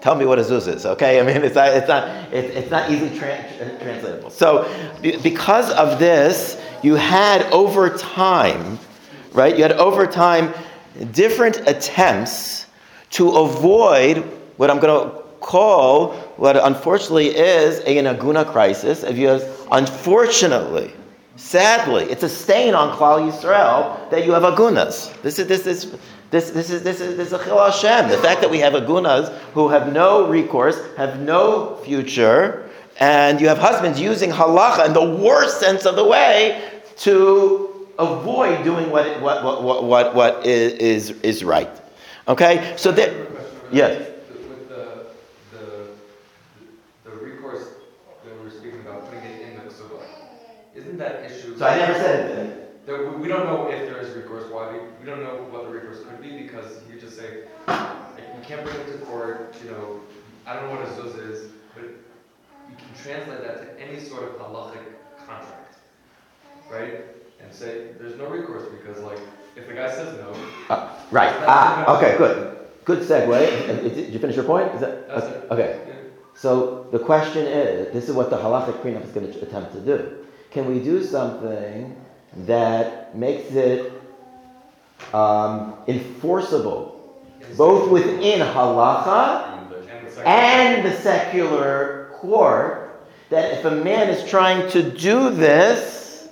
Tell 0.00 0.14
me 0.14 0.24
what 0.24 0.38
a 0.38 0.42
zuz 0.42 0.68
is, 0.72 0.86
okay? 0.86 1.18
I 1.18 1.24
mean, 1.24 1.42
it's 1.42 1.56
not, 1.56 1.68
it's 1.70 1.88
not, 1.88 2.32
it, 2.32 2.44
it's 2.56 2.70
not 2.70 2.88
easily 2.88 3.10
tran- 3.10 3.82
translatable. 3.82 4.30
So, 4.30 4.72
be- 5.02 5.16
because 5.16 5.72
of 5.72 5.98
this, 5.98 6.62
you 6.84 6.94
had 6.94 7.42
over 7.52 7.90
time, 7.90 8.78
right? 9.32 9.56
You 9.56 9.62
had 9.64 9.72
over 9.72 10.06
time 10.06 10.54
different 11.10 11.68
attempts 11.68 12.66
to 13.10 13.30
avoid 13.30 14.18
what 14.56 14.70
I'm 14.70 14.78
going 14.78 15.10
to 15.10 15.18
call 15.40 16.12
what 16.36 16.56
unfortunately 16.56 17.28
is 17.28 17.80
a 17.86 18.02
Naguna 18.02 18.44
crisis. 18.44 19.02
If 19.02 19.16
you 19.16 19.28
have, 19.28 19.68
unfortunately, 19.70 20.92
sadly, 21.36 22.04
it's 22.04 22.22
a 22.22 22.28
stain 22.28 22.74
on 22.74 22.96
Klal 22.96 23.30
Yisrael 23.30 24.10
that 24.10 24.24
you 24.24 24.32
have 24.32 24.42
agunas. 24.42 25.20
This 25.22 25.38
is 25.38 25.46
this 25.46 25.66
is 25.66 25.96
this 26.30 26.50
this 26.50 26.70
is 26.70 26.82
this 26.82 27.00
is 27.00 27.16
this 27.16 27.28
is 27.28 27.32
a 27.32 27.42
chil 27.42 27.58
Hashem. 27.58 28.10
The 28.10 28.18
fact 28.18 28.40
that 28.40 28.50
we 28.50 28.58
have 28.58 28.74
agunas 28.74 29.32
who 29.54 29.68
have 29.68 29.92
no 29.92 30.28
recourse, 30.28 30.78
have 30.96 31.20
no 31.20 31.76
future, 31.84 32.68
and 33.00 33.40
you 33.40 33.48
have 33.48 33.58
husbands 33.58 34.00
using 34.00 34.30
halacha 34.30 34.86
in 34.86 34.92
the 34.92 35.16
worst 35.16 35.60
sense 35.60 35.86
of 35.86 35.96
the 35.96 36.04
way 36.04 36.62
to 36.98 37.86
avoid 37.98 38.62
doing 38.64 38.90
what 38.90 39.20
what 39.22 39.42
what 39.42 39.62
what 39.62 39.84
what, 39.84 40.14
what 40.14 40.46
is, 40.46 40.72
is 40.74 41.10
is 41.22 41.44
right. 41.44 41.70
Okay, 42.28 42.74
so 42.76 42.92
that 42.92 43.10
yes. 43.72 44.06
The, 44.68 45.06
the, 45.50 45.86
the 47.04 47.10
recourse 47.16 47.64
that 48.24 48.36
we 48.36 48.44
were 48.44 48.50
speaking 48.50 48.80
about, 48.80 49.06
putting 49.06 49.24
it 49.24 49.40
in 49.48 49.54
the 49.56 49.62
ksuba, 49.62 50.02
isn't 50.74 50.98
that 50.98 51.24
issue? 51.24 51.56
So 51.56 51.66
I 51.66 51.78
never 51.78 51.94
said 51.94 52.30
it. 52.30 52.86
That 52.86 52.98
we, 52.98 53.16
we 53.22 53.28
don't 53.28 53.46
know 53.46 53.70
if 53.70 53.88
there 53.88 53.98
is 53.98 54.14
recourse, 54.14 54.44
why, 54.50 54.72
we, 54.72 54.78
we 55.00 55.06
don't 55.06 55.22
know 55.22 55.46
what 55.50 55.64
the 55.64 55.70
recourse 55.70 56.04
could 56.04 56.20
be, 56.20 56.42
because 56.42 56.80
you 56.92 57.00
just 57.00 57.16
say, 57.16 57.44
like, 57.66 57.88
you 58.18 58.42
can't 58.42 58.62
bring 58.62 58.76
it 58.76 58.92
to 58.92 58.98
court, 59.06 59.56
you 59.64 59.70
know, 59.70 60.00
I 60.46 60.54
don't 60.54 60.64
know 60.64 60.80
what 60.80 60.86
a 60.86 60.90
zuz 60.92 61.18
is, 61.30 61.50
but 61.74 61.84
you 61.84 62.76
can 62.76 63.02
translate 63.02 63.40
that 63.42 63.76
to 63.76 63.82
any 63.82 64.00
sort 64.00 64.22
of 64.24 64.30
halachic 64.36 64.84
contract, 65.18 65.76
right? 66.70 67.04
And 67.42 67.54
say, 67.54 67.88
there's 67.98 68.16
no 68.16 68.26
recourse, 68.26 68.64
because 68.70 69.02
like, 69.02 69.20
if 69.58 69.66
the 69.68 69.74
guy 69.74 69.90
says 69.90 70.16
no, 70.18 70.32
Uh, 70.74 70.88
right. 71.10 71.34
Ah. 71.46 71.96
Okay. 71.96 72.16
Good. 72.18 72.56
Good 72.84 73.00
segue. 73.00 73.82
Did 73.94 74.12
you 74.12 74.18
finish 74.18 74.36
your 74.36 74.44
point? 74.44 74.74
Is 74.74 74.80
that 74.80 75.08
That's 75.08 75.26
it. 75.26 75.46
okay? 75.50 75.80
yeah, 75.86 75.94
So 76.34 76.86
the 76.90 76.98
question 76.98 77.44
is, 77.46 77.92
this 77.92 78.08
is 78.08 78.14
what 78.14 78.30
the 78.30 78.36
halachic 78.38 78.80
prenup 78.82 79.04
is 79.04 79.10
going 79.10 79.30
to 79.30 79.42
attempt 79.42 79.72
to 79.74 79.80
do. 79.80 80.24
Can 80.50 80.66
we 80.66 80.78
do 80.82 81.02
something 81.04 81.94
that 82.46 83.14
makes 83.14 83.50
it 83.52 83.92
um, 85.12 85.74
enforceable, 85.86 87.20
both 87.56 87.90
within 87.90 88.40
halacha 88.40 89.56
and 90.24 90.84
the 90.84 90.92
secular 90.96 92.10
court, 92.14 93.06
that 93.30 93.52
if 93.58 93.64
a 93.64 93.70
man 93.70 94.08
is 94.08 94.28
trying 94.28 94.68
to 94.70 94.82
do 94.90 95.30
this, 95.30 96.28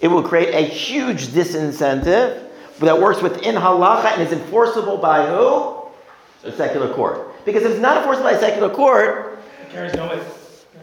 it 0.00 0.08
will 0.08 0.22
create 0.22 0.52
a 0.54 0.60
huge 0.68 1.28
disincentive 1.28 2.43
that 2.80 3.00
works 3.00 3.22
within 3.22 3.54
halacha 3.54 4.12
and 4.12 4.22
is 4.22 4.32
enforceable 4.32 4.96
by 4.98 5.26
who? 5.26 5.74
The 6.42 6.52
secular 6.52 6.92
court. 6.94 7.44
Because 7.44 7.62
if 7.62 7.72
it's 7.72 7.80
not 7.80 7.96
enforceable 7.98 8.28
by 8.30 8.36
a 8.36 8.40
secular 8.40 8.68
court, 8.74 9.38
It 9.62 9.70
carries 9.72 9.94
no 9.94 10.08
weight. 10.08 10.22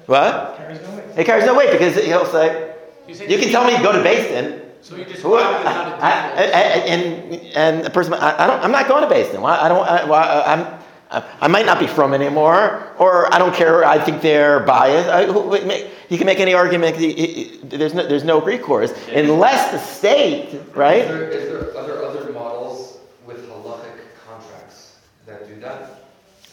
what? 0.08 0.54
It 0.54 0.58
carries 0.58 0.82
no 0.82 0.96
weight. 0.96 1.06
It 1.18 1.26
carries 1.26 1.46
no 1.46 1.54
weight 1.56 1.72
because 1.72 1.96
he'll 2.04 2.26
say, 2.26 2.74
say 3.14 3.28
you 3.30 3.38
can 3.38 3.50
tell 3.50 3.66
me 3.66 3.76
to 3.78 3.84
go 3.84 3.92
to 3.92 4.00
Beis 4.00 4.28
Din. 4.30 4.62
So 4.82 4.96
you 4.96 5.06
just 5.06 5.22
Who- 5.22 5.36
it's 5.38 5.46
I- 5.46 5.64
not 5.64 5.88
a 6.00 6.04
I- 6.04 6.10
I- 6.10 6.48
default. 6.48 6.90
and 6.90 7.42
and 7.56 7.86
the 7.86 7.90
person, 7.92 8.14
I, 8.16 8.44
I 8.44 8.48
don't, 8.48 8.64
I'm 8.64 8.72
not 8.72 8.88
going 8.88 9.08
to 9.08 9.14
Beis 9.14 9.32
Din. 9.32 9.42
Why? 9.42 9.60
I 9.60 9.68
don't. 9.70 9.88
I, 9.88 10.06
why, 10.06 10.44
I'm. 10.48 10.66
I- 11.12 11.48
might 11.48 11.66
not 11.66 11.80
be 11.80 11.88
from 11.88 12.14
anymore, 12.14 12.84
or 12.98 13.34
I 13.34 13.38
don't 13.38 13.54
care. 13.54 13.84
I 13.86 14.00
think 14.00 14.22
they're 14.22 14.62
biased. 14.62 15.10
I, 15.10 15.26
who- 15.26 15.42
wait, 15.42 15.66
make- 15.66 15.88
you 16.10 16.18
can 16.18 16.26
make 16.26 16.40
any 16.40 16.54
argument. 16.54 16.96
he- 16.96 17.14
he- 17.14 17.60
There's 17.64 17.94
no, 17.94 18.08
there's 18.08 18.24
no 18.24 18.40
recourse 18.42 18.94
unless 19.14 19.72
the 19.72 19.80
state, 19.80 20.60
right? 20.74 21.02
Is 21.04 21.08
there, 21.08 21.30
is 21.30 21.50
there, 21.50 21.78
are 21.78 21.88
there 21.88 22.06
other 22.06 22.32
models 22.32 22.98
with 23.26 23.40
halachic 23.50 23.98
contracts 24.28 24.96
that 25.26 25.48
do 25.48 25.60
that? 25.62 26.04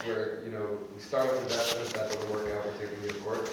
Where, 0.05 0.38
you 0.44 0.51
know, 0.51 0.79
we 0.94 1.01
start 1.03 1.31
with 1.31 1.42
investments, 1.42 1.92
that 1.92 2.11
doesn't 2.12 2.31
work 2.31 2.47
out, 2.55 2.64
we're 2.66 2.73
taking 2.87 3.03
you 3.05 3.09
to 3.11 3.14
court? 3.21 3.51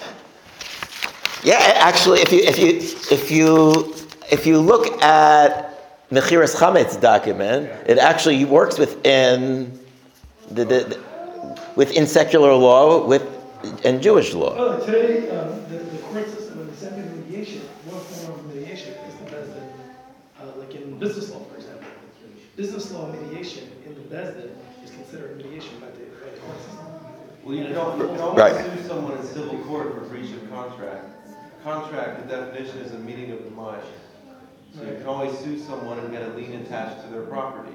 Yeah, 1.44 1.58
actually, 1.76 2.22
if 2.22 2.32
you 2.32 2.40
if 2.40 2.58
you 2.58 2.68
if 3.16 3.30
you 3.32 3.94
if 4.32 4.46
you 4.48 4.58
look 4.60 5.02
at 5.04 6.10
Mechiras 6.12 6.56
Chametz 6.56 7.00
document, 7.00 7.70
it 7.88 7.98
actually 8.00 8.44
works 8.46 8.80
within 8.80 9.78
the, 10.52 10.66
the, 10.66 10.80
the 10.84 11.60
within 11.76 12.08
secular 12.08 12.54
law 12.54 13.06
with 13.06 13.24
and 13.84 14.02
Jewish 14.02 14.34
law. 14.34 14.54
Oh, 14.58 14.86
today, 14.86 15.30
um, 15.30 15.50
the, 15.70 15.78
the 15.80 15.98
court 16.00 16.28
system 16.30 16.60
and 16.60 16.70
the 16.72 16.76
second 16.78 17.26
mediation, 17.26 17.62
one 17.86 18.00
form 18.02 18.40
of 18.40 18.56
mediation 18.56 18.94
is 18.94 19.16
the 19.16 19.24
best, 19.32 19.50
uh, 20.40 20.46
like 20.58 20.76
in 20.76 21.00
business 21.00 21.32
law, 21.32 21.40
for 21.46 21.56
example. 21.58 21.88
business 22.56 22.92
law 22.92 23.12
mediation 23.12 23.68
in 23.86 23.96
the 23.96 24.02
Beis 24.02 24.36
Din 24.38 24.52
is 24.84 24.92
considered 24.92 25.38
mediation 25.38 25.80
by 25.80 25.88
the, 25.88 26.06
by 26.24 26.30
the 26.32 26.38
court 26.42 26.58
system. 26.62 26.86
Well, 27.44 27.56
you 27.56 27.64
can 27.66 27.76
al- 27.76 27.98
you 27.98 28.06
can 28.08 28.20
always 28.22 28.38
Right. 28.54 28.78
sue 28.78 28.88
someone 28.88 29.18
in 29.18 29.24
civil 29.26 29.58
court 29.66 29.94
for 29.96 30.02
breach 30.02 30.32
of 30.32 30.48
contract. 30.50 31.06
Contract, 31.64 32.28
the 32.28 32.36
definition 32.36 32.78
is 32.80 32.92
a 32.94 33.00
meeting 33.00 33.32
of 33.32 33.44
the 33.44 33.52
mind. 33.52 33.82
So 34.78 34.84
you 34.84 34.94
can 34.98 35.08
always 35.08 35.36
sue 35.40 35.58
someone 35.58 35.98
and 36.00 36.12
get 36.12 36.22
a 36.22 36.30
lien 36.36 36.62
attached 36.62 37.04
to 37.04 37.10
their 37.10 37.22
property. 37.24 37.74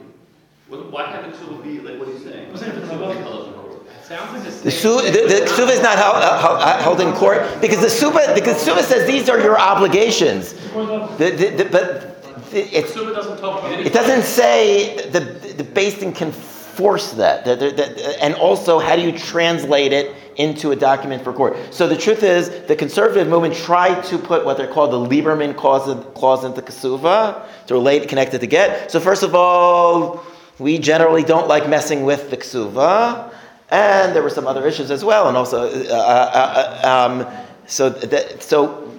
What, 0.70 0.90
why 0.92 1.06
haven't 1.10 1.34
Suba 1.34 1.60
be, 1.62 1.80
like, 1.80 1.98
what 1.98 2.08
are 2.08 2.12
you 2.12 2.18
saying? 2.20 2.50
I'm 2.50 2.56
saying 2.56 2.72
for 2.72 2.80
the 2.80 2.86
Suba 2.86 3.00
Rabbah. 3.00 3.14
be 3.14 3.20
held. 3.22 3.86
It 4.00 4.04
sounds 4.06 4.32
like 4.32 4.42
a 4.42 4.44
The, 4.44 4.70
state. 4.70 4.72
su- 4.72 5.02
the, 5.02 5.10
the 5.10 5.46
ksuva 5.50 5.70
is 5.70 5.82
not 5.82 5.98
held, 5.98 6.16
uh, 6.16 6.38
held- 6.78 7.00
uh, 7.00 7.06
in 7.06 7.12
court 7.14 7.42
because 7.60 7.80
the 7.80 7.90
suba, 7.90 8.34
the 8.34 8.40
ksuva 8.40 8.82
says 8.82 9.06
these 9.06 9.28
are 9.28 9.40
your 9.40 9.58
obligations. 9.58 10.52
The, 10.52 11.34
the, 11.36 11.50
the, 11.56 11.68
but 11.70 12.22
the- 12.50 12.78
it's, 12.78 12.92
Suba 12.94 13.12
doesn't 13.14 13.38
talk 13.38 13.60
about 13.60 13.80
it 13.80 13.92
doesn't 13.92 14.22
say 14.22 14.96
the, 15.10 15.20
the 15.20 15.64
Beis 15.64 15.98
Din 16.00 16.12
can 16.12 16.30
force 16.32 17.12
that. 17.12 17.44
That- 17.44 17.58
that- 17.60 17.76
that- 17.76 18.22
And 18.22 18.34
also, 18.36 18.78
how 18.78 18.94
do 18.96 19.02
you 19.02 19.12
translate 19.16 19.92
it 19.92 20.14
into 20.36 20.70
a 20.72 20.76
document 20.76 21.22
for 21.24 21.32
court? 21.32 21.56
So 21.74 21.86
the 21.88 21.96
truth 21.96 22.22
is, 22.22 22.48
the 22.66 22.76
conservative 22.76 23.26
movement 23.28 23.54
tried 23.54 24.04
to 24.04 24.18
put 24.18 24.44
what 24.44 24.56
they're 24.56 24.66
called 24.72 24.90
the 24.92 24.98
Lieberman 24.98 25.56
clause, 25.56 25.86
clause 26.14 26.44
into 26.44 26.62
ksuva 26.62 27.42
to 27.66 27.74
relate, 27.74 28.08
connect 28.08 28.34
it 28.34 28.40
to 28.40 28.46
get. 28.46 28.90
So 28.90 28.98
first 29.00 29.22
of 29.24 29.34
all, 29.34 30.22
we 30.60 30.78
generally 30.78 31.24
don't 31.24 31.48
like 31.48 31.68
messing 31.68 32.04
with 32.04 32.30
the 32.30 32.36
ksuva. 32.36 33.32
And 33.70 34.14
there 34.14 34.22
were 34.22 34.30
some 34.30 34.46
other 34.46 34.66
issues 34.66 34.90
as 34.90 35.04
well. 35.04 35.28
And 35.28 35.36
also, 35.36 35.62
uh, 35.62 35.94
uh, 35.94 36.80
uh, 36.84 36.88
um, 36.88 37.26
so, 37.66 37.88
that, 37.88 38.42
so 38.42 38.92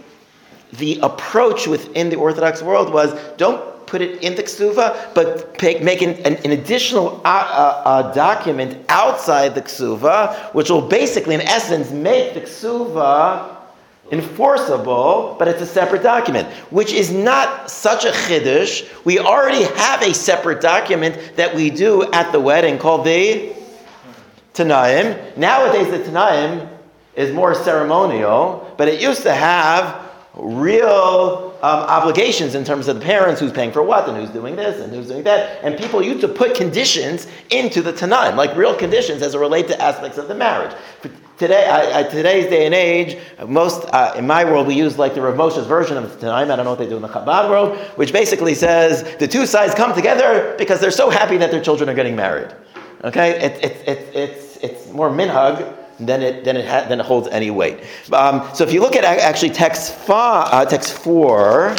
the 0.73 0.99
approach 1.03 1.67
within 1.67 2.09
the 2.09 2.15
Orthodox 2.15 2.61
world 2.61 2.91
was 2.91 3.13
don't 3.37 3.71
put 3.85 4.01
it 4.01 4.23
in 4.23 4.35
the 4.35 4.43
ksuva, 4.43 5.13
but 5.13 5.61
make 5.61 6.01
an, 6.01 6.11
an, 6.25 6.35
an 6.45 6.51
additional 6.51 7.21
uh, 7.25 7.27
uh, 7.27 7.81
uh, 7.85 8.13
document 8.13 8.83
outside 8.87 9.53
the 9.53 9.61
ksuva, 9.61 10.53
which 10.53 10.69
will 10.69 10.87
basically, 10.87 11.35
in 11.35 11.41
essence, 11.41 11.91
make 11.91 12.33
the 12.33 12.41
ksuva 12.41 13.60
enforceable, 14.11 15.35
but 15.39 15.47
it's 15.47 15.61
a 15.61 15.65
separate 15.65 16.03
document, 16.03 16.47
which 16.69 16.91
is 16.91 17.11
not 17.11 17.71
such 17.71 18.03
a 18.03 18.11
chiddush. 18.11 18.87
We 19.05 19.19
already 19.19 19.63
have 19.63 20.01
a 20.01 20.13
separate 20.13 20.61
document 20.61 21.37
that 21.37 21.55
we 21.55 21.69
do 21.69 22.11
at 22.11 22.31
the 22.31 22.39
wedding 22.39 22.77
called 22.77 23.05
the 23.05 23.53
Tanaim. 24.53 25.37
Nowadays, 25.37 25.89
the 25.89 25.99
Tanaim 25.99 26.69
is 27.15 27.33
more 27.33 27.55
ceremonial, 27.55 28.73
but 28.77 28.87
it 28.87 29.01
used 29.01 29.23
to 29.23 29.33
have 29.33 30.09
real 30.33 31.57
um, 31.61 31.79
obligations 31.81 32.55
in 32.55 32.63
terms 32.63 32.87
of 32.87 32.99
the 32.99 33.05
parents 33.05 33.39
who's 33.39 33.51
paying 33.51 33.71
for 33.71 33.83
what 33.83 34.07
and 34.07 34.17
who's 34.17 34.29
doing 34.29 34.55
this 34.55 34.81
and 34.81 34.93
who's 34.93 35.07
doing 35.07 35.23
that. 35.23 35.63
And 35.63 35.77
people 35.77 36.01
used 36.01 36.21
to 36.21 36.27
put 36.27 36.55
conditions 36.55 37.27
into 37.49 37.81
the 37.81 37.93
Tanaim, 37.93 38.35
like 38.35 38.55
real 38.55 38.75
conditions 38.75 39.21
as 39.21 39.35
it 39.35 39.39
relate 39.39 39.67
to 39.67 39.81
aspects 39.81 40.17
of 40.17 40.27
the 40.27 40.35
marriage. 40.35 40.75
Today, 41.37 41.67
I, 41.67 41.99
I, 41.99 42.03
today's 42.03 42.49
day 42.49 42.65
and 42.65 42.75
age, 42.75 43.17
most 43.47 43.85
uh, 43.91 44.13
in 44.15 44.27
my 44.27 44.45
world 44.45 44.67
we 44.67 44.75
use 44.75 44.99
like 44.99 45.15
the 45.15 45.21
Rav 45.21 45.35
Moshe's 45.35 45.65
version 45.65 45.97
of 45.97 46.05
Tanaim. 46.19 46.51
I 46.51 46.55
don't 46.55 46.65
know 46.65 46.71
what 46.71 46.79
they 46.79 46.87
do 46.87 46.97
in 46.97 47.01
the 47.01 47.07
Chabad 47.07 47.49
world, 47.49 47.77
which 47.95 48.13
basically 48.13 48.53
says 48.53 49.03
the 49.17 49.27
two 49.27 49.47
sides 49.47 49.73
come 49.73 49.95
together 49.95 50.55
because 50.59 50.79
they're 50.79 50.91
so 50.91 51.09
happy 51.09 51.37
that 51.37 51.49
their 51.49 51.61
children 51.61 51.89
are 51.89 51.95
getting 51.95 52.15
married. 52.15 52.53
Okay, 53.03 53.31
it, 53.31 53.63
it, 53.63 53.87
it, 53.87 54.15
it's 54.15 54.57
it's 54.57 54.91
more 54.91 55.09
minhag 55.09 55.75
than 55.99 56.21
it 56.21 56.43
than 56.45 56.57
it 56.57 56.67
ha- 56.67 56.85
than 56.87 56.99
it 56.99 57.05
holds 57.05 57.27
any 57.29 57.49
weight. 57.49 57.79
Um, 58.13 58.47
so 58.53 58.63
if 58.63 58.71
you 58.71 58.79
look 58.79 58.95
at 58.95 59.03
actually 59.03 59.49
text 59.51 59.95
five, 59.95 60.49
uh, 60.53 60.65
text 60.65 60.93
four. 60.93 61.75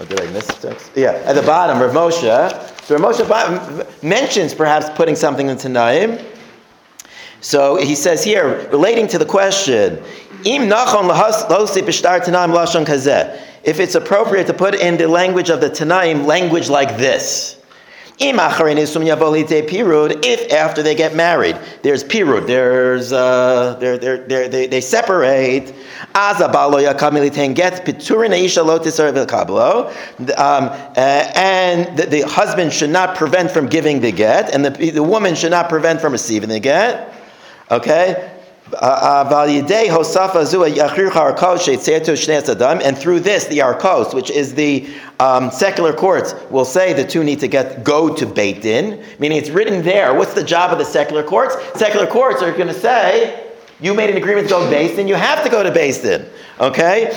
Or 0.00 0.06
did 0.06 0.20
I 0.20 0.30
miss 0.30 0.46
text? 0.46 0.90
Yeah, 0.94 1.12
at 1.24 1.34
the 1.34 1.42
bottom, 1.42 1.80
Rav 1.80 1.92
Moshe. 1.92 2.84
So 2.84 2.96
Rav 2.96 3.16
Moshe 3.16 4.02
mentions 4.02 4.54
perhaps 4.54 4.88
putting 4.90 5.16
something 5.16 5.48
in 5.48 5.56
Tanaim. 5.56 6.24
So 7.40 7.76
he 7.76 7.94
says 7.94 8.24
here, 8.24 8.68
relating 8.70 9.06
to 9.08 9.18
the 9.18 9.26
question. 9.26 10.02
If 13.64 13.80
it's 13.80 13.94
appropriate 13.94 14.46
to 14.46 14.54
put 14.54 14.74
in 14.74 14.96
the 14.96 15.08
language 15.08 15.50
of 15.50 15.60
the 15.60 15.68
Tanaim, 15.68 16.26
language 16.26 16.68
like 16.68 16.96
this. 16.96 17.57
If 20.24 20.52
after 20.52 20.82
they 20.82 20.94
get 20.96 21.14
married, 21.14 21.56
there's 21.82 22.02
pirud, 22.02 22.46
there's 22.48 23.12
uh, 23.12 23.76
they're, 23.78 23.96
they're, 23.96 24.26
they're, 24.26 24.48
they 24.48 24.66
they 24.66 24.80
separate. 24.80 25.68
Um, 25.68 25.74
uh, 30.34 30.96
and 30.96 31.96
the, 31.96 32.06
the 32.06 32.22
husband 32.22 32.72
should 32.72 32.90
not 32.90 33.16
prevent 33.16 33.52
from 33.52 33.68
giving 33.68 34.00
the 34.00 34.10
get, 34.10 34.52
and 34.52 34.64
the, 34.64 34.90
the 34.90 35.02
woman 35.02 35.36
should 35.36 35.52
not 35.52 35.68
prevent 35.68 36.00
from 36.00 36.12
receiving 36.12 36.48
the 36.48 36.60
get. 36.60 37.14
Okay? 37.70 38.32
Uh, 38.74 39.24
and 42.82 42.98
through 42.98 43.20
this, 43.20 43.46
the 43.46 43.58
arkos, 43.58 44.12
which 44.12 44.30
is 44.30 44.54
the 44.54 44.88
um, 45.20 45.50
secular 45.50 45.92
courts, 45.92 46.34
will 46.50 46.64
say 46.64 46.92
the 46.92 47.04
two 47.04 47.24
need 47.24 47.40
to 47.40 47.48
get 47.48 47.82
go 47.84 48.14
to 48.14 48.26
Beit 48.26 48.62
Din, 48.62 49.04
meaning 49.18 49.38
it's 49.38 49.50
written 49.50 49.82
there. 49.82 50.14
What's 50.14 50.34
the 50.34 50.44
job 50.44 50.72
of 50.72 50.78
the 50.78 50.84
secular 50.84 51.22
courts? 51.22 51.56
Secular 51.74 52.06
courts 52.06 52.42
are 52.42 52.52
going 52.52 52.68
to 52.68 52.74
say, 52.74 53.44
you 53.80 53.94
made 53.94 54.10
an 54.10 54.16
agreement 54.16 54.48
to 54.48 54.54
go 54.54 54.68
to 54.68 54.76
Beis 54.76 54.96
Din, 54.96 55.06
you 55.06 55.14
have 55.14 55.44
to 55.44 55.50
go 55.50 55.62
to 55.62 55.70
Beis 55.70 56.02
Din. 56.02 56.26
Okay? 56.60 57.12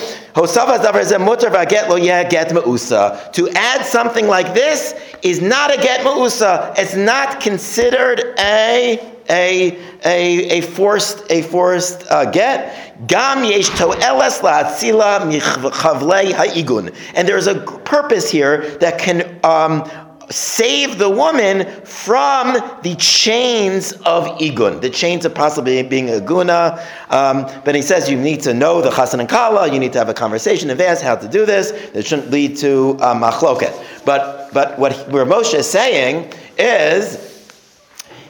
To 3.34 3.50
add 3.56 3.86
something 3.86 4.28
like 4.28 4.54
this 4.54 4.94
is 5.24 5.42
not 5.42 5.74
a 5.74 5.78
get 5.78 6.06
ma'usa. 6.06 6.76
It's 6.78 6.96
not 6.96 7.42
considered 7.42 8.36
a 8.38 9.00
a, 9.32 9.80
a, 10.04 10.60
a 10.60 10.62
forced 10.62 11.24
a 11.32 11.42
forced 11.42 12.06
uh, 12.12 12.26
get. 12.26 13.08
Gam 13.08 13.44
yesh 13.44 13.70
to'eles 13.70 14.40
la'atzila 14.42 15.22
michavlei 15.22 16.34
ha'igun. 16.34 16.94
And 17.16 17.28
there's 17.28 17.48
a 17.48 17.56
purpose 17.56 18.30
here 18.30 18.78
that 18.78 19.00
can 19.00 19.40
um, 19.44 19.90
save 20.30 20.98
the 20.98 21.10
woman 21.10 21.66
from 21.84 22.54
the 22.84 22.96
chains 22.98 23.94
of 24.06 24.26
igun, 24.40 24.82
the 24.82 24.90
chains 24.90 25.26
of 25.26 25.34
possibly 25.34 25.82
being 25.84 26.10
a 26.10 26.22
guna. 26.22 26.86
Um, 27.10 27.50
but 27.66 27.76
he 27.76 27.82
says 27.82 28.10
you 28.10 28.18
need 28.18 28.42
to 28.42 28.54
know 28.54 28.82
the 28.82 28.90
chasan 28.90 29.20
and 29.20 29.30
kala, 29.30 29.72
you 29.72 29.80
need 29.80 29.94
to 29.94 30.00
have 30.00 30.10
a 30.10 30.14
conversation 30.14 30.70
in 30.70 30.74
advance 30.74 31.02
how 31.02 31.16
to 31.16 31.28
do 31.28 31.46
this. 31.46 31.72
It 31.72 32.06
shouldn't 32.06 32.32
lead 32.32 32.58
to 32.58 32.98
uh, 33.00 33.16
machloket. 33.16 33.74
But 34.06 34.54
but 34.54 34.78
what 34.78 34.94
where 35.10 35.26
Moshe 35.26 35.54
is 35.54 35.70
saying 35.70 36.34
is 36.58 37.28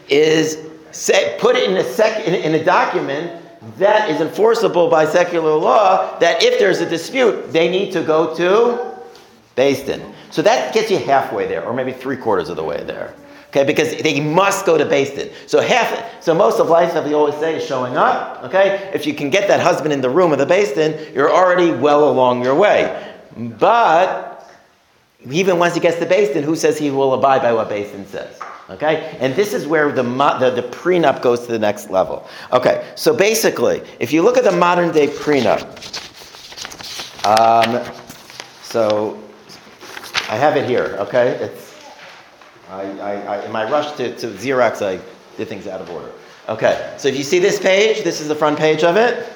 is 0.10 0.71
say, 0.92 1.38
put 1.40 1.56
it 1.56 1.70
in 1.70 1.78
a 1.78 1.84
sec, 1.84 2.28
in, 2.28 2.34
in 2.34 2.60
a 2.60 2.64
document 2.64 3.42
that 3.78 4.10
is 4.10 4.22
enforceable 4.22 4.90
by 4.90 5.06
secular 5.06 5.56
law. 5.56 6.18
That 6.20 6.44
if 6.44 6.60
there's 6.60 6.82
a 6.82 6.90
dispute, 6.90 7.52
they 7.52 7.70
need 7.70 7.92
to 7.94 8.04
go 8.04 8.36
to 8.36 8.92
Din. 9.56 10.14
So 10.32 10.42
that 10.42 10.74
gets 10.74 10.90
you 10.90 10.98
halfway 10.98 11.48
there, 11.48 11.64
or 11.64 11.74
maybe 11.74 11.92
three 11.92 12.18
quarters 12.18 12.50
of 12.50 12.56
the 12.56 12.64
way 12.64 12.84
there. 12.84 13.14
Okay, 13.50 13.66
because 13.66 14.02
they 14.02 14.22
must 14.22 14.66
go 14.66 14.78
to 14.78 14.86
Din. 14.86 15.30
So 15.46 15.62
half, 15.62 16.24
so 16.24 16.34
most 16.34 16.60
of 16.60 16.70
life, 16.70 16.96
as 16.96 17.06
we 17.06 17.14
always 17.14 17.36
say, 17.36 17.58
is 17.58 17.66
showing 17.66 17.98
up. 17.98 18.44
Okay, 18.46 18.90
if 18.94 19.06
you 19.06 19.14
can 19.14 19.30
get 19.30 19.48
that 19.50 19.60
husband 19.60 19.94
in 19.94 20.02
the 20.02 20.10
room 20.10 20.32
of 20.32 20.40
the 20.40 20.46
Din, 20.46 21.14
you're 21.14 21.32
already 21.32 21.72
well 21.72 22.10
along 22.10 22.44
your 22.44 22.56
way. 22.56 23.14
But 23.38 24.31
even 25.30 25.60
once 25.60 25.74
he 25.76 25.80
gets 25.80 25.98
to 26.00 26.06
Beis 26.06 26.34
Din, 26.34 26.44
who 26.44 26.56
says 26.56 26.78
he 26.78 26.90
will 26.90 27.14
abide 27.14 27.42
by 27.42 27.54
what 27.54 27.70
Beis 27.70 27.92
Din 27.92 28.06
says? 28.08 28.40
Okay, 28.70 29.18
and 29.20 29.36
this 29.36 29.54
is 29.54 29.68
where 29.68 29.92
the, 29.92 30.02
the, 30.04 30.50
the 30.50 30.64
prenup 30.70 31.22
goes 31.22 31.42
to 31.46 31.52
the 31.52 31.60
next 31.60 31.90
level. 31.90 32.28
Okay, 32.54 32.90
so 32.96 33.14
basically, 33.14 33.84
if 34.00 34.14
you 34.14 34.22
look 34.22 34.38
at 34.38 34.46
the 34.46 34.52
modern 34.52 34.94
day 34.94 35.08
prenup, 35.08 35.62
um, 37.26 37.84
so 38.64 39.22
I 40.30 40.38
have 40.38 40.56
it 40.56 40.68
here. 40.68 40.96
Okay, 41.00 41.32
it's 41.32 41.76
I, 42.70 42.84
I, 42.84 43.12
I, 43.12 43.46
in 43.46 43.52
my 43.52 43.70
rush 43.70 43.92
to, 43.98 44.16
to 44.16 44.28
Xerox, 44.28 44.82
I 44.82 45.02
did 45.36 45.50
things 45.50 45.68
out 45.68 45.82
of 45.82 45.90
order. 45.90 46.12
Okay, 46.48 46.96
so 46.98 47.10
if 47.10 47.18
you 47.18 47.24
see 47.24 47.40
this 47.40 47.60
page, 47.60 48.04
this 48.04 48.22
is 48.22 48.30
the 48.30 48.36
front 48.36 48.58
page 48.58 48.84
of 48.84 48.96
it. 48.96 49.31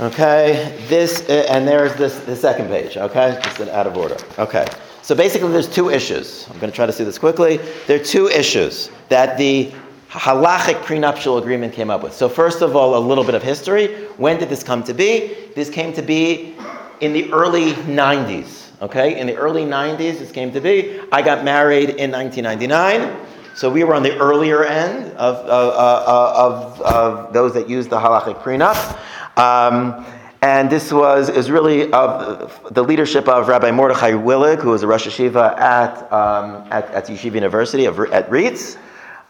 Okay, 0.00 0.76
this 0.88 1.20
uh, 1.28 1.46
and 1.48 1.68
there's 1.68 1.94
this 1.94 2.18
the 2.20 2.34
second 2.34 2.66
page. 2.66 2.96
Okay, 2.96 3.38
just 3.44 3.60
out 3.60 3.86
of 3.86 3.96
order. 3.96 4.16
Okay, 4.40 4.66
so 5.02 5.14
basically, 5.14 5.52
there's 5.52 5.68
two 5.68 5.88
issues. 5.88 6.48
I'm 6.50 6.58
going 6.58 6.70
to 6.70 6.74
try 6.74 6.84
to 6.84 6.92
see 6.92 7.04
this 7.04 7.16
quickly. 7.16 7.60
There 7.86 8.00
are 8.00 8.04
two 8.04 8.26
issues 8.26 8.90
that 9.08 9.38
the 9.38 9.72
halachic 10.10 10.82
prenuptial 10.82 11.38
agreement 11.38 11.74
came 11.74 11.90
up 11.90 12.02
with. 12.02 12.12
So 12.12 12.28
first 12.28 12.60
of 12.60 12.74
all, 12.74 12.96
a 12.96 13.02
little 13.06 13.22
bit 13.22 13.36
of 13.36 13.42
history. 13.44 14.06
When 14.16 14.36
did 14.36 14.48
this 14.48 14.64
come 14.64 14.82
to 14.82 14.94
be? 14.94 15.36
This 15.54 15.70
came 15.70 15.92
to 15.92 16.02
be 16.02 16.56
in 17.00 17.12
the 17.12 17.32
early 17.32 17.72
90s. 17.72 18.62
Okay, 18.82 19.18
in 19.18 19.28
the 19.28 19.36
early 19.36 19.64
90s, 19.64 20.18
this 20.18 20.32
came 20.32 20.50
to 20.52 20.60
be. 20.60 21.00
I 21.12 21.22
got 21.22 21.44
married 21.44 21.90
in 21.90 22.10
1999. 22.10 23.16
So 23.54 23.70
we 23.70 23.84
were 23.84 23.94
on 23.94 24.02
the 24.02 24.18
earlier 24.18 24.64
end 24.64 25.12
of, 25.12 25.36
uh, 25.36 25.48
uh, 25.48 26.32
of, 26.36 26.80
of 26.80 27.32
those 27.32 27.54
that 27.54 27.68
used 27.68 27.90
the 27.90 27.98
halachic 28.00 28.42
prenup. 28.42 28.98
Um, 29.36 30.04
And 30.44 30.68
this 30.68 30.92
was 30.92 31.30
is 31.30 31.50
really 31.50 31.90
of 31.90 32.74
the 32.74 32.84
leadership 32.84 33.28
of 33.28 33.48
Rabbi 33.48 33.70
Mordechai 33.70 34.12
Willig, 34.12 34.60
who 34.60 34.72
was 34.72 34.82
a 34.82 34.86
Rosh 34.86 35.06
Yeshiva 35.06 35.58
at, 35.58 36.12
um, 36.12 36.68
at, 36.70 36.84
at 36.90 37.06
Yeshiva 37.06 37.36
University 37.36 37.86
of, 37.86 37.98
at 37.98 38.28
RIETS. 38.28 38.76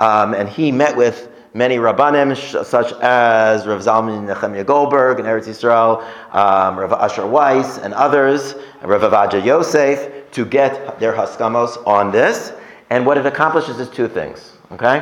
Um, 0.01 0.35
and 0.35 0.49
he 0.49 0.73
met 0.73 0.97
with 0.97 1.29
many 1.55 1.77
Rabbanim, 1.77 2.35
such 2.65 2.93
as 3.01 3.65
Rav 3.65 3.81
Zalman 3.81 4.27
Nechemia 4.27 4.67
Goldberg 4.67 5.21
in 5.21 5.27
Eretz 5.27 5.47
Yisrael, 5.47 6.03
um, 6.35 6.81
Rav 6.81 6.93
Asher 6.93 7.29
Weiss, 7.29 7.79
and 7.79 7.95
others, 7.95 8.57
and 8.81 8.91
Rav 8.91 9.03
Ovadia 9.03 9.41
Yosef, 9.45 10.31
to 10.33 10.45
get 10.45 10.99
their 10.99 11.13
haskamos 11.13 11.81
on 11.87 12.11
this. 12.11 12.53
And 12.91 13.07
what 13.07 13.19
it 13.19 13.25
accomplishes 13.25 13.79
is 13.79 13.89
two 13.89 14.09
things. 14.09 14.57
Okay? 14.73 14.99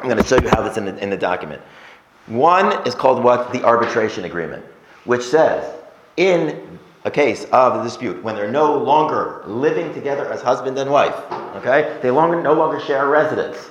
I'm 0.00 0.08
going 0.08 0.16
to 0.16 0.24
show 0.24 0.40
you 0.40 0.48
how 0.48 0.62
this 0.62 0.78
in 0.78 0.86
the, 0.86 0.96
in 1.02 1.10
the 1.10 1.18
document. 1.18 1.60
One 2.28 2.86
is 2.86 2.94
called 2.94 3.24
what? 3.24 3.52
The 3.52 3.64
arbitration 3.64 4.24
agreement, 4.24 4.64
which 5.04 5.22
says 5.22 5.74
in 6.16 6.78
a 7.04 7.10
case 7.10 7.46
of 7.52 7.80
a 7.80 7.84
dispute, 7.84 8.22
when 8.22 8.34
they're 8.34 8.50
no 8.50 8.76
longer 8.76 9.42
living 9.46 9.94
together 9.94 10.30
as 10.30 10.42
husband 10.42 10.78
and 10.78 10.90
wife, 10.90 11.14
okay, 11.56 11.98
they 12.02 12.10
longer, 12.10 12.42
no 12.42 12.52
longer 12.52 12.80
share 12.80 13.06
a 13.06 13.08
residence, 13.08 13.70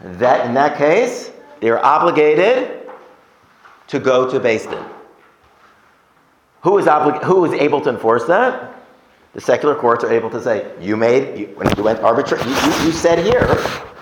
that 0.00 0.46
in 0.46 0.54
that 0.54 0.76
case, 0.76 1.30
they 1.60 1.70
are 1.70 1.82
obligated 1.82 2.88
to 3.86 3.98
go 3.98 4.30
to 4.30 4.38
Beis. 4.38 4.66
Who 6.62 6.78
is, 6.78 6.86
oblig- 6.86 7.22
who 7.22 7.44
is 7.44 7.52
able 7.52 7.80
to 7.82 7.90
enforce 7.90 8.26
that? 8.26 8.74
The 9.32 9.40
secular 9.40 9.74
courts 9.74 10.02
are 10.02 10.12
able 10.12 10.30
to 10.30 10.42
say, 10.42 10.70
you 10.80 10.96
made, 10.96 11.38
you, 11.38 11.46
when 11.56 11.74
you 11.76 11.82
went 11.82 12.00
arbitrary, 12.00 12.42
you, 12.44 12.50
you, 12.50 12.86
you 12.86 12.92
said 12.92 13.24
here, 13.24 13.46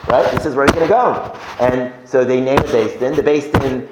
right? 0.09 0.31
This 0.33 0.47
is 0.47 0.55
where 0.55 0.67
you're 0.67 0.75
going 0.75 0.89
to 0.89 0.93
go. 0.93 1.39
And 1.61 1.93
so 2.09 2.25
they 2.25 2.41
name 2.41 2.59
a 2.59 2.63
Beis 2.63 2.99
Din. 2.99 3.15
The 3.15 3.23
Beis 3.23 3.53
Din, 3.61 3.89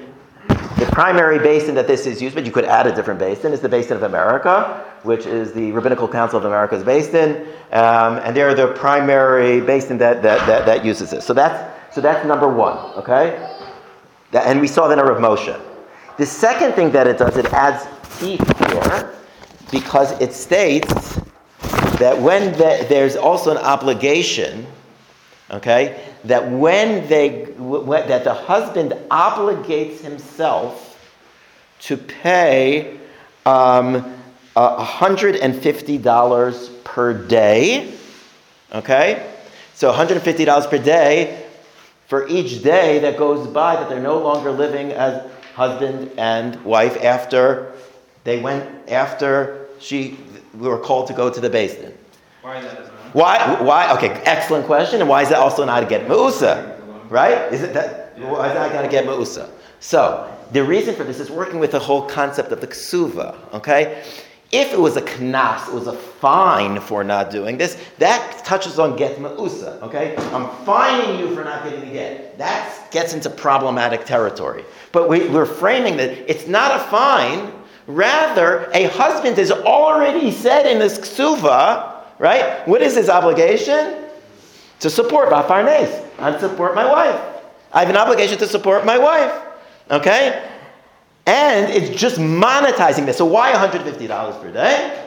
the 0.77 0.85
primary 0.91 1.39
Beis 1.39 1.65
Din 1.65 1.75
that 1.75 1.87
this 1.87 2.05
is 2.05 2.21
used, 2.21 2.35
but 2.35 2.45
you 2.45 2.51
could 2.51 2.65
add 2.65 2.87
a 2.87 2.95
different 2.95 3.19
Beis 3.19 3.41
Din, 3.41 3.53
is 3.53 3.61
the 3.61 3.69
Beis 3.69 3.87
Din 3.87 3.97
of 3.97 4.03
America, 4.03 4.85
which 5.03 5.25
is 5.25 5.53
the 5.53 5.71
Rabbinical 5.71 6.07
Council 6.07 6.37
of 6.37 6.45
America's 6.45 6.83
Beis 6.83 7.11
Din. 7.11 7.47
Um, 7.71 8.17
and 8.23 8.35
they're 8.35 8.53
the 8.53 8.73
primary 8.73 9.61
Beis 9.61 9.87
Din 9.87 9.97
that, 9.99 10.21
that, 10.21 10.45
that, 10.47 10.65
that 10.65 10.85
uses 10.85 11.11
this. 11.11 11.25
So 11.25 11.33
that's, 11.33 11.95
so 11.95 12.01
that's 12.01 12.25
number 12.25 12.47
one, 12.47 12.77
okay? 12.97 13.57
That, 14.31 14.47
and 14.47 14.59
we 14.59 14.67
saw 14.67 14.87
that 14.87 14.97
in 14.97 15.05
Rav 15.05 15.17
Moshe. 15.17 15.59
The 16.17 16.25
second 16.25 16.73
thing 16.73 16.91
that 16.91 17.07
it 17.07 17.17
does, 17.17 17.37
it 17.37 17.51
adds 17.53 17.87
teeth 18.19 18.45
here 18.69 19.15
because 19.71 20.19
it 20.21 20.33
states 20.33 21.19
that 21.97 22.19
when 22.19 22.51
the, 22.53 22.85
there's 22.89 23.15
also 23.15 23.51
an 23.51 23.57
obligation, 23.57 24.67
okay, 25.53 26.03
that 26.25 26.51
when 26.51 27.07
they 27.07 27.45
when, 27.57 28.07
that 28.07 28.23
the 28.23 28.33
husband 28.33 28.93
obligates 29.09 29.99
himself 29.99 30.89
to 31.81 31.97
pay 31.97 32.97
um, 33.45 34.15
$150 34.55 36.83
per 36.83 37.13
day, 37.13 37.93
okay, 38.73 39.29
so 39.73 39.91
$150 39.91 40.69
per 40.69 40.77
day 40.77 41.45
for 42.07 42.27
each 42.27 42.63
day 42.63 42.99
that 42.99 43.17
goes 43.17 43.47
by 43.47 43.75
that 43.75 43.89
they're 43.89 43.99
no 43.99 44.19
longer 44.19 44.51
living 44.51 44.91
as 44.91 45.29
husband 45.55 46.11
and 46.17 46.63
wife 46.63 47.03
after 47.03 47.73
they 48.23 48.39
went 48.39 48.89
after 48.89 49.67
she 49.79 50.17
we 50.53 50.67
were 50.67 50.79
called 50.79 51.07
to 51.07 51.13
go 51.13 51.29
to 51.29 51.41
the 51.41 51.49
Beis 51.49 51.79
Din. 51.79 51.93
Why 52.41 52.61
that 52.61 52.79
is? 52.79 52.92
Why? 53.13 53.61
Why? 53.61 53.91
Okay, 53.95 54.09
excellent 54.25 54.65
question. 54.65 54.99
And 54.99 55.09
why 55.09 55.21
is 55.21 55.29
that 55.29 55.39
also 55.39 55.63
not 55.65 55.79
to 55.79 55.85
get 55.85 56.07
mausa? 56.07 56.79
Right? 57.09 57.53
Is 57.53 57.61
it 57.61 57.73
that? 57.73 58.17
Why 58.17 58.47
is 58.47 58.53
that 58.53 58.71
going 58.71 58.83
to 58.83 58.91
get 58.91 59.05
mausa? 59.05 59.49
So 59.79 60.29
the 60.51 60.63
reason 60.63 60.95
for 60.95 61.03
this 61.03 61.19
is 61.19 61.29
working 61.31 61.59
with 61.59 61.71
the 61.71 61.79
whole 61.79 62.03
concept 62.03 62.51
of 62.51 62.61
the 62.61 62.67
ksuva. 62.67 63.35
Okay. 63.53 64.03
If 64.51 64.71
it 64.71 64.79
was 64.79 64.97
a 64.97 65.01
knas, 65.01 65.67
it 65.67 65.73
was 65.73 65.87
a 65.87 65.93
fine 65.93 66.79
for 66.79 67.03
not 67.03 67.31
doing 67.31 67.57
this, 67.57 67.75
that 67.97 68.45
touches 68.45 68.77
on 68.77 68.95
get 68.95 69.17
ma'usa, 69.17 69.81
okay? 69.81 70.15
I'm 70.31 70.47
fining 70.63 71.19
you 71.19 71.33
for 71.33 71.43
not 71.43 71.63
getting 71.63 71.79
the 71.79 71.91
get. 71.91 72.37
That 72.37 72.91
gets 72.91 73.15
into 73.15 73.31
problematic 73.31 74.05
territory. 74.05 74.63
But 74.91 75.09
we, 75.09 75.27
we're 75.27 75.47
framing 75.47 75.97
that 75.97 76.29
it's 76.29 76.47
not 76.47 76.79
a 76.79 76.83
fine, 76.83 77.51
rather, 77.87 78.69
a 78.75 78.83
husband 78.89 79.37
has 79.37 79.51
already 79.51 80.29
said 80.29 80.67
in 80.67 80.77
this 80.77 80.99
ksuva, 80.99 81.92
right? 82.23 82.65
What 82.65 82.81
is 82.81 82.95
his 82.95 83.09
obligation? 83.09 84.01
To 84.79 84.89
support 84.89 85.29
my 85.29 85.43
Bafarnes, 85.43 86.07
and 86.19 86.39
support 86.39 86.73
my 86.73 86.89
wife. 86.89 87.19
I 87.73 87.81
have 87.81 87.89
an 87.89 87.97
obligation 87.97 88.37
to 88.37 88.47
support 88.47 88.85
my 88.85 88.97
wife, 88.97 89.41
okay? 89.91 90.49
And 91.25 91.71
it's 91.71 91.99
just 91.99 92.17
monetizing 92.17 93.05
this. 93.05 93.17
So 93.17 93.25
why 93.25 93.51
$150 93.51 94.41
per 94.41 94.51
day? 94.51 95.05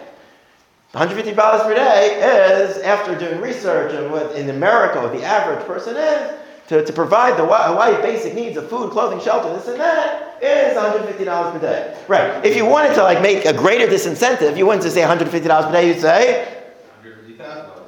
$150 0.92 1.62
per 1.62 1.74
day 1.74 2.64
is, 2.68 2.78
after 2.78 3.18
doing 3.18 3.40
research 3.40 3.92
and 3.94 4.12
what 4.12 4.34
in 4.36 4.50
America 4.50 5.00
what 5.00 5.12
the 5.12 5.24
average 5.24 5.64
person 5.66 5.96
is, 5.96 6.32
to, 6.68 6.84
to 6.84 6.92
provide 6.92 7.38
the 7.38 7.44
wife 7.44 8.02
basic 8.02 8.34
needs 8.34 8.56
of 8.56 8.68
food, 8.68 8.90
clothing, 8.90 9.20
shelter, 9.20 9.52
this 9.54 9.68
and 9.68 9.80
that, 9.80 10.42
is 10.42 10.76
$150 10.76 11.52
per 11.52 11.58
day. 11.60 11.96
Right. 12.08 12.44
If 12.44 12.56
you 12.56 12.66
wanted 12.66 12.94
to 12.94 13.02
like 13.02 13.22
make 13.22 13.44
a 13.46 13.52
greater 13.54 13.86
disincentive, 13.86 14.58
you 14.58 14.66
wouldn't 14.66 14.82
just 14.82 14.94
say 14.94 15.02
$150 15.02 15.66
per 15.66 15.72
day, 15.72 15.88
you'd 15.88 16.00
say 16.00 16.55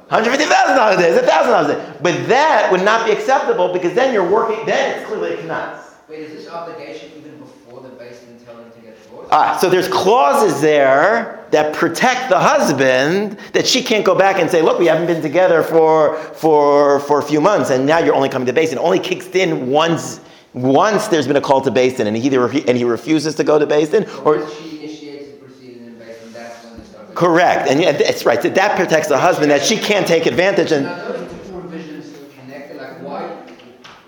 $150,000 0.09 0.93
a 0.93 0.97
day, 0.97 1.09
it's 1.09 1.27
$1,000 1.27 1.65
a 1.65 1.67
day. 1.67 1.97
But 2.01 2.27
that 2.27 2.71
would 2.71 2.83
not 2.83 3.05
be 3.05 3.11
acceptable 3.11 3.71
because 3.71 3.93
then 3.93 4.13
you're 4.13 4.29
working, 4.29 4.65
then 4.65 4.97
it's 4.97 5.07
clearly 5.07 5.33
a 5.33 5.37
knas. 5.43 5.89
Wait, 6.09 6.21
is 6.21 6.31
this 6.31 6.49
obligation 6.49 7.11
even 7.15 7.37
before 7.37 7.81
the 7.81 7.89
Beis 7.89 8.25
Din 8.25 8.43
telling 8.43 8.65
him 8.65 8.71
to 8.71 8.79
get 8.79 9.03
divorced? 9.03 9.29
Ah, 9.31 9.57
so 9.61 9.69
there's 9.69 9.87
clauses 9.87 10.59
there 10.59 11.47
that 11.51 11.73
protect 11.75 12.29
the 12.29 12.39
husband 12.39 13.37
that 13.53 13.67
she 13.67 13.83
can't 13.83 14.03
go 14.03 14.15
back 14.15 14.39
and 14.39 14.49
say, 14.49 14.63
look, 14.63 14.79
we 14.79 14.87
haven't 14.87 15.05
been 15.05 15.21
together 15.21 15.61
for, 15.61 16.17
for, 16.33 16.99
for 17.01 17.19
a 17.19 17.23
few 17.23 17.39
months 17.39 17.69
and 17.69 17.85
now 17.85 17.99
you're 17.99 18.15
only 18.15 18.29
coming 18.29 18.47
to 18.47 18.53
Beis 18.53 18.69
Din. 18.69 18.79
It 18.79 18.81
only 18.81 18.97
kicks 18.99 19.27
in 19.27 19.69
once, 19.69 20.19
once 20.53 21.07
there's 21.07 21.27
been 21.27 21.37
a 21.37 21.41
call 21.41 21.61
to 21.61 21.69
Beis 21.69 21.97
Din 21.97 22.07
and 22.07 22.17
he, 22.17 22.23
either, 22.25 22.45
and 22.45 22.75
he 22.75 22.83
refuses 22.83 23.35
to 23.35 23.43
go 23.43 23.59
to 23.59 23.67
Beis 23.67 23.91
Din 23.91 24.09
or... 24.25 24.39
Once 24.39 24.53
she 24.55 24.79
initiates 24.79 25.33
the 25.33 25.45
proceeding 25.45 25.85
in 25.85 25.93
Beis 25.93 26.19
Din, 26.23 26.33
that's 26.33 26.65
when 26.65 26.79
this 26.79 26.95
obligation. 26.95 27.08
Correct. 27.19 27.69
And 27.69 27.81
yeah, 27.81 27.91
that's 27.91 28.25
right. 28.25 28.41
That 28.41 28.77
protects 28.77 29.09
the 29.09 29.17
husband 29.17 29.51
that 29.51 29.61
she 29.61 29.75
can't 29.75 30.07
take 30.07 30.25
advantage 30.25 30.71
and... 30.71 30.85
Now, 30.85 31.09
those 31.09 31.29
two 31.29 31.51
provisions 31.51 32.17
connected, 32.39 32.77
like 32.77 33.03
why, 33.03 33.25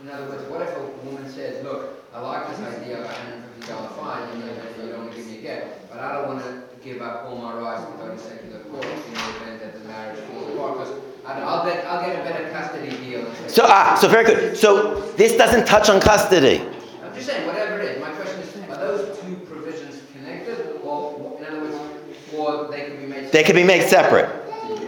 in 0.02 0.10
other 0.10 0.28
words, 0.30 0.50
what 0.50 0.62
if 0.62 0.78
a 0.78 0.82
woman 1.06 1.30
says, 1.30 1.62
look, 1.62 2.08
I 2.16 2.22
like 2.22 2.48
this 2.50 2.60
idea 2.62 3.00
of 3.00 3.06
a 3.06 3.08
hundred 3.10 3.44
and 3.44 3.46
fifty 3.56 3.74
dollar 3.74 3.90
fine, 4.00 4.40
you 4.40 4.94
don't 4.94 5.14
give 5.14 5.28
me 5.28 5.40
a 5.40 5.42
get, 5.42 5.92
but 5.92 6.00
I 6.00 6.14
don't 6.14 6.28
wanna 6.30 6.64
give 6.82 7.02
up 7.02 7.26
all 7.26 7.36
my 7.36 7.54
rights 7.60 7.84
to 7.84 7.92
go 7.98 8.08
to 8.16 8.18
secular 8.18 8.64
court 8.72 8.86
in 8.86 9.14
the 9.14 9.20
event 9.36 9.60
that 9.60 9.74
the 9.74 9.80
marriage 9.90 10.20
falls 10.32 10.56
apart, 10.56 10.88
I'll 11.26 11.66
get, 11.66 11.84
a 12.18 12.24
better 12.24 12.50
custody 12.52 12.96
deal. 13.04 13.26
So, 13.50 13.64
ah, 13.66 13.98
so 14.00 14.08
very 14.08 14.24
good. 14.24 14.56
So 14.58 15.02
this 15.18 15.36
doesn't 15.36 15.68
touch 15.68 15.90
on 15.90 16.00
custody. 16.00 16.62
I'm 17.04 17.14
just 17.14 17.28
saying, 17.28 17.46
whatever 17.46 17.78
it 17.78 17.98
is, 17.98 18.02
my 18.02 18.12
question 18.12 18.40
is, 18.40 18.56
are 18.70 18.78
those 18.78 19.20
two 19.20 19.36
provisions 19.36 20.02
connected, 20.14 20.80
or, 20.82 21.38
in 21.40 21.46
other 21.46 21.60
words, 21.60 21.76
or 22.34 22.72
they 22.72 22.82
could 22.82 22.88
be 22.88 22.90
made? 22.90 22.91
They 23.32 23.44
can 23.44 23.56
be 23.56 23.64
made 23.64 23.88
separate. 23.88 24.30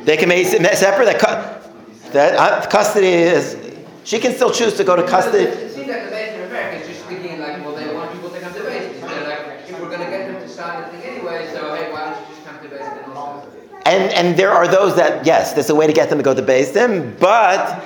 They 0.05 0.17
can 0.17 0.29
be 0.29 0.43
made 0.59 0.75
separate. 0.75 1.05
That, 1.05 1.19
cu- 1.19 2.11
that 2.11 2.35
uh, 2.37 2.69
custody 2.69 3.07
is... 3.07 3.57
She 4.03 4.19
can 4.19 4.33
still 4.33 4.51
choose 4.51 4.75
to 4.75 4.83
go 4.83 4.97
to 4.97 5.03
custody. 5.03 5.45
It 5.45 5.71
seems 5.71 5.87
like 5.87 6.09
the 6.09 6.43
of 6.43 6.49
America 6.51 6.81
is 6.81 6.87
just 6.87 7.05
thinking 7.05 7.39
like, 7.39 7.63
well, 7.63 7.73
they 7.73 7.93
want 7.93 8.11
people 8.11 8.29
to 8.29 8.39
come 8.41 8.53
to 8.53 8.59
Beis 8.59 8.91
Din. 8.91 9.01
They're 9.01 9.27
like, 9.29 9.69
if 9.69 9.79
we're 9.79 9.89
gonna 9.89 10.09
get 10.09 10.27
them 10.29 10.41
to 10.41 10.49
sign 10.49 10.81
the 10.81 10.89
thing 10.89 11.09
anyway, 11.09 11.47
so 11.53 11.73
hey, 11.73 11.89
why 11.91 12.11
don't 12.11 12.19
you 12.19 12.35
just 12.35 12.45
come 12.45 12.59
to 12.61 12.67
Beis 12.75 13.05
Din 13.05 13.11
also? 13.15 13.49
And, 13.85 14.13
and 14.13 14.37
there 14.37 14.51
are 14.51 14.67
those 14.67 14.95
that, 14.97 15.25
yes, 15.25 15.53
there's 15.53 15.69
a 15.69 15.75
way 15.75 15.87
to 15.87 15.93
get 15.93 16.09
them 16.09 16.17
to 16.17 16.23
go 16.23 16.33
to 16.33 16.41
Beis 16.41 16.73
Din, 16.73 17.15
but 17.17 17.81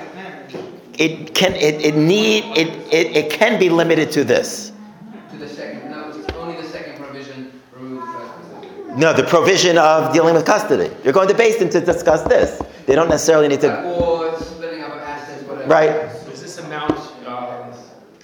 it 0.98 1.36
can, 1.36 1.54
it, 1.54 1.84
it 1.84 1.94
need, 1.94 2.44
it, 2.56 2.68
it, 2.92 3.16
it 3.16 3.30
can 3.30 3.60
be 3.60 3.68
limited 3.68 4.10
to 4.12 4.24
this. 4.24 4.72
To 5.30 5.36
the 5.36 5.48
second, 5.48 5.88
no, 5.88 6.08
it's 6.10 6.28
only 6.36 6.60
the 6.60 6.68
second 6.68 6.96
provision 6.96 7.52
removed 7.76 8.08
the 8.08 8.12
first 8.18 8.32
provision. 8.50 8.87
No, 8.98 9.12
the 9.12 9.22
provision 9.22 9.78
of 9.78 10.12
dealing 10.12 10.34
with 10.34 10.44
custody. 10.44 10.90
You're 11.04 11.12
going 11.12 11.28
to 11.28 11.34
Beis 11.34 11.58
Din 11.58 11.70
to 11.70 11.80
discuss 11.80 12.22
this. 12.22 12.60
They 12.86 12.94
don't 12.96 13.08
necessarily 13.08 13.46
need 13.46 13.60
to, 13.60 13.82
Or 13.84 14.36
splitting 14.40 14.82
up 14.82 14.92
of 14.96 15.02
assets, 15.02 15.44
whatever. 15.44 15.68
right? 15.68 16.10
So 16.24 16.30
is 16.30 16.40
this 16.42 16.58
amount, 16.58 16.98
um, 17.26 17.70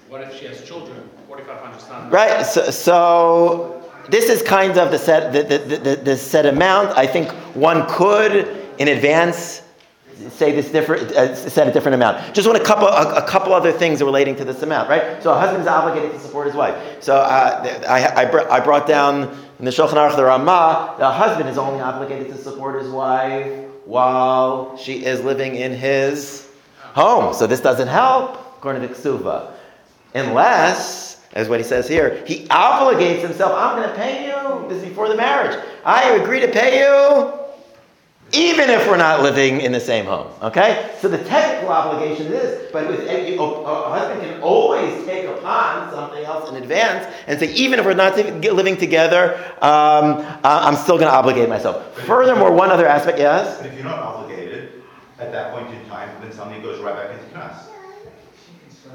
what 0.09 0.21
if 0.23 0.35
she 0.35 0.47
has 0.47 0.65
children, 0.65 1.09
forty-five 1.29 1.61
hundred 1.61 1.81
son? 1.81 2.11
Right. 2.11 2.45
So, 2.45 2.71
so 2.71 3.89
this 4.09 4.29
is 4.29 4.43
kind 4.43 4.77
of 4.77 4.91
the 4.91 4.99
set 4.99 5.33
the, 5.33 5.43
the, 5.45 5.77
the, 5.77 5.97
the 5.97 6.17
set 6.17 6.45
amount. 6.47 6.97
I 6.99 7.07
think 7.07 7.31
one 7.55 7.87
could 7.89 8.35
in 8.79 8.89
advance 8.89 9.63
say 10.31 10.53
this 10.53 10.71
different 10.71 11.13
uh, 11.13 11.35
a 11.35 11.73
different 11.73 11.95
amount. 11.95 12.35
Just 12.35 12.47
want 12.49 12.61
a 12.61 12.65
couple 12.65 12.89
a, 12.89 13.25
a 13.25 13.27
couple 13.27 13.53
other 13.53 13.73
things 13.73 14.03
relating 14.03 14.37
to 14.37 14.45
this 14.45 14.63
amount, 14.63 14.89
right? 14.89 15.23
So 15.23 15.33
a 15.33 15.39
husband 15.39 15.63
is 15.63 15.69
obligated 15.69 16.13
to 16.13 16.19
support 16.19 16.47
his 16.47 16.57
wife. 16.57 17.03
So 17.03 17.17
uh, 17.17 17.85
I, 17.89 18.23
I, 18.23 18.25
br- 18.25 18.51
I 18.51 18.61
brought 18.61 18.87
down 18.87 19.37
in 19.59 19.65
the 19.65 19.71
Shulchan 19.71 19.95
Aruch 19.95 20.17
the 20.17 20.25
Ramah, 20.25 20.97
the 20.99 21.11
husband 21.11 21.49
is 21.49 21.59
only 21.59 21.81
obligated 21.81 22.29
to 22.29 22.37
support 22.37 22.83
his 22.83 22.91
wife 22.91 23.69
while 23.85 24.77
she 24.77 25.05
is 25.05 25.23
living 25.23 25.57
in 25.57 25.73
his 25.73 26.49
home. 26.81 27.35
So 27.35 27.47
this 27.47 27.61
doesn't 27.61 27.89
help 27.89 28.35
according 28.59 28.83
to 28.83 28.89
Ksuva. 28.89 29.53
Unless 30.15 31.15
as 31.35 31.49
what 31.49 31.61
he 31.61 31.65
says 31.65 31.89
here. 31.89 32.23
He 32.27 32.47
obligates 32.47 33.21
himself. 33.21 33.53
I'm 33.55 33.77
going 33.77 33.89
to 33.89 33.95
pay 33.97 34.27
you. 34.27 34.69
This 34.69 34.83
is 34.83 34.89
before 34.89 35.09
the 35.09 35.17
marriage. 35.17 35.61
I 35.85 36.13
agree 36.13 36.41
to 36.41 36.49
pay 36.49 36.79
you, 36.79 37.44
even 38.35 38.71
if 38.71 38.87
we're 38.87 38.97
not 38.97 39.23
living 39.23 39.61
in 39.61 39.73
the 39.73 39.81
same 39.81 40.05
home. 40.07 40.31
Okay. 40.43 40.95
So 41.01 41.09
the 41.09 41.23
technical 41.25 41.73
obligation 41.73 42.33
is, 42.33 42.71
but 42.73 42.89
with 42.89 43.01
a, 43.01 43.39
a 43.39 43.89
husband 43.91 44.21
can 44.23 44.41
always 44.43 45.05
take 45.07 45.27
upon 45.27 45.91
something 45.93 46.25
else 46.25 46.51
in 46.51 46.57
advance 46.57 47.13
and 47.27 47.39
say, 47.39 47.53
even 47.55 47.79
if 47.79 47.87
we're 47.87 47.95
not 47.95 48.17
living 48.17 48.77
together, 48.77 49.37
um, 49.63 50.25
I'm 50.45 50.77
still 50.77 50.97
going 50.97 51.11
to 51.11 51.15
obligate 51.15 51.49
myself. 51.49 51.95
Furthermore, 52.01 52.53
one 52.53 52.71
other 52.71 52.87
aspect. 52.87 53.19
Yes. 53.19 53.63
If 53.63 53.75
you're 53.75 53.85
not 53.85 53.99
obligated 53.99 54.83
at 55.19 55.33
that 55.33 55.53
point 55.53 55.73
in 55.75 55.85
time, 55.89 56.11
then 56.21 56.33
something 56.33 56.61
goes 56.63 56.81
right 56.81 56.95
back 56.95 57.11
into 57.19 57.25
class. 57.33 57.69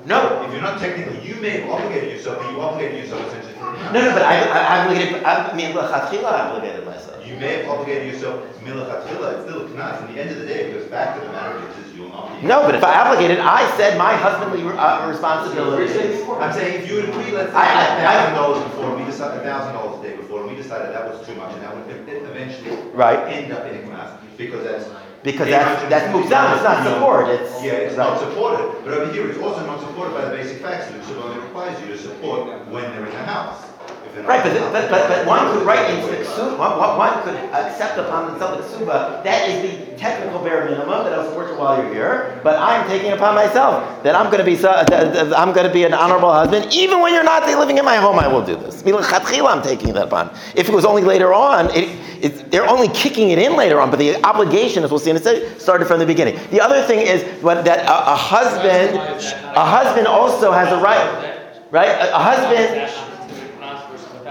No. 0.05 0.43
If 0.43 0.53
you're 0.53 0.61
not 0.61 0.79
technically, 0.79 1.27
you 1.27 1.35
may 1.41 1.61
have 1.61 1.69
obligated 1.69 2.11
yourself, 2.13 2.37
but 2.37 2.51
you 2.51 2.61
obligated 2.61 3.03
yourself 3.03 3.27
essentially 3.27 3.53
No, 3.55 4.01
no, 4.01 4.13
but 4.13 4.21
I, 4.21 4.41
I 4.43 4.85
obligated, 4.85 5.23
I 5.23 5.55
mean, 5.55 5.71
lechatchila, 5.73 6.25
I 6.25 6.49
obligated 6.49 6.85
myself. 6.85 7.18
You 7.29 7.35
may 7.37 7.61
have 7.61 7.69
obligated 7.69 8.11
yourself 8.13 8.41
milachatchila, 8.65 9.33
it's 9.37 9.45
still 9.45 9.61
a 9.65 9.69
knas. 9.69 10.01
In 10.09 10.15
the 10.15 10.21
end 10.21 10.31
of 10.31 10.37
the 10.39 10.45
day, 10.47 10.65
it 10.65 10.73
goes 10.73 10.87
back 10.89 11.13
to 11.19 11.25
the 11.25 11.31
marriage, 11.31 11.63
it's 11.79 11.93
you'll 11.95 12.09
not 12.09 12.41
be. 12.41 12.47
No, 12.47 12.61
but 12.63 12.73
if 12.75 12.83
I 12.83 12.99
obligated, 13.05 13.37
I 13.39 13.69
said 13.77 13.97
my 13.97 14.15
husbandly 14.15 14.65
uh, 14.65 15.07
responsibilities. 15.07 15.95
I'm 16.41 16.51
saying 16.53 16.81
if 16.83 16.89
you 16.89 16.95
would 16.95 17.09
agree, 17.09 17.31
let's 17.31 17.51
say 17.51 17.57
I- 17.57 17.69
I- 17.69 17.97
a 17.97 18.01
thousand 18.01 18.33
dollars 18.35 18.63
before, 18.63 18.95
we 18.97 19.05
decided, 19.05 19.41
a 19.41 19.43
thousand 19.43 19.73
dollars 19.75 19.99
a 19.99 20.09
day 20.09 20.15
before, 20.17 20.41
and 20.41 20.49
we 20.49 20.55
decided 20.55 20.89
that 20.95 21.05
was 21.07 21.25
too 21.27 21.35
much, 21.35 21.53
and 21.53 21.61
that 21.61 21.75
would 21.75 21.85
eventually 22.09 22.75
Right. 22.93 23.19
end 23.31 23.53
up 23.53 23.65
in 23.67 23.75
a 23.77 23.81
knas, 23.87 24.17
because 24.37 24.63
that's. 24.63 24.85
Because 25.21 25.49
that's, 25.49 25.83
that's 25.89 26.13
moves 26.15 26.31
on, 26.31 26.53
it's 26.55 26.63
not 26.63 26.81
support, 26.87 27.27
it's. 27.27 27.61
Yeah, 27.61 27.73
it's 27.73 27.97
not 27.97 28.19
supported, 28.19 28.71
but 28.85 28.93
over 28.93 29.11
here, 29.11 29.27
it's 29.29 29.37
also 29.37 29.65
not 29.67 29.81
supported 29.81 30.13
by 30.15 30.23
the 30.23 30.31
basic 30.31 30.61
facts, 30.61 30.89
Luke, 30.93 31.03
so 31.03 31.21
only 31.21 31.41
requires 31.41 31.75
you 31.81 31.87
to 31.87 31.97
support 31.97 32.47
when 32.71 32.83
they're 32.95 33.05
in 33.05 33.11
the 33.11 33.23
house. 33.27 33.65
If 34.09 34.15
they're 34.15 34.23
not 34.23 34.29
Right, 34.29 34.43
but, 34.43 34.71
but, 34.73 34.89
but, 34.89 35.07
but 35.07 35.27
one 35.27 35.51
could 35.53 35.65
write 35.65 35.89
into 35.89 36.07
the 36.07 36.23
ksuba, 36.23 36.57
one, 36.97 37.23
could 37.23 37.35
accept 37.35 37.97
upon 37.97 38.31
themselves 38.31 38.69
the 38.71 38.77
ksuba, 38.77 39.23
that 39.23 39.49
is 39.49 39.61
the 39.61 39.97
technical 39.97 40.41
bare 40.43 40.65
minimum, 40.65 41.03
that 41.05 41.13
I'll 41.13 41.27
support 41.27 41.49
you 41.49 41.57
while 41.57 41.81
you're 41.83 41.93
here, 41.93 42.39
but 42.43 42.57
I'm 42.57 42.87
taking 42.89 43.11
upon 43.11 43.35
myself, 43.35 44.03
that 44.03 44.15
I'm 44.15 44.29
be, 44.43 44.55
so- 44.55 44.71
that- 44.71 45.13
that 45.13 45.37
I'm 45.37 45.53
gonna 45.53 45.71
be 45.71 45.83
an 45.83 45.93
honorable 45.93 46.31
husband, 46.31 46.73
even 46.73 47.01
when 47.01 47.13
you're 47.13 47.23
not 47.23 47.45
living 47.45 47.77
in 47.77 47.85
my 47.85 47.97
home, 47.97 48.17
I 48.17 48.27
will 48.27 48.43
do 48.43 48.55
this. 48.55 48.83
I'm 48.85 49.61
taking 49.61 49.93
that 49.93 50.07
upon. 50.07 50.31
If 50.55 50.69
it 50.69 50.73
was 50.73 50.85
only 50.85 51.03
later 51.03 51.33
on, 51.33 51.69
it, 51.75 51.89
it, 52.21 52.51
they're 52.51 52.67
only 52.67 52.87
kicking 52.89 53.29
it 53.29 53.39
in 53.39 53.55
later 53.55 53.79
on, 53.79 53.89
but 53.89 53.99
the 53.99 54.23
obligation, 54.25 54.83
as 54.83 54.89
we'll 54.91 54.99
see 54.99 55.09
in 55.11 55.15
a 55.15 55.19
second, 55.19 55.59
started 55.59 55.85
from 55.87 55.99
the 55.99 56.05
beginning. 56.05 56.39
The 56.51 56.61
other 56.61 56.81
thing 56.83 56.99
is, 57.05 57.23
what, 57.43 57.63
that 57.65 57.85
a, 57.85 58.13
a 58.13 58.15
husband, 58.15 58.95
a 59.55 59.65
husband 59.65 60.07
also 60.07 60.51
has 60.51 60.71
a 60.71 60.81
right, 60.81 61.35
right? 61.71 61.89
A, 61.89 62.15
a 62.15 62.19
husband, 62.19 63.08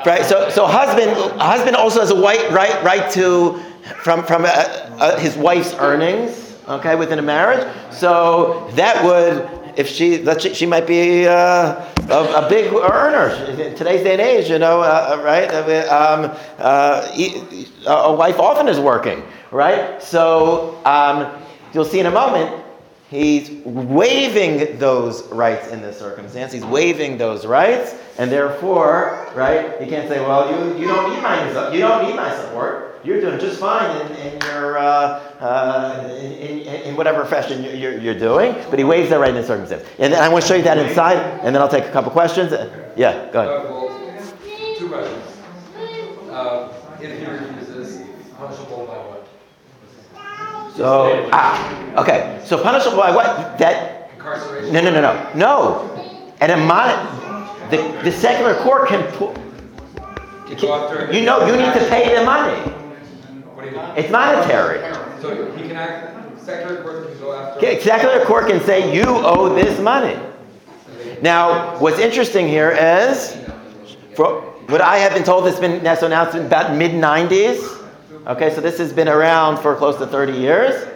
Right. 0.06 0.24
So, 0.24 0.48
so 0.50 0.66
husband, 0.66 1.10
husband 1.40 1.76
also 1.76 2.00
has 2.00 2.10
a 2.10 2.20
white 2.20 2.50
right, 2.50 2.82
right 2.82 3.10
to 3.12 3.60
from 4.02 4.24
from 4.24 4.44
uh, 4.44 4.48
uh, 4.48 5.18
his 5.18 5.36
wife's 5.36 5.74
earnings. 5.74 6.44
Okay, 6.68 6.96
within 6.96 7.18
a 7.18 7.22
marriage. 7.22 7.66
So 7.90 8.68
that 8.74 9.02
would, 9.02 9.48
if 9.78 9.88
she, 9.88 10.22
she, 10.38 10.52
she 10.52 10.66
might 10.66 10.86
be 10.86 11.26
uh, 11.26 11.82
a, 12.10 12.44
a 12.44 12.46
big 12.46 12.70
earner 12.74 13.30
in 13.50 13.74
today's 13.74 14.02
day 14.02 14.12
and 14.12 14.20
age. 14.20 14.50
You 14.50 14.58
know, 14.58 14.82
uh, 14.82 15.18
right? 15.24 15.50
Um, 15.88 16.30
uh, 16.58 17.10
a 17.86 18.12
wife 18.12 18.38
often 18.38 18.68
is 18.68 18.78
working, 18.78 19.22
right? 19.50 20.02
So 20.02 20.78
um, 20.84 21.42
you'll 21.72 21.86
see 21.86 22.00
in 22.00 22.06
a 22.06 22.10
moment. 22.10 22.67
He's 23.10 23.50
waiving 23.64 24.78
those 24.78 25.26
rights 25.28 25.68
in 25.68 25.80
this 25.80 25.98
circumstance. 25.98 26.52
He's 26.52 26.64
waiving 26.64 27.16
those 27.16 27.46
rights, 27.46 27.94
and 28.18 28.30
therefore, 28.30 29.30
right, 29.34 29.80
you 29.80 29.86
can't 29.86 30.06
say, 30.08 30.20
"Well, 30.20 30.50
you, 30.50 30.78
you 30.78 30.86
don't 30.86 31.14
need 31.14 31.22
my 31.22 31.72
you 31.72 31.80
don't 31.80 32.06
need 32.06 32.16
my 32.16 32.36
support. 32.36 33.00
You're 33.04 33.20
doing 33.22 33.40
just 33.40 33.58
fine 33.58 33.98
in, 34.02 34.16
in 34.16 34.40
your 34.42 34.76
uh, 34.76 35.22
uh, 35.40 36.06
in, 36.20 36.32
in, 36.32 36.82
in 36.82 36.96
whatever 36.96 37.24
fashion 37.24 37.64
you're, 37.64 37.72
you're, 37.72 37.98
you're 37.98 38.18
doing." 38.18 38.52
But 38.68 38.78
he 38.78 38.84
waives 38.84 39.08
that 39.08 39.20
right 39.20 39.30
in 39.30 39.36
this 39.36 39.46
circumstance. 39.46 39.84
And 39.98 40.12
then 40.12 40.22
I 40.22 40.28
want 40.28 40.42
to 40.42 40.48
show 40.48 40.56
you 40.56 40.64
that 40.64 40.76
inside, 40.76 41.16
and 41.16 41.54
then 41.54 41.62
I'll 41.62 41.68
take 41.68 41.84
a 41.84 41.92
couple 41.92 42.10
questions. 42.10 42.52
Yeah, 42.94 43.30
go 43.32 43.40
ahead. 43.40 43.48
Uh, 43.48 43.70
well, 43.70 43.88
two 44.78 44.88
questions. 44.88 45.24
Uh, 46.30 46.74
if 47.00 47.18
he 47.18 47.24
refuses, 47.24 48.06
punishable 48.36 48.84
by 48.84 48.98
what? 48.98 49.26
So, 50.78 51.28
ah, 51.32 51.98
okay. 52.00 52.40
So 52.44 52.62
punishable 52.62 52.98
by 52.98 53.10
what? 53.10 53.58
That 53.58 54.12
Incarceration? 54.14 54.72
no, 54.72 54.80
no, 54.80 54.92
no, 54.92 55.00
no, 55.00 55.34
no. 55.34 56.34
And 56.40 56.52
a 56.52 56.56
mon- 56.56 57.68
the, 57.68 57.78
the 58.04 58.12
secular 58.12 58.54
court 58.62 58.86
can 58.88 59.02
put. 59.18 59.36
You. 60.48 61.18
You 61.18 61.26
know, 61.26 61.44
you 61.46 61.56
need 61.56 61.74
to 61.74 61.84
pay 61.90 62.14
the 62.14 62.24
money. 62.24 62.56
What 63.54 63.64
do 63.64 63.70
you 63.70 63.76
mean? 63.76 63.90
It's 63.96 64.08
monetary. 64.10 64.78
So 65.20 65.50
he 65.56 65.66
can 65.66 65.76
act, 65.76 66.40
secular 66.40 66.80
court 66.82 67.08
can 67.08 67.18
go 67.18 67.32
after. 67.32 67.58
Okay, 67.58 67.80
Secular 67.80 68.24
court 68.24 68.46
can 68.46 68.60
say 68.60 68.94
you 68.94 69.02
owe 69.04 69.52
this 69.52 69.80
money. 69.80 70.16
Now, 71.20 71.76
what's 71.80 71.98
interesting 71.98 72.46
here 72.46 72.70
is, 72.70 73.36
for 74.14 74.42
what 74.68 74.80
I 74.80 74.98
have 74.98 75.12
been 75.12 75.24
told, 75.24 75.48
it's 75.48 75.58
been 75.58 75.84
so 75.96 76.06
now 76.06 76.22
it's 76.24 76.34
been 76.34 76.46
about 76.46 76.76
mid 76.76 76.92
'90s. 76.92 77.77
Okay, 78.28 78.54
so 78.54 78.60
this 78.60 78.76
has 78.76 78.92
been 78.92 79.08
around 79.08 79.56
for 79.56 79.74
close 79.74 79.96
to 79.96 80.06
30 80.06 80.34
years. 80.34 80.86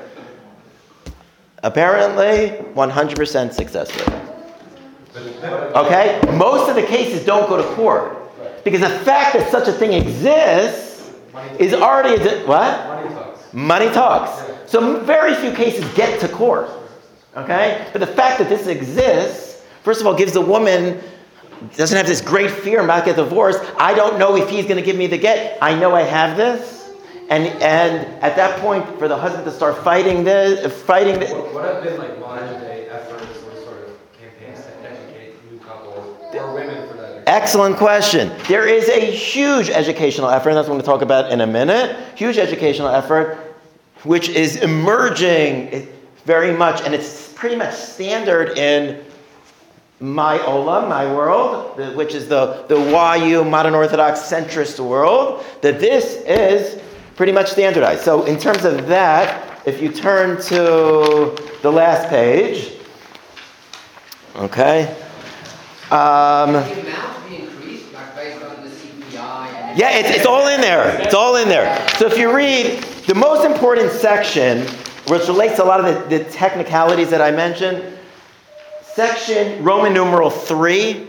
Apparently, 1.62 2.59
100% 2.75 3.53
success 3.55 3.90
rate. 3.97 4.23
Okay, 5.75 6.21
most 6.35 6.68
of 6.68 6.77
the 6.77 6.83
cases 6.83 7.25
don't 7.25 7.49
go 7.49 7.57
to 7.57 7.75
court 7.75 8.18
because 8.64 8.81
the 8.81 8.90
fact 8.90 9.33
that 9.33 9.51
such 9.51 9.66
a 9.66 9.73
thing 9.73 9.95
exists 9.95 11.11
is 11.59 11.73
already 11.73 12.23
a, 12.23 12.47
what? 12.47 12.87
Money 12.87 13.09
talks. 13.14 13.53
Money 13.55 13.90
talks. 13.90 14.71
So 14.71 15.01
very 15.01 15.35
few 15.35 15.53
cases 15.53 15.90
get 15.95 16.21
to 16.21 16.29
court. 16.29 16.68
Okay? 17.35 17.88
But 17.92 18.01
the 18.01 18.07
fact 18.07 18.40
that 18.40 18.51
this 18.51 18.66
exists, 18.66 19.64
first 19.85 20.03
of 20.03 20.07
all, 20.07 20.14
gives 20.14 20.35
the 20.35 20.42
woman 20.42 21.01
doesn't 21.77 21.97
have 21.97 22.07
this 22.07 22.21
great 22.21 22.51
fear 22.51 22.83
about 22.83 23.07
getting 23.07 23.25
divorced. 23.25 23.62
I 23.79 23.95
don't 23.95 24.18
know 24.18 24.37
if 24.37 24.51
he's 24.51 24.64
going 24.64 24.77
to 24.77 24.83
give 24.83 24.97
me 24.97 25.07
the 25.07 25.16
get. 25.16 25.57
I 25.62 25.75
know 25.75 25.95
I 25.95 26.03
have 26.03 26.37
this. 26.37 26.82
And, 27.33 27.47
and 27.62 28.23
at 28.23 28.37
that 28.37 28.61
point, 28.61 28.87
for 28.99 29.09
the 29.09 29.16
husband 29.16 29.47
to 29.47 29.53
start 29.53 29.83
fighting 29.83 30.23
this, 30.23 30.71
fighting 30.83 31.18
this, 31.18 31.31
What, 31.31 31.55
what 31.55 31.64
have 31.64 31.83
been 31.83 31.97
like 31.97 32.21
modern 32.21 32.61
day 32.61 32.90
efforts 32.90 33.25
or 33.25 33.55
sort 33.62 33.88
of 33.88 34.21
campaigns 34.21 34.62
to 34.66 34.90
educate 34.90 35.51
new 35.51 35.59
couples 35.61 36.14
or 36.35 36.53
women 36.55 36.87
for 36.87 36.95
that? 36.99 37.23
Excellent 37.27 37.79
question. 37.79 38.31
There 38.49 38.68
is 38.68 38.87
a 38.90 39.01
huge 39.01 39.71
educational 39.71 40.29
effort, 40.29 40.51
and 40.51 40.59
that's 40.59 40.68
what 40.68 40.75
I'm 40.75 40.81
going 40.81 40.85
to 40.85 40.87
talk 40.87 41.01
about 41.01 41.33
in 41.33 41.40
a 41.40 41.47
minute. 41.47 41.97
Huge 42.16 42.37
educational 42.37 42.88
effort, 42.88 43.38
which 44.03 44.29
is 44.29 44.57
emerging 44.57 45.68
eh, 45.68 45.87
very 46.27 46.55
much, 46.55 46.83
and 46.83 46.95
it's 46.95 47.33
pretty 47.33 47.57
much 47.57 47.73
standard 47.73 48.59
in 48.59 49.03
my 50.01 50.37
olam, 50.40 50.87
my 50.87 51.07
world, 51.07 51.79
which 51.97 52.14
is 52.14 52.29
the, 52.29 52.66
the 52.68 52.77
YU 52.77 53.42
modern 53.42 53.75
Orthodox 53.75 54.21
centrist 54.21 54.81
world, 54.81 55.42
that 55.62 55.81
this 55.81 56.16
is 56.27 56.83
pretty 57.23 57.31
much 57.31 57.53
standardized. 57.53 58.03
So, 58.03 58.25
in 58.25 58.37
terms 58.37 58.65
of 58.65 58.89
that, 58.89 59.61
if 59.65 59.81
you 59.81 59.93
turn 59.93 60.43
to 60.43 61.37
the 61.63 61.71
last 61.71 62.09
page, 62.09 62.73
okay. 64.35 64.89
Um, 65.93 66.55
The 66.55 66.81
amount 66.81 67.31
be 67.31 67.37
increased, 67.37 67.93
like 67.93 68.13
based 68.17 68.43
on 68.43 68.65
the 68.65 68.69
CPI 68.69 69.47
and. 69.55 69.79
yeah, 69.79 69.99
it's, 70.01 70.11
it's 70.11 70.27
all 70.27 70.49
in 70.49 70.61
there. 70.61 71.01
It's 71.01 71.15
all 71.15 71.37
in 71.37 71.49
there. 71.49 71.89
So 71.91 72.07
if 72.07 72.19
you 72.19 72.35
read 72.35 72.83
the 73.07 73.15
most 73.15 73.47
important 73.47 73.93
section, 73.93 74.67
which 75.07 75.29
relates 75.29 75.55
to 75.59 75.63
a 75.63 75.65
lot 75.65 75.79
of 75.79 76.09
the, 76.11 76.19
the 76.19 76.25
technicalities 76.25 77.11
that 77.11 77.23
I 77.23 77.31
mentioned, 77.31 77.85
section 78.83 79.63
Roman 79.63 79.95
numeral 79.95 80.29
three, 80.29 81.07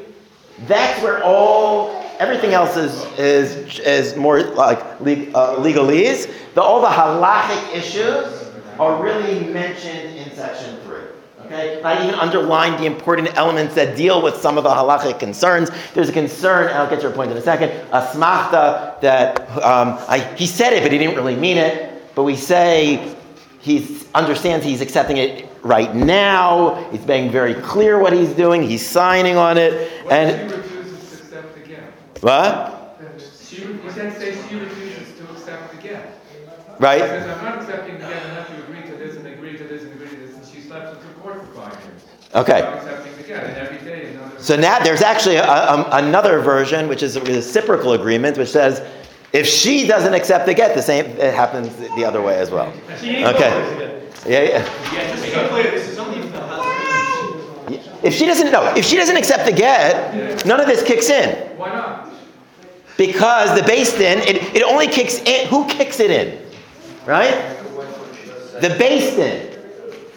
that's 0.68 1.02
where 1.02 1.24
all 1.24 2.03
everything 2.20 2.54
else 2.54 2.76
is 2.78 3.06
is 3.18 3.80
is 3.80 4.16
more 4.16 4.42
like 4.42 4.80
uh, 4.80 5.56
legalese. 5.58 6.32
The, 6.54 6.62
all 6.62 6.82
the 6.82 6.88
halachic 6.88 7.76
issues 7.76 8.52
are 8.80 9.02
really 9.02 9.46
mentioned 9.52 10.16
in 10.18 10.32
section 10.36 10.78
three. 10.82 11.02
Okay, 11.46 11.82
I 11.84 12.02
even 12.04 12.16
underlined 12.16 12.80
the 12.80 12.86
important 12.86 13.36
elements 13.36 13.76
that 13.76 13.98
deal 13.98 14.22
with 14.22 14.36
some 14.38 14.58
of 14.58 14.64
the 14.64 14.70
halachic 14.70 15.20
concerns. 15.20 15.70
There's 15.94 16.10
a 16.10 16.14
concern, 16.14 16.68
and 16.68 16.78
I'll 16.78 16.90
get 16.90 16.98
to 16.98 17.04
your 17.04 17.12
point 17.12 17.32
in 17.32 17.38
a 17.38 17.42
second, 17.42 17.70
asmachta 17.92 19.00
that 19.02 19.42
um, 19.62 20.00
I, 20.08 20.20
he 20.38 20.48
said 20.48 20.74
it, 20.74 20.84
but 20.84 20.92
he 20.92 20.98
didn't 20.98 21.16
really 21.16 21.36
mean 21.36 21.58
it. 21.58 22.16
But 22.16 22.24
we 22.24 22.36
say 22.36 23.14
he 23.60 24.00
understands 24.14 24.66
he's 24.66 24.82
accepting 24.82 25.18
it 25.18 25.50
right 25.64 25.94
now. 25.94 26.90
He's 26.92 27.06
being 27.06 27.32
very 27.32 27.56
clear 27.56 28.00
what 28.00 28.14
he's 28.14 28.34
doing. 28.34 28.64
He's 28.64 28.88
signing 28.88 29.36
on 29.36 29.58
it, 29.58 29.92
What 30.04 30.14
and 30.14 30.52
if 30.52 30.70
she 30.70 30.76
refuses 30.78 31.10
to 31.10 31.18
accept 31.24 31.58
again? 31.58 31.84
What? 32.24 32.80
She, 33.46 33.62
you 33.62 33.80
can't 33.94 34.16
say 34.18 34.34
she 34.50 34.56
refuses 34.56 35.18
to 35.18 35.32
accept 35.32 35.74
again. 35.74 36.08
Right? 36.80 37.00
Says, 37.00 37.30
I'm 37.38 37.44
not 37.44 37.62
accepting 37.62 37.96
again 37.96 38.30
unless 38.30 38.50
you 38.50 38.64
agree 38.64 38.82
to 38.90 38.96
this 38.98 39.16
and 39.18 39.28
agree 39.28 39.58
to 39.58 39.64
this 39.66 39.84
and 39.84 39.94
agree 39.94 40.10
to 40.10 40.16
this, 40.16 40.36
and 40.36 40.46
she 40.46 40.62
slept 40.62 40.96
into 40.96 41.14
court 41.20 41.46
for 41.46 41.54
five 41.54 41.74
years. 41.84 42.02
Okay. 42.34 42.62
I'm 42.64 42.78
accepting 42.78 43.14
again, 43.24 43.46
and 43.46 43.58
every 43.58 43.78
day 43.88 44.14
another 44.14 44.40
So 44.40 44.56
now 44.56 44.80
there's 44.80 45.02
actually 45.02 45.36
a, 45.36 45.46
a, 45.46 45.90
another 45.92 46.40
version, 46.40 46.88
which 46.88 47.04
is 47.04 47.16
a 47.16 47.22
reciprocal 47.22 47.94
agreement, 47.94 48.38
which 48.38 48.50
says 48.50 48.82
if 49.34 49.46
she 49.46 49.86
doesn't 49.86 50.14
accept 50.14 50.46
the 50.46 50.54
get, 50.54 50.76
the 50.76 50.82
same 50.82 51.06
it 51.06 51.34
happens 51.34 51.76
the 51.76 52.06
other 52.06 52.22
way 52.22 52.38
as 52.40 52.50
well. 52.50 52.74
Okay. 52.94 53.22
going 53.22 53.34
to 53.34 53.38
get- 53.38 54.28
Yeah, 54.28 54.42
yeah. 54.42 54.94
Yeah, 54.94 55.12
just 55.12 55.26
to 55.26 55.42
be 55.42 55.48
clear, 55.50 55.72
this 55.72 55.90
is 55.90 55.98
only 56.00 56.20
if 58.04 58.12
the 58.12 58.12
she 58.12 58.26
doesn't 58.26 58.52
no, 58.52 58.74
if 58.76 58.86
she 58.86 58.98
doesn't 58.98 59.16
accept 59.16 59.46
the 59.46 59.52
get, 59.52 60.46
none 60.46 60.60
of 60.60 60.68
this 60.68 60.84
kicks 60.84 61.10
in? 61.10 61.53
Because 62.98 63.60
the 63.60 63.66
Beis 63.66 63.98
Din 63.98 64.20
it, 64.20 64.56
it 64.56 64.64
only 64.64 64.88
kicks 64.88 65.20
in. 65.20 65.48
Who 65.48 65.66
kicks 65.68 66.00
it 66.00 66.12
in? 66.12 66.40
Right? 67.06 67.58
The 68.62 68.70
Beis 68.70 69.16
Din. 69.16 69.50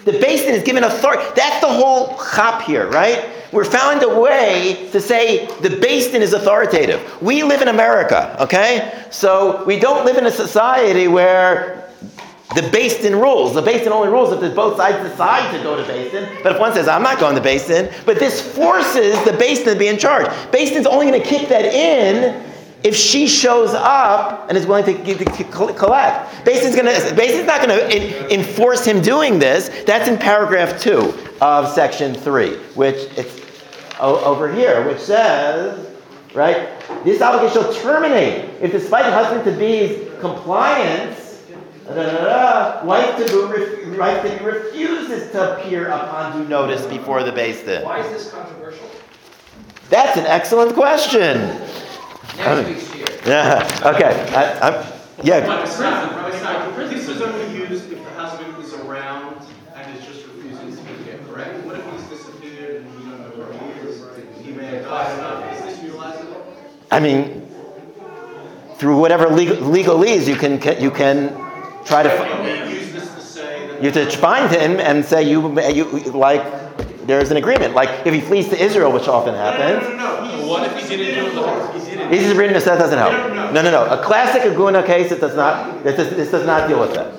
The 0.04 0.12
Beis 0.12 0.44
Din 0.44 0.54
is 0.54 0.62
given 0.62 0.84
authority. 0.84 1.24
That's 1.34 1.60
the 1.60 1.68
whole 1.68 2.16
chop 2.16 2.62
here, 2.62 2.88
right? 2.88 3.28
We're 3.52 3.64
found 3.64 4.02
a 4.02 4.20
way 4.20 4.88
to 4.92 5.00
say 5.00 5.46
the 5.60 5.68
Beis 5.68 6.12
Din 6.12 6.22
is 6.22 6.32
authoritative. 6.32 7.22
We 7.22 7.42
live 7.42 7.62
in 7.62 7.68
America, 7.68 8.36
okay? 8.40 9.04
So 9.10 9.64
we 9.64 9.80
don't 9.80 10.04
live 10.04 10.16
in 10.16 10.26
a 10.26 10.30
society 10.30 11.08
where 11.08 11.90
the 12.54 12.60
Beis 12.60 13.02
Din 13.02 13.16
rules. 13.16 13.54
The 13.54 13.62
Beis 13.62 13.82
Din 13.82 13.92
only 13.92 14.08
rules 14.08 14.32
if 14.32 14.54
both 14.54 14.76
sides 14.76 15.08
decide 15.08 15.56
to 15.56 15.62
go 15.62 15.76
to 15.76 15.82
Beis 15.82 16.12
Din. 16.12 16.38
But 16.42 16.52
if 16.52 16.60
one 16.60 16.72
says, 16.72 16.86
I'm 16.86 17.02
not 17.02 17.18
going 17.18 17.34
to 17.34 17.42
Beis 17.42 17.66
Din, 17.66 17.92
but 18.04 18.18
this 18.18 18.40
forces 18.54 19.16
the 19.24 19.32
Beis 19.32 19.64
Din 19.64 19.74
to 19.74 19.78
be 19.78 19.88
in 19.88 19.98
charge. 19.98 20.26
Beis 20.52 20.72
Din's 20.72 20.86
only 20.86 21.06
going 21.06 21.20
to 21.20 21.26
kick 21.26 21.48
that 21.48 21.64
in 21.64 22.44
if 22.86 22.94
she 22.94 23.26
shows 23.26 23.74
up 23.74 24.48
and 24.48 24.56
is 24.56 24.64
willing 24.66 24.84
to, 24.84 24.92
give- 24.94 25.18
to 25.18 25.44
collect. 25.44 26.32
Beis 26.46 26.60
Din's, 26.60 26.76
gonna, 26.76 26.90
Beis 26.92 27.16
Din's 27.34 27.46
not 27.46 27.66
going 27.66 27.76
to 27.90 28.32
enforce 28.32 28.84
him 28.84 29.00
doing 29.02 29.38
this. 29.40 29.68
That's 29.84 30.08
in 30.08 30.16
paragraph 30.18 30.80
two 30.80 31.12
of 31.40 31.68
section 31.72 32.14
three, 32.14 32.54
which 32.74 32.96
it's 33.18 33.40
over 33.98 34.52
here, 34.52 34.86
which 34.86 34.98
says, 35.00 35.90
right, 36.34 36.68
this 37.02 37.20
obligation 37.20 37.62
shall 37.62 37.74
terminate 37.74 38.50
if 38.60 38.70
despite 38.70 39.04
the 39.06 39.12
husband 39.12 39.44
to 39.44 39.52
be's 39.58 40.08
compliance, 40.20 41.24
Da, 41.86 41.94
da, 41.94 42.02
da, 42.02 42.24
da. 42.80 42.84
Wife 42.84 43.16
to 43.16 43.24
be, 43.32 43.42
ref- 43.60 43.96
wife 43.98 44.22
to 44.24 44.36
be 44.38 44.44
refuses 44.44 45.30
to 45.30 45.56
appear 45.56 45.86
upon 45.88 46.42
due 46.42 46.48
notice 46.48 46.84
before 46.86 47.22
the 47.22 47.30
Beis 47.30 47.64
Din. 47.64 47.84
Why 47.84 48.00
is 48.00 48.10
this 48.10 48.32
controversial? 48.32 48.90
That's 49.88 50.18
an 50.18 50.26
excellent 50.26 50.74
question. 50.74 51.38
Next 52.36 52.94
year. 52.94 53.06
Yeah. 53.26 53.80
Okay. 53.94 54.32
I, 54.34 54.68
I'm, 54.68 54.92
yeah. 55.22 55.46
But 55.46 55.64
aside, 55.64 56.34
aside, 56.34 56.76
this 56.90 57.08
is 57.08 57.20
only 57.22 57.56
used 57.58 57.90
if 57.92 57.98
the 58.04 58.10
husband 58.10 58.62
is 58.62 58.74
around 58.74 59.40
and 59.74 59.98
is 59.98 60.04
just 60.04 60.26
refusing 60.26 60.76
to 60.76 60.82
be 60.92 61.04
here, 61.04 61.18
correct? 61.26 61.64
What 61.66 61.76
if 61.78 61.84
he's 61.92 62.18
disappeared 62.18 62.82
and 62.82 62.96
we 62.96 63.10
don't 63.10 63.20
know 63.38 63.44
where 63.44 63.52
he 63.74 63.88
is? 63.88 64.44
He 64.44 64.52
may 64.52 64.66
have 64.66 64.84
died 64.84 65.54
is 65.56 65.62
this 65.64 65.78
utilizable? 65.90 66.42
I 66.90 67.00
mean, 67.00 67.48
through 68.76 68.98
whatever 69.00 69.28
legal, 69.30 69.56
legalese 69.56 70.28
you 70.28 70.36
can 70.36 70.60
you 70.80 70.90
can 70.90 71.30
try 71.84 72.02
to 72.02 72.10
fi- 72.10 72.28
Can 72.28 72.44
we 72.68 72.74
use 72.74 72.92
this 72.92 73.14
to 73.14 73.20
say 73.20 73.66
that? 73.68 73.82
you 73.82 73.90
have 73.90 74.10
to 74.10 74.16
find 74.18 74.50
him 74.54 74.78
and 74.78 75.04
say 75.04 75.22
you 75.22 75.58
you 75.58 75.84
like 76.12 76.44
there's 77.06 77.30
an 77.30 77.36
agreement. 77.38 77.74
Like 77.74 78.06
if 78.06 78.12
he 78.12 78.20
flees 78.20 78.48
to 78.50 78.62
Israel, 78.62 78.92
which 78.92 79.08
often 79.08 79.34
No, 79.34 79.38
no, 79.44 79.50
happens. 79.50 79.82
no, 79.88 79.88
no, 79.88 79.96
no, 79.96 80.05
he's. 80.05 80.05
What 80.46 80.64
if 80.64 80.88
he 80.88 80.96
didn't 80.96 81.34
do 81.34 81.44
it 81.44 81.82
he 81.82 81.90
didn't? 81.90 82.10
This 82.10 82.26
is 82.26 82.36
written, 82.36 82.54
that 82.54 82.64
doesn't 82.64 82.98
help. 82.98 83.12
No, 83.52 83.62
no, 83.62 83.70
No. 83.70 83.86
A 83.86 84.02
classic 84.02 84.42
Aguna 84.42 84.84
case, 84.86 85.10
it 85.10 85.20
does 85.20 85.36
not, 85.36 85.82
this 85.82 85.96
does, 85.96 86.10
this 86.10 86.30
does 86.30 86.46
not 86.46 86.68
deal 86.68 86.80
with 86.80 86.94
that. 86.94 87.12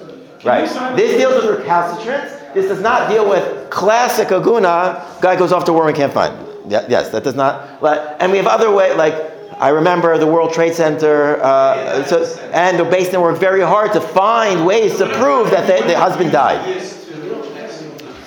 Right. 0.43 0.95
This 0.95 1.17
deals 1.17 1.43
with 1.43 1.59
recalcitrance. 1.59 2.31
This 2.53 2.67
does 2.67 2.81
not 2.81 3.09
deal 3.09 3.27
with 3.27 3.69
classic 3.69 4.29
Aguna, 4.29 5.21
guy 5.21 5.35
goes 5.35 5.51
off 5.51 5.65
to 5.65 5.73
war 5.73 5.87
and 5.87 5.95
can't 5.95 6.13
find. 6.13 6.47
Yeah, 6.71 6.85
yes, 6.89 7.09
that 7.09 7.23
does 7.23 7.35
not, 7.35 7.81
like, 7.81 7.99
and 8.19 8.31
we 8.31 8.37
have 8.37 8.47
other 8.47 8.73
way, 8.73 8.95
like, 8.95 9.13
I 9.59 9.69
remember 9.69 10.17
the 10.17 10.27
World 10.27 10.53
Trade 10.53 10.75
Center, 10.75 11.41
uh, 11.41 12.03
so, 12.05 12.23
and 12.51 12.77
the 12.77 12.83
Beis 12.83 13.09
Din 13.09 13.21
worked 13.21 13.39
very 13.39 13.61
hard 13.61 13.93
to 13.93 14.01
find 14.01 14.65
ways 14.65 14.97
to 14.97 15.05
prove 15.05 15.49
that 15.51 15.65
the, 15.65 15.87
the 15.87 15.97
husband 15.97 16.31
died. 16.31 16.83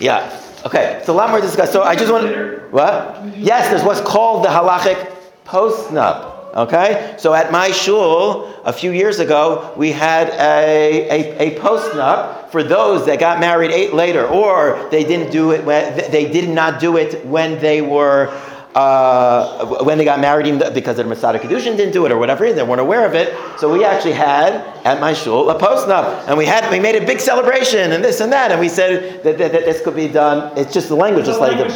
Yeah. 0.01 0.40
Okay. 0.67 0.97
It's 0.99 1.09
a 1.09 1.13
lot 1.13 1.31
more 1.31 1.41
discussed. 1.41 1.73
So 1.73 1.83
I 1.83 1.97
just 1.97 2.13
want 2.13 2.73
what? 2.73 3.37
Yes, 3.37 3.71
there's 3.71 3.83
what's 3.83 4.01
called 4.01 4.45
the 4.45 4.49
halachic 4.49 5.11
postnup. 5.45 6.55
Okay. 6.55 7.15
So 7.19 7.33
at 7.33 7.53
my 7.53 7.71
shul 7.71 8.47
a 8.65 8.73
few 8.73 8.91
years 8.91 9.21
ago, 9.21 9.73
we 9.77 9.93
had 9.93 10.29
a 10.31 11.09
a, 11.09 11.55
a 11.55 11.59
postnup 11.61 12.51
for 12.51 12.63
those 12.63 13.07
that 13.07 13.21
got 13.21 13.41
married 13.41 13.71
eight 13.71 13.95
later, 13.95 14.27
or 14.27 14.89
they 14.91 15.05
didn't 15.05 15.31
do 15.31 15.53
it 15.53 15.65
when 15.65 16.11
they 16.11 16.31
did 16.31 16.49
not 16.51 16.81
do 16.81 16.97
it 16.97 17.25
when 17.25 17.61
they 17.61 17.81
were. 17.81 18.29
Uh, 18.73 19.67
when 19.83 19.99
they 19.99 20.05
got 20.05 20.21
married, 20.21 20.47
even 20.47 20.73
because 20.73 20.97
their 20.97 21.05
Mesader 21.05 21.41
Kiddushin 21.41 21.77
didn't 21.77 21.93
do 21.93 22.07
it 22.07 22.13
or 22.13 22.19
whatever, 22.19 22.53
they 22.53 22.63
weren't 22.63 22.81
aware 22.81 23.05
of 23.05 23.15
it. 23.17 23.35
So 23.59 23.73
we 23.73 23.85
actually 23.85 24.13
had 24.13 24.55
at 24.87 25.01
my 25.01 25.13
shul 25.13 25.51
a 25.51 25.59
postnup, 25.59 26.29
and 26.29 26.39
we 26.39 26.47
had 26.47 26.71
we 26.71 26.79
made 26.79 26.95
a 26.95 27.05
big 27.05 27.19
celebration 27.19 27.91
and 27.91 28.05
this 28.05 28.21
and 28.21 28.33
that, 28.33 28.53
and 28.53 28.61
we 28.61 28.69
said 28.69 29.25
that, 29.25 29.39
that, 29.39 29.51
that 29.51 29.65
this 29.65 29.83
could 29.83 29.97
be 29.97 30.07
done. 30.07 30.57
It's 30.57 30.73
just 30.73 30.89
the 30.89 30.95
language 30.95 31.27
is 31.27 31.35
slightly 31.37 31.69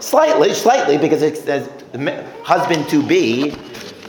slightly, 0.00 0.54
slightly 0.54 0.96
because 0.98 1.22
it 1.22 1.36
says 1.36 1.68
husband 2.44 2.88
to 2.90 3.02
be, 3.04 3.50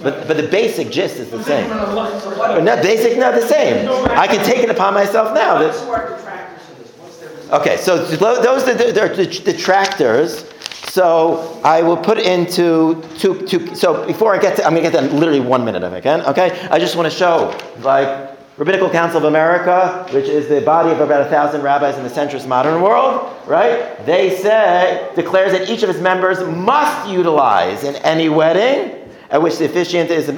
but 0.03 0.27
but 0.27 0.37
the 0.37 0.47
basic 0.47 0.91
gist 0.91 1.15
is 1.17 1.31
the 1.31 1.41
same. 1.43 1.67
But 1.69 2.61
not 2.63 2.83
basic, 2.83 3.17
not 3.17 3.33
the 3.33 3.47
same. 3.47 3.89
I 4.11 4.27
can 4.27 4.45
take 4.45 4.59
it 4.59 4.69
upon 4.69 4.93
myself 4.93 5.33
now. 5.33 5.57
that- 5.57 5.73
Who 5.73 5.89
are 5.89 6.15
detractors 6.15 6.69
of 6.69 6.77
this? 6.77 6.91
What's 6.99 7.17
their 7.17 7.29
response? 7.29 7.61
Okay, 7.61 7.77
so 7.77 7.97
those 8.05 8.67
are 8.67 8.75
the, 8.75 8.91
they're 8.91 9.15
the 9.15 9.25
detractors. 9.25 10.45
So 10.89 11.59
I 11.63 11.81
will 11.81 11.97
put 11.97 12.17
into 12.17 13.03
two, 13.17 13.45
two. 13.45 13.75
So 13.75 14.05
before 14.07 14.33
I 14.33 14.39
get 14.39 14.55
to, 14.57 14.65
I'm 14.65 14.71
going 14.71 14.83
to 14.83 14.91
get 14.91 14.99
to 14.99 15.15
literally 15.15 15.39
one 15.39 15.65
minute 15.65 15.83
if 15.83 15.93
I 15.93 16.01
can. 16.01 16.21
Okay, 16.21 16.67
I 16.71 16.79
just 16.79 16.95
want 16.95 17.11
to 17.11 17.15
show 17.15 17.57
like 17.79 18.37
Rabbinical 18.57 18.89
Council 18.89 19.19
of 19.19 19.25
America, 19.25 20.07
which 20.11 20.25
is 20.25 20.47
the 20.47 20.61
body 20.61 20.89
of 20.89 20.99
about 20.99 21.21
a 21.21 21.29
thousand 21.29 21.61
rabbis 21.61 21.97
in 21.97 22.03
the 22.03 22.09
centrist 22.09 22.47
modern 22.47 22.81
world, 22.81 23.35
right? 23.45 24.03
They 24.05 24.35
say 24.37 25.11
declares 25.15 25.51
that 25.51 25.69
each 25.69 25.83
of 25.83 25.89
its 25.91 25.99
members 25.99 26.39
must 26.39 27.07
utilize 27.09 27.83
in 27.83 27.95
any 27.97 28.29
wedding 28.29 29.07
at 29.29 29.41
which 29.41 29.57
the 29.57 29.65
officiant 29.65 30.09
is 30.09 30.29
um, 30.29 30.37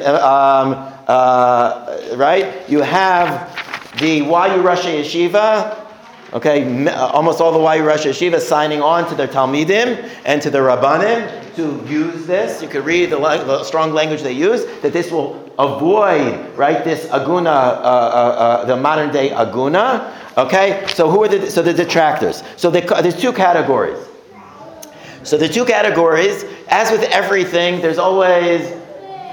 uh, 1.08 2.16
right. 2.16 2.70
You 2.70 2.82
have 2.82 3.56
the 4.00 4.18
YU 4.18 4.62
Rosh 4.62 4.86
Yeshiva. 4.86 5.79
Okay, 6.32 6.86
uh, 6.88 7.08
almost 7.08 7.42
all 7.42 7.52
the 7.52 7.78
YU 7.78 7.84
Rosh 7.84 8.06
Yeshiva 8.06 8.40
signing 8.40 8.82
on 8.82 9.10
to 9.10 9.16
their 9.16 9.28
Talmidim 9.28 10.08
and 10.26 10.40
to 10.44 10.52
the 10.52 10.60
Rabbanim 10.60 11.56
to 11.56 11.84
use 11.92 12.28
this. 12.28 12.62
You 12.62 12.68
could 12.68 12.86
read 12.86 13.10
the, 13.10 13.18
the 13.18 13.64
strong 13.64 13.94
language 13.94 14.22
they 14.22 14.34
use, 14.34 14.66
that 14.82 14.94
this 14.94 15.12
will 15.12 15.52
avoid, 15.58 16.56
right, 16.56 16.84
this 16.84 17.08
aguna, 17.08 17.48
uh, 17.48 17.50
uh, 17.50 18.62
uh, 18.62 18.66
the 18.66 18.78
modern 18.78 19.12
day 19.12 19.32
aguna. 19.32 20.14
Okay, 20.38 20.86
so 20.90 21.10
who 21.10 21.24
are 21.24 21.28
the, 21.28 21.50
so 21.50 21.64
the 21.64 21.74
detractors? 21.74 22.44
So 22.58 22.70
they, 22.70 22.82
there's 22.82 23.20
two 23.20 23.34
categories. 23.34 23.98
So 25.24 25.36
the 25.36 25.50
two 25.50 25.66
categories, 25.66 26.46
as 26.70 26.92
with 26.92 27.04
everything, 27.04 27.82
there's 27.82 27.98
always 27.98 28.72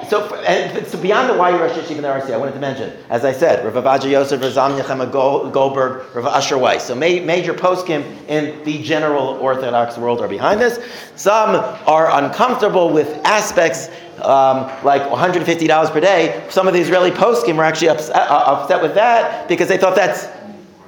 so, 0.09 0.33
and 0.37 1.03
beyond 1.03 1.31
the 1.31 1.35
YU 1.35 1.59
Rosh 1.59 1.73
Yeshiva 1.73 1.97
and 1.97 2.05
the 2.05 2.09
RC, 2.09 2.33
I 2.33 2.37
wanted 2.37 2.53
to 2.53 2.61
mention, 2.61 2.93
as 3.11 3.25
I 3.25 3.33
said, 3.33 3.65
Rav 3.65 3.83
Ovadia 3.83 4.11
Yosef, 4.11 4.41
Rav 4.41 4.53
Zam 4.53 5.11
Goldberg, 5.11 6.15
Rav 6.15 6.27
Asher 6.27 6.59
Weiss. 6.59 6.85
So 6.85 6.95
ma- 6.95 7.01
major 7.01 7.53
poskim 7.53 8.05
in 8.29 8.63
the 8.65 8.83
general 8.83 9.39
Orthodox 9.41 9.99
world 9.99 10.21
are 10.21 10.29
behind 10.29 10.61
this. 10.61 10.79
Some 11.17 11.57
are 11.89 12.23
uncomfortable 12.23 12.91
with 12.91 13.09
aspects 13.25 13.89
um, 14.19 14.71
like 14.85 15.03
$150 15.03 15.91
per 15.91 16.01
day. 16.01 16.47
Some 16.51 16.69
of 16.69 16.75
the 16.75 16.81
Israeli 16.81 17.11
poskim 17.11 17.57
were 17.57 17.65
actually 17.65 17.89
upset, 17.89 18.15
uh, 18.15 18.45
upset 18.47 18.81
with 18.83 18.95
that 18.95 19.49
because 19.49 19.67
they 19.69 19.79
thought 19.79 19.97
that's 19.97 20.29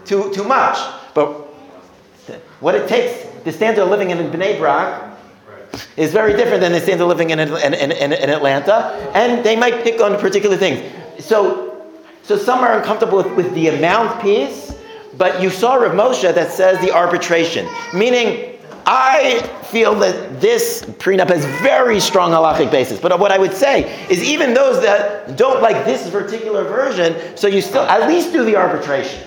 too, 0.04 0.32
too 0.32 0.44
much. 0.44 0.78
But 1.14 1.32
what 2.60 2.74
it 2.74 2.88
takes, 2.88 3.26
the 3.44 3.52
standard 3.52 3.82
of 3.82 3.88
living 3.88 4.10
in 4.10 4.18
Bnei 4.30 4.58
Brak, 4.58 5.17
is 5.96 6.12
very 6.12 6.34
different 6.36 6.60
than 6.60 6.72
the 6.72 6.80
standard 6.80 7.04
of 7.04 7.08
living 7.08 7.30
in, 7.30 7.38
in, 7.40 7.48
in, 7.74 7.92
in, 7.92 8.12
in 8.12 8.30
Atlanta, 8.30 8.92
and 9.14 9.44
they 9.44 9.56
might 9.56 9.82
pick 9.82 10.00
on 10.00 10.18
particular 10.18 10.56
things. 10.56 10.92
So, 11.24 11.86
so 12.22 12.36
some 12.36 12.60
are 12.60 12.78
uncomfortable 12.78 13.18
with, 13.18 13.32
with 13.34 13.54
the 13.54 13.68
amount 13.68 14.20
piece, 14.22 14.74
but 15.16 15.42
you 15.42 15.50
saw 15.50 15.74
Rav 15.74 15.92
Moshe 15.92 16.32
that 16.34 16.52
says 16.52 16.80
the 16.80 16.92
arbitration, 16.92 17.68
meaning 17.92 18.58
I 18.90 19.40
feel 19.64 19.94
that 19.96 20.40
this 20.40 20.82
prenup 20.98 21.28
has 21.28 21.44
very 21.60 22.00
strong 22.00 22.30
halachic 22.30 22.70
basis. 22.70 22.98
But 22.98 23.18
what 23.20 23.30
I 23.30 23.36
would 23.36 23.52
say 23.52 24.06
is 24.08 24.22
even 24.24 24.54
those 24.54 24.80
that 24.82 25.36
don't 25.36 25.60
like 25.60 25.84
this 25.84 26.08
particular 26.10 26.64
version, 26.64 27.36
so 27.36 27.48
you 27.48 27.60
still 27.60 27.82
at 27.82 28.08
least 28.08 28.32
do 28.32 28.44
the 28.44 28.56
arbitration, 28.56 29.22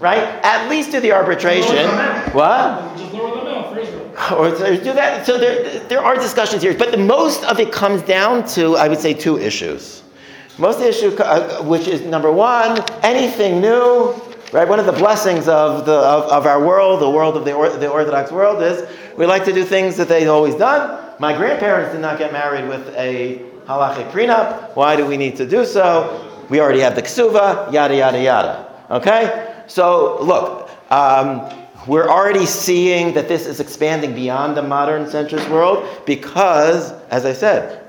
right? 0.00 0.22
At 0.44 0.68
least 0.68 0.90
do 0.90 1.00
the 1.00 1.12
arbitration. 1.12 1.86
What? 2.34 2.98
Just 2.98 3.12
lower 3.14 3.36
the 3.36 3.40
amount 3.40 3.72
for 3.72 3.78
Israel. 3.78 4.05
or 4.32 4.50
do 4.50 4.92
that. 4.94 5.26
So 5.26 5.38
there, 5.38 5.80
there 5.88 6.02
are 6.02 6.14
discussions 6.14 6.62
here, 6.62 6.72
but 6.72 6.90
the 6.90 6.96
most 6.96 7.44
of 7.44 7.60
it 7.60 7.70
comes 7.70 8.02
down 8.02 8.46
to, 8.48 8.76
I 8.76 8.88
would 8.88 8.98
say, 8.98 9.12
two 9.12 9.38
issues. 9.38 10.02
Most 10.58 10.80
issue, 10.80 11.14
uh, 11.18 11.62
which 11.62 11.86
is 11.86 12.00
number 12.00 12.32
one, 12.32 12.82
anything 13.02 13.60
new, 13.60 14.14
right? 14.52 14.66
One 14.66 14.78
of 14.78 14.86
the 14.86 14.92
blessings 14.92 15.48
of 15.48 15.84
the 15.84 15.92
of, 15.92 16.24
of 16.32 16.46
our 16.46 16.64
world, 16.64 17.02
the 17.02 17.10
world 17.10 17.36
of 17.36 17.44
the, 17.44 17.52
or, 17.52 17.68
the 17.68 17.90
Orthodox 17.90 18.32
world, 18.32 18.62
is 18.62 18.88
we 19.18 19.26
like 19.26 19.44
to 19.44 19.52
do 19.52 19.64
things 19.64 19.98
that 19.98 20.08
they've 20.08 20.28
always 20.28 20.54
done. 20.54 21.14
My 21.18 21.36
grandparents 21.36 21.92
did 21.92 22.00
not 22.00 22.18
get 22.18 22.32
married 22.32 22.66
with 22.68 22.88
a 22.96 23.42
halachic 23.66 24.10
prenup. 24.12 24.74
Why 24.74 24.96
do 24.96 25.04
we 25.04 25.18
need 25.18 25.36
to 25.36 25.46
do 25.46 25.66
so? 25.66 26.46
We 26.48 26.60
already 26.60 26.80
have 26.80 26.94
the 26.94 27.02
ksuva, 27.02 27.70
yada, 27.70 27.96
yada, 27.96 28.22
yada. 28.22 28.72
Okay? 28.90 29.62
So, 29.66 30.22
look, 30.22 30.70
um, 30.90 31.50
we're 31.86 32.08
already 32.08 32.46
seeing 32.46 33.14
that 33.14 33.28
this 33.28 33.46
is 33.46 33.60
expanding 33.60 34.14
beyond 34.14 34.56
the 34.56 34.62
modern 34.62 35.04
centrist 35.04 35.48
world 35.48 35.86
because, 36.04 36.92
as 37.10 37.24
I 37.24 37.32
said, 37.32 37.84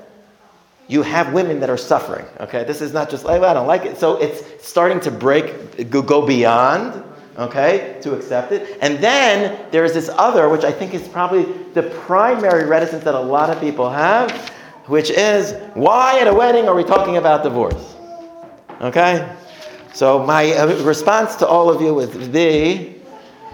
you 0.88 1.02
have 1.02 1.32
women 1.32 1.60
that 1.60 1.68
are 1.68 1.76
suffering. 1.76 2.24
Okay, 2.40 2.64
this 2.64 2.80
is 2.80 2.92
not 2.92 3.10
just 3.10 3.24
like 3.24 3.40
well, 3.40 3.50
I 3.50 3.54
don't 3.54 3.66
like 3.66 3.84
it. 3.84 3.98
So 3.98 4.16
it's 4.16 4.66
starting 4.66 5.00
to 5.00 5.10
break, 5.10 5.90
go, 5.90 6.26
beyond. 6.26 7.04
Okay, 7.38 7.96
to 8.02 8.16
accept 8.16 8.50
it, 8.50 8.78
and 8.80 8.98
then 8.98 9.70
there's 9.70 9.92
this 9.92 10.08
other, 10.08 10.48
which 10.48 10.64
I 10.64 10.72
think 10.72 10.92
is 10.92 11.06
probably 11.06 11.44
the 11.72 11.84
primary 11.84 12.64
reticence 12.64 13.04
that 13.04 13.14
a 13.14 13.20
lot 13.20 13.48
of 13.48 13.60
people 13.60 13.88
have, 13.88 14.50
which 14.86 15.10
is 15.10 15.54
why 15.74 16.18
at 16.18 16.26
a 16.26 16.34
wedding 16.34 16.66
are 16.66 16.74
we 16.74 16.82
talking 16.82 17.16
about 17.16 17.44
divorce? 17.44 17.94
Okay, 18.80 19.32
so 19.94 20.24
my 20.24 20.50
uh, 20.50 20.82
response 20.82 21.36
to 21.36 21.46
all 21.46 21.70
of 21.70 21.80
you 21.80 21.94
would 21.94 22.32
be, 22.32 22.97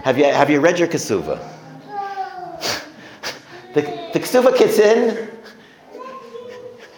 have 0.05 0.19
you 0.19 0.25
have 0.25 0.51
you 0.51 0.59
read 0.59 0.77
your 0.77 0.87
kasuva? 0.87 1.39
the, 3.73 3.81
the 4.13 4.19
kasuva 4.19 4.55
kicks 4.55 4.77
in 4.77 5.29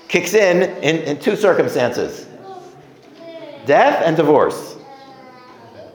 kicks 0.10 0.34
in, 0.34 0.64
in 0.84 0.98
in 1.04 1.18
two 1.18 1.38
circumstances 1.38 2.28
death 3.66 4.04
and 4.06 4.18
divorce. 4.18 4.76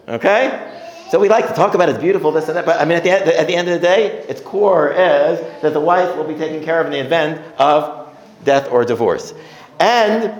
Okay? 0.08 0.68
So 1.10 1.18
we 1.18 1.28
like 1.28 1.48
to 1.48 1.54
talk 1.54 1.74
about 1.74 1.88
it's 1.88 1.98
beautiful, 1.98 2.32
this 2.32 2.48
and 2.48 2.56
that, 2.56 2.64
but 2.64 2.80
I 2.80 2.84
mean, 2.84 2.96
at 2.96 3.02
the, 3.02 3.10
end, 3.10 3.28
at 3.28 3.46
the 3.46 3.54
end 3.54 3.68
of 3.68 3.74
the 3.74 3.86
day, 3.86 4.24
its 4.28 4.40
core 4.40 4.90
is 4.92 5.40
that 5.60 5.72
the 5.72 5.80
wife 5.80 6.16
will 6.16 6.24
be 6.24 6.34
taken 6.34 6.64
care 6.64 6.80
of 6.80 6.86
in 6.86 6.92
the 6.92 7.00
event 7.00 7.40
of 7.58 8.14
death 8.44 8.70
or 8.70 8.84
divorce. 8.84 9.34
And 9.80 10.32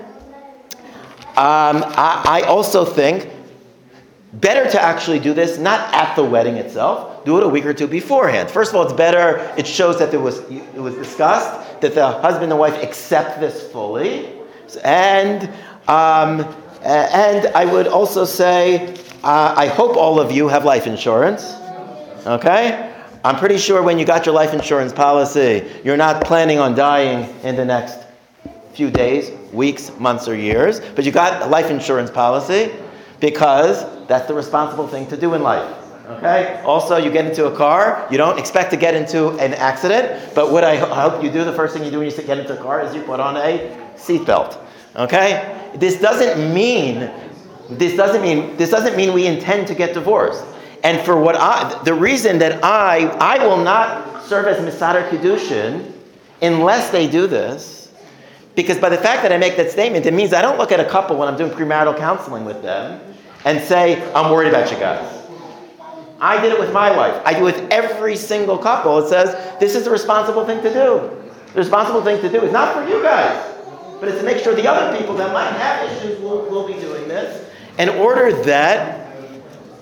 um, 1.36 1.84
I, 1.96 2.22
I 2.24 2.42
also 2.46 2.84
think 2.84 3.31
better 4.34 4.68
to 4.70 4.80
actually 4.80 5.18
do 5.18 5.34
this 5.34 5.58
not 5.58 5.92
at 5.94 6.14
the 6.16 6.24
wedding 6.24 6.56
itself, 6.56 7.24
do 7.24 7.36
it 7.36 7.44
a 7.44 7.48
week 7.48 7.66
or 7.66 7.74
two 7.74 7.86
beforehand. 7.86 8.50
First 8.50 8.70
of 8.70 8.76
all, 8.76 8.84
it's 8.84 8.92
better, 8.92 9.52
it 9.58 9.66
shows 9.66 9.98
that 9.98 10.10
there 10.10 10.20
was, 10.20 10.38
it 10.50 10.74
was 10.74 10.94
discussed, 10.94 11.80
that 11.80 11.94
the 11.94 12.06
husband 12.06 12.50
and 12.50 12.58
wife 12.58 12.82
accept 12.82 13.40
this 13.40 13.70
fully. 13.70 14.30
And, 14.84 15.44
um, 15.88 16.54
and 16.82 17.46
I 17.48 17.66
would 17.66 17.86
also 17.86 18.24
say, 18.24 18.94
uh, 19.22 19.54
I 19.56 19.66
hope 19.66 19.96
all 19.96 20.18
of 20.18 20.32
you 20.32 20.48
have 20.48 20.64
life 20.64 20.86
insurance. 20.86 21.54
Okay? 22.26 22.88
I'm 23.24 23.36
pretty 23.36 23.58
sure 23.58 23.82
when 23.82 23.98
you 23.98 24.04
got 24.04 24.26
your 24.26 24.34
life 24.34 24.54
insurance 24.54 24.92
policy, 24.92 25.70
you're 25.84 25.96
not 25.96 26.24
planning 26.24 26.58
on 26.58 26.74
dying 26.74 27.32
in 27.44 27.54
the 27.54 27.64
next 27.64 27.98
few 28.72 28.90
days, 28.90 29.30
weeks, 29.52 29.92
months, 29.98 30.26
or 30.26 30.34
years, 30.34 30.80
but 30.96 31.04
you 31.04 31.12
got 31.12 31.42
a 31.42 31.46
life 31.46 31.70
insurance 31.70 32.10
policy 32.10 32.72
because 33.22 33.86
that's 34.08 34.26
the 34.26 34.34
responsible 34.34 34.88
thing 34.88 35.06
to 35.06 35.16
do 35.16 35.32
in 35.34 35.42
life. 35.42 35.78
Okay? 36.06 36.60
Also, 36.64 36.96
you 36.96 37.10
get 37.10 37.24
into 37.24 37.46
a 37.46 37.56
car, 37.56 38.06
you 38.10 38.18
don't 38.18 38.36
expect 38.36 38.72
to 38.72 38.76
get 38.76 38.94
into 38.94 39.30
an 39.38 39.54
accident, 39.54 40.34
but 40.34 40.50
what 40.50 40.64
I 40.64 40.76
hope 40.76 41.22
you 41.22 41.30
do, 41.30 41.44
the 41.44 41.52
first 41.52 41.72
thing 41.72 41.84
you 41.84 41.90
do 41.90 42.00
when 42.00 42.10
you 42.10 42.16
get 42.16 42.38
into 42.38 42.58
a 42.58 42.62
car 42.62 42.82
is 42.82 42.94
you 42.94 43.02
put 43.02 43.20
on 43.20 43.36
a 43.36 43.78
seatbelt. 43.94 44.58
Okay? 44.96 45.70
This 45.76 46.00
doesn't 46.00 46.52
mean 46.52 47.10
this 47.70 47.96
doesn't 47.96 48.20
mean 48.20 48.56
this 48.58 48.68
doesn't 48.68 48.96
mean 48.96 49.14
we 49.14 49.26
intend 49.26 49.68
to 49.68 49.74
get 49.74 49.94
divorced. 49.94 50.44
And 50.82 51.00
for 51.06 51.18
what 51.18 51.36
I 51.36 51.80
the 51.84 51.94
reason 51.94 52.38
that 52.40 52.62
I 52.62 53.06
I 53.20 53.46
will 53.46 53.62
not 53.62 54.24
serve 54.24 54.46
as 54.48 54.58
Misadar 54.58 55.08
Kiddushin 55.08 55.92
unless 56.42 56.90
they 56.90 57.08
do 57.08 57.26
this, 57.28 57.92
because 58.56 58.78
by 58.78 58.90
the 58.90 58.98
fact 58.98 59.22
that 59.22 59.32
I 59.32 59.38
make 59.38 59.56
that 59.56 59.70
statement, 59.70 60.04
it 60.04 60.12
means 60.12 60.34
I 60.34 60.42
don't 60.42 60.58
look 60.58 60.72
at 60.72 60.80
a 60.80 60.84
couple 60.84 61.16
when 61.16 61.28
I'm 61.28 61.38
doing 61.38 61.52
premarital 61.52 61.96
counseling 61.96 62.44
with 62.44 62.60
them 62.62 63.00
and 63.44 63.62
say, 63.62 64.12
I'm 64.12 64.30
worried 64.30 64.48
about 64.48 64.70
you 64.70 64.78
guys. 64.78 65.20
I 66.20 66.40
did 66.40 66.52
it 66.52 66.58
with 66.60 66.72
my 66.72 66.96
wife. 66.96 67.20
I 67.24 67.34
do 67.34 67.48
it 67.48 67.56
with 67.56 67.70
every 67.72 68.16
single 68.16 68.56
couple. 68.56 68.98
It 68.98 69.08
says, 69.08 69.58
this 69.58 69.74
is 69.74 69.84
the 69.84 69.90
responsible 69.90 70.46
thing 70.46 70.62
to 70.62 70.72
do. 70.72 71.10
The 71.52 71.58
responsible 71.58 72.02
thing 72.02 72.20
to 72.20 72.28
do 72.30 72.42
is 72.44 72.52
not 72.52 72.74
for 72.74 72.88
you 72.88 73.02
guys, 73.02 73.54
but 73.98 74.08
it's 74.08 74.18
to 74.18 74.24
make 74.24 74.38
sure 74.38 74.54
the 74.54 74.68
other 74.68 74.96
people 74.96 75.14
that 75.16 75.32
might 75.32 75.50
have 75.50 75.90
issues 75.90 76.20
will, 76.20 76.48
will 76.48 76.66
be 76.66 76.74
doing 76.74 77.08
this 77.08 77.50
in 77.78 77.88
order 77.88 78.32
that 78.44 79.14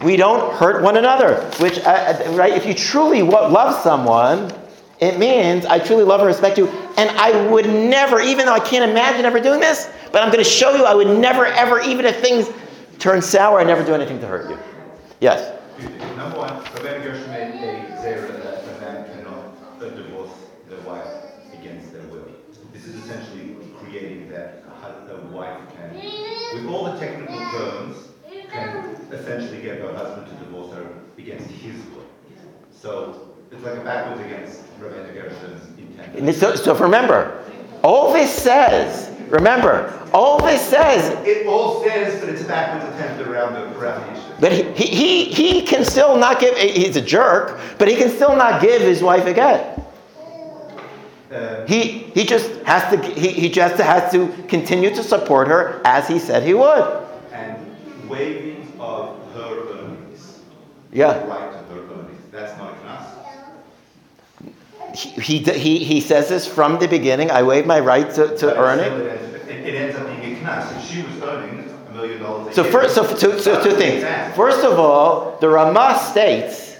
we 0.03 0.17
don't 0.17 0.55
hurt 0.55 0.83
one 0.83 0.97
another. 0.97 1.43
Which, 1.59 1.79
uh, 1.81 2.23
right, 2.31 2.55
if 2.55 2.65
you 2.65 2.75
truly 2.75 3.23
love 3.23 3.81
someone, 3.83 4.51
it 4.99 5.19
means 5.19 5.67
I 5.67 5.79
truly 5.79 6.05
love 6.05 6.21
and 6.21 6.27
respect 6.27 6.59
you, 6.59 6.69
and 6.97 7.11
I 7.19 7.49
would 7.51 7.67
never, 7.67 8.21
even 8.21 8.47
though 8.47 8.55
I 8.55 8.61
can't 8.61 8.91
imagine 8.91 9.25
ever 9.25 9.41
doing 9.41 9.61
this, 9.61 9.91
but 10.13 10.23
I'm 10.23 10.33
going 10.33 10.45
to 10.45 10.51
show 10.51 10.75
you 10.75 10.85
I 10.85 10.95
would 10.95 11.19
never, 11.19 11.47
ever, 11.47 11.81
even 11.81 12.05
if 12.05 12.21
things 12.21 12.49
turn 13.01 13.23
sour, 13.23 13.59
I 13.59 13.65
never 13.65 13.83
do 13.83 13.95
anything 13.95 14.21
to 14.21 14.27
hurt 14.27 14.49
you. 14.51 14.59
Yes? 15.21 15.59
Number 16.17 16.39
one, 16.39 16.53
Rabbi 16.53 17.03
Gersh 17.03 17.27
made 17.29 17.55
a 17.55 17.97
zera 17.97 18.43
that 18.43 18.63
a 18.65 18.81
man 18.81 19.07
cannot 19.17 19.81
divorce 19.81 20.31
the 20.69 20.77
wife 20.89 21.07
against 21.55 21.93
their 21.93 22.03
will. 22.05 22.29
This 22.73 22.85
is 22.87 22.95
essentially 22.97 23.57
creating 23.79 24.29
that 24.31 24.63
the 25.09 25.17
wife 25.35 25.59
can, 25.75 25.95
with 26.55 26.67
all 26.73 26.85
the 26.85 26.99
technical 26.99 27.39
terms, 27.51 27.97
can 28.51 28.97
essentially 29.13 29.63
get 29.63 29.81
her 29.81 29.95
husband 29.95 30.27
to 30.29 30.45
divorce 30.45 30.75
her 30.75 30.87
against 31.19 31.49
his 31.51 31.77
will. 31.87 32.05
So 32.71 33.35
it's 33.51 33.63
like 33.65 33.79
a 33.79 33.81
backwards 33.81 34.21
against 34.27 34.63
Rabbi 34.79 35.13
Gershom's 35.13 35.79
intent. 35.79 36.35
So, 36.37 36.55
so 36.55 36.75
remember, 36.77 37.45
all 37.83 38.13
this 38.13 38.31
says, 38.31 39.10
remember, 39.31 40.09
all 40.13 40.43
this 40.43 40.61
says. 40.61 41.17
It 41.27 41.47
all 41.47 41.83
says, 41.85 42.21
but 42.21 42.29
it's 42.29 42.43
a 42.43 42.47
backwards 42.47 42.95
attempt 42.95 43.27
around 43.27 43.55
the, 43.55 43.79
around 43.79 44.15
the. 44.15 44.21
But 44.41 44.53
he, 44.53 44.87
he, 44.87 45.25
he 45.25 45.63
can 45.63 45.85
still 45.85 46.17
not 46.17 46.41
give, 46.41 46.57
he's 46.57 46.97
a 46.97 47.01
jerk, 47.01 47.61
but 47.79 47.89
he 47.89 47.97
can 47.97 48.11
still 48.11 48.37
not 48.37 48.61
give 48.61 48.83
his 48.83 49.03
wife 49.03 49.27
a 49.27 49.35
get. 49.35 49.77
Uh, 51.31 51.65
he, 51.67 51.83
he 52.15 52.25
just 52.25 52.51
has 52.63 52.83
to 52.93 53.01
he, 53.13 53.29
he 53.29 53.49
just 53.49 53.77
has 53.77 54.11
to 54.11 54.29
continue 54.49 54.93
to 54.93 55.03
support 55.03 55.47
her 55.47 55.81
as 55.85 56.09
he 56.09 56.19
said 56.19 56.43
he 56.43 56.55
would. 56.55 57.07
And 57.33 58.09
waiving 58.09 58.67
of 58.81 59.17
her 59.35 59.79
earnings. 59.79 60.41
Yeah. 60.91 61.25
Right 61.27 61.53
to 61.53 61.59
her 61.75 61.81
earnings. 61.83 62.21
That's 62.33 62.59
not 62.59 62.75
a 62.75 62.81
He, 64.95 65.09
he, 65.11 65.39
he, 65.39 65.85
he 65.85 66.01
says 66.01 66.29
this 66.29 66.47
from 66.47 66.79
the 66.79 66.87
beginning. 66.87 67.31
I 67.31 67.43
waive 67.43 67.67
my 67.67 67.81
right 67.81 68.11
to, 68.15 68.37
to 68.39 68.57
earn 68.57 68.81
it. 68.81 68.93
It, 69.49 69.75
ends 69.75 69.97
up 69.97 70.07
being 70.07 70.37
a 70.37 70.41
knas. 70.41 70.77
If 70.77 70.91
she 70.91 71.03
was 71.03 71.23
earning 71.23 71.69
a 71.89 71.93
million 71.93 72.23
dollars 72.23 72.49
a 72.59 72.65
So 72.65 72.71
first, 72.71 72.95
so 72.95 73.17
two, 73.17 73.39
so 73.39 73.63
two 73.63 73.77
things. 73.77 74.05
First 74.35 74.65
of 74.65 74.79
all, 74.79 75.39
the 75.41 75.49
Ramah 75.49 75.99
states 76.11 76.71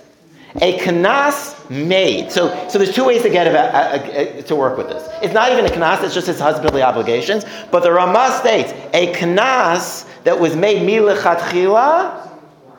a 0.57 0.79
knas 0.79 1.71
made. 1.71 2.33
So, 2.33 2.69
so 2.69 2.79
there's 2.79 2.95
two 2.95 3.05
ways 3.05 3.23
to 3.23 3.31
get 3.31 3.47
about, 3.47 3.75
uh, 3.75 3.79
uh, 3.79 4.43
to 4.43 4.57
work 4.57 4.77
with 4.77 4.89
this. 4.89 5.09
It's 5.23 5.33
not 5.33 5.53
even 5.53 5.65
a 5.65 5.69
knas; 5.69 6.03
it's 6.03 6.15
just 6.15 6.27
his 6.27 6.41
husbandly 6.41 6.83
obligations. 6.83 7.45
But 7.71 7.83
the 7.83 7.93
Ramah 7.93 8.37
states 8.41 8.73
a 8.93 9.13
knas 9.15 10.07
that 10.25 10.39
was 10.39 10.57
made 10.57 10.83
milechatchila. 10.89 12.29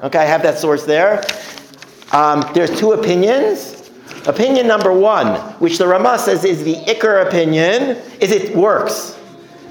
Okay, 0.03 0.19
I 0.19 0.25
have 0.25 0.43
that 0.43 0.57
source 0.57 0.84
there. 0.84 1.23
Um, 2.11 2.43
there's 2.53 2.77
two 2.77 2.91
opinions. 2.91 3.70
Opinion 4.28 4.67
number 4.67 4.93
one, 4.93 5.39
which 5.59 5.78
the 5.78 5.88
Ramah 5.88 6.19
says 6.19 6.45
is 6.45 6.63
the 6.63 6.76
ikar 6.76 7.28
opinion, 7.28 7.97
is 8.19 8.32
it 8.32 8.55
works. 8.55 9.17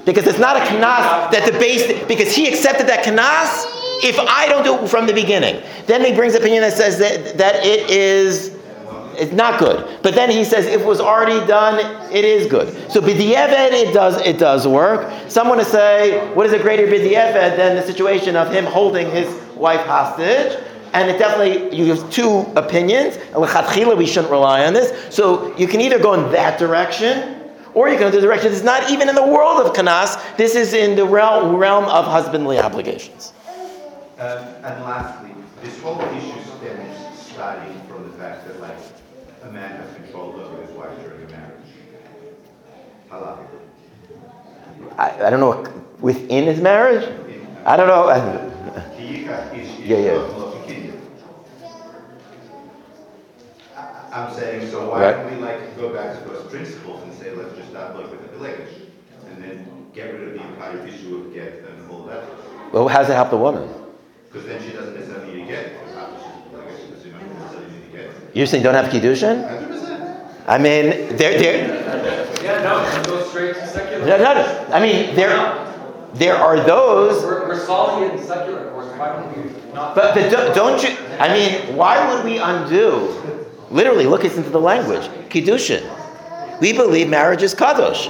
Because 0.05 0.25
it's 0.27 0.39
not 0.39 0.57
a 0.57 0.59
knas 0.61 1.31
that 1.31 1.49
the 1.51 1.57
base, 1.57 2.05
because 2.07 2.35
he 2.35 2.47
accepted 2.47 2.87
that 2.87 3.05
knas 3.05 3.65
if 4.03 4.17
I 4.19 4.47
don't 4.47 4.63
do 4.63 4.83
it 4.83 4.89
from 4.89 5.05
the 5.05 5.13
beginning. 5.13 5.61
Then 5.85 6.03
he 6.03 6.13
brings 6.13 6.33
opinion 6.35 6.61
that 6.61 6.73
says 6.73 6.97
that, 6.97 7.37
that 7.37 7.63
it 7.63 7.89
is 7.89 8.57
it's 9.13 9.31
not 9.31 9.59
good. 9.59 9.99
But 10.01 10.15
then 10.15 10.31
he 10.31 10.43
says 10.43 10.65
if 10.65 10.81
it 10.81 10.85
was 10.85 10.99
already 10.99 11.45
done, 11.45 11.79
it 12.11 12.25
is 12.25 12.47
good. 12.49 12.69
So 12.91 13.01
b'di'eved, 13.01 13.71
it 13.71 13.93
does 13.93 14.19
it 14.21 14.39
does 14.39 14.67
work. 14.67 15.11
Someone 15.29 15.59
to 15.59 15.65
say, 15.65 16.33
what 16.33 16.45
is 16.45 16.53
a 16.53 16.59
greater 16.59 16.87
b'di'eved 16.87 17.55
than 17.57 17.75
the 17.75 17.83
situation 17.83 18.35
of 18.35 18.51
him 18.51 18.65
holding 18.65 19.11
his 19.11 19.27
wife 19.53 19.85
hostage? 19.85 20.57
And 20.93 21.09
it 21.09 21.17
definitely, 21.17 21.75
you 21.75 21.85
have 21.95 22.09
two 22.11 22.41
opinions. 22.55 23.17
We 23.35 24.05
shouldn't 24.05 24.31
rely 24.31 24.65
on 24.65 24.73
this. 24.73 25.13
So 25.13 25.55
you 25.57 25.67
can 25.67 25.79
either 25.81 25.99
go 25.99 26.13
in 26.13 26.31
that 26.33 26.59
direction, 26.59 27.39
or 27.73 27.87
you 27.87 27.95
can 27.95 28.01
go 28.01 28.07
in 28.07 28.13
the 28.13 28.21
direction 28.21 28.51
that's 28.51 28.63
not 28.63 28.91
even 28.91 29.07
in 29.07 29.15
the 29.15 29.25
world 29.25 29.65
of 29.65 29.73
kanas. 29.73 30.19
This 30.35 30.55
is 30.55 30.73
in 30.73 30.95
the 30.97 31.05
realm, 31.05 31.55
realm 31.55 31.85
of 31.85 32.05
husbandly 32.05 32.59
obligations. 32.59 33.31
Um, 34.17 34.37
and 34.63 34.83
lastly, 34.83 35.31
this 35.63 35.79
whole 35.81 35.99
issue 36.01 36.41
stems 36.59 37.19
starting 37.19 37.73
from 37.87 38.03
the 38.11 38.17
fact 38.17 38.45
that, 38.47 38.59
like, 38.59 38.77
a 39.43 39.51
man 39.51 39.81
has 39.81 39.95
control 39.95 40.33
over 40.39 40.61
his 40.61 40.71
wife 40.71 40.91
during 41.01 41.23
a 41.23 41.31
marriage. 41.31 41.67
I, 44.97 45.27
I 45.27 45.29
don't 45.29 45.39
know, 45.39 45.65
within 46.01 46.45
his 46.45 46.59
marriage? 46.59 47.03
I 47.65 47.77
don't 47.77 47.87
know. 47.87 48.09
Yeah, 48.09 49.53
Yeah, 49.83 49.97
yeah. 49.97 50.41
I'm 54.11 54.33
saying, 54.33 54.69
so 54.69 54.89
why 54.89 55.01
Right. 55.01 55.15
don't 55.15 55.31
we 55.35 55.41
like 55.41 55.77
go 55.77 55.93
back 55.93 56.17
to 56.21 56.29
those 56.29 56.43
principles 56.51 57.01
and 57.03 57.13
say, 57.13 57.31
let's 57.33 57.55
just 57.55 57.69
start 57.69 57.95
like 57.95 58.05
at 58.05 58.21
the 58.21 58.37
pilegesh. 58.37 58.89
And 59.29 59.41
then 59.43 59.87
get 59.93 60.13
rid 60.13 60.27
of 60.29 60.33
the 60.33 60.43
entire 60.47 60.85
issue 60.85 61.17
of 61.17 61.33
get 61.33 61.63
and 61.67 61.89
all 61.89 62.03
that. 62.03 62.23
Well, 62.73 62.87
how 62.87 62.99
does 62.99 63.09
it 63.09 63.13
help 63.13 63.29
the 63.29 63.37
woman? 63.37 63.67
Because 64.29 64.47
then 64.47 64.61
she 64.61 64.71
doesn't 64.75 64.95
necessarily 64.95 65.33
need 65.33 65.41
to 65.45 65.51
get, 65.51 65.79
because 65.79 65.95
after 65.95 66.17
she's 66.17 66.51
pilegesh, 66.51 66.87
because 66.89 67.03
she 67.03 67.09
doesn't 67.11 67.39
necessarily 67.39 67.71
need 67.71 67.91
to 67.91 67.97
get. 67.97 68.35
You're 68.35 68.47
saying 68.47 68.63
don't 68.63 68.73
have 68.75 68.91
kiddushin? 68.91 69.47
Hundred 69.47 69.67
percent. 69.69 70.03
I 70.47 70.57
mean, 70.57 71.15
there, 71.15 71.37
there. 71.39 72.43
Yeah, 72.43 72.63
no, 72.63 72.99
it 72.99 73.05
goes 73.07 73.29
straight 73.29 73.55
to 73.55 73.67
secular. 73.67 74.05
No, 74.05 74.17
no, 74.17 74.33
no. 74.33 74.67
I 74.73 74.79
mean, 74.81 75.15
there, 75.15 75.29
there 76.15 76.35
are 76.35 76.59
those. 76.59 77.23
We're, 77.23 77.47
we're 77.47 77.59
solely 77.65 78.09
in 78.11 78.23
secular 78.25 78.69
course, 78.71 78.87
why 78.97 79.09
don't 79.13 79.37
we 79.37 79.51
not? 79.73 79.95
But, 79.95 80.15
but 80.15 80.29
don't- 80.31 80.55
don't 80.55 80.83
you? 80.83 80.97
I 81.19 81.27
mean, 81.31 81.75
why 81.77 82.13
would 82.13 82.25
we 82.25 82.39
undo? 82.39 83.17
Literally, 83.71 84.05
look 84.05 84.25
it 84.25 84.35
into 84.35 84.49
the 84.49 84.59
language. 84.59 85.03
Kiddushin. 85.29 85.81
We 86.59 86.73
believe 86.73 87.09
marriage 87.09 87.41
is 87.41 87.55
kadosh. 87.55 88.09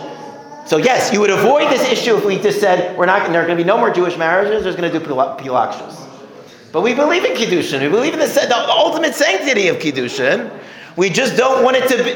So 0.68 0.78
yes, 0.78 1.12
you 1.14 1.20
would 1.22 1.30
avoid 1.30 1.72
this 1.72 1.88
issue 1.90 2.18
if 2.18 2.26
we 2.26 2.38
just 2.40 2.60
said 2.60 2.98
we're 2.98 3.06
not. 3.06 3.30
There 3.32 3.42
are 3.42 3.46
going 3.46 3.58
to 3.58 3.64
be 3.64 3.68
no 3.68 3.78
more 3.78 3.92
Jewish 3.92 4.18
marriages. 4.18 4.64
There's 4.64 4.76
going 4.76 4.92
to 4.92 5.00
do 5.00 5.04
pila- 5.06 5.38
pilakshus. 5.40 6.08
But 6.72 6.82
we 6.82 6.94
believe 6.94 7.26
in 7.26 7.36
kiddushin. 7.36 7.82
We 7.82 7.90
believe 7.90 8.14
in 8.14 8.20
the, 8.20 8.26
the 8.28 8.56
ultimate 8.70 9.14
sanctity 9.16 9.68
of 9.68 9.78
kiddushin. 9.78 10.52
We 10.98 11.10
just 11.10 11.38
don't 11.38 11.64
want 11.64 11.78
it 11.78 11.88
to 11.90 11.98
be. 12.04 12.14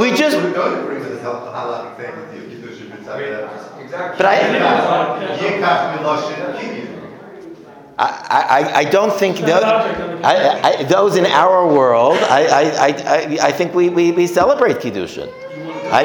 We 0.00 0.16
just. 0.16 0.36
people 0.36 0.52
don't 0.52 0.82
agree 0.84 0.98
with 0.98 1.08
this 1.10 1.22
hal- 1.22 1.52
halakhic 1.52 1.96
thing 1.96 2.16
with 2.16 2.52
you, 2.52 2.58
Kiddushin 2.58 2.92
Exactly. 2.92 4.16
But 4.16 4.26
I- 4.26 5.36
Yikach 5.36 5.98
Miloshin 5.98 6.56
Kinyan. 6.56 6.85
I, 7.98 8.04
I, 8.74 8.78
I 8.80 8.84
don't 8.84 9.12
think 9.18 9.38
tho- 9.38 9.60
I, 10.22 10.60
I, 10.62 10.82
those 10.84 11.16
in 11.16 11.24
our 11.26 11.66
world. 11.66 12.18
I, 12.18 12.44
I, 12.46 12.62
I, 12.88 13.38
I, 13.48 13.52
think 13.52 13.74
we, 13.74 13.88
we, 13.88 14.12
we 14.12 14.26
celebrate 14.26 14.76
kiddushin. 14.76 15.28
Want 15.66 15.78
I-? 15.86 16.04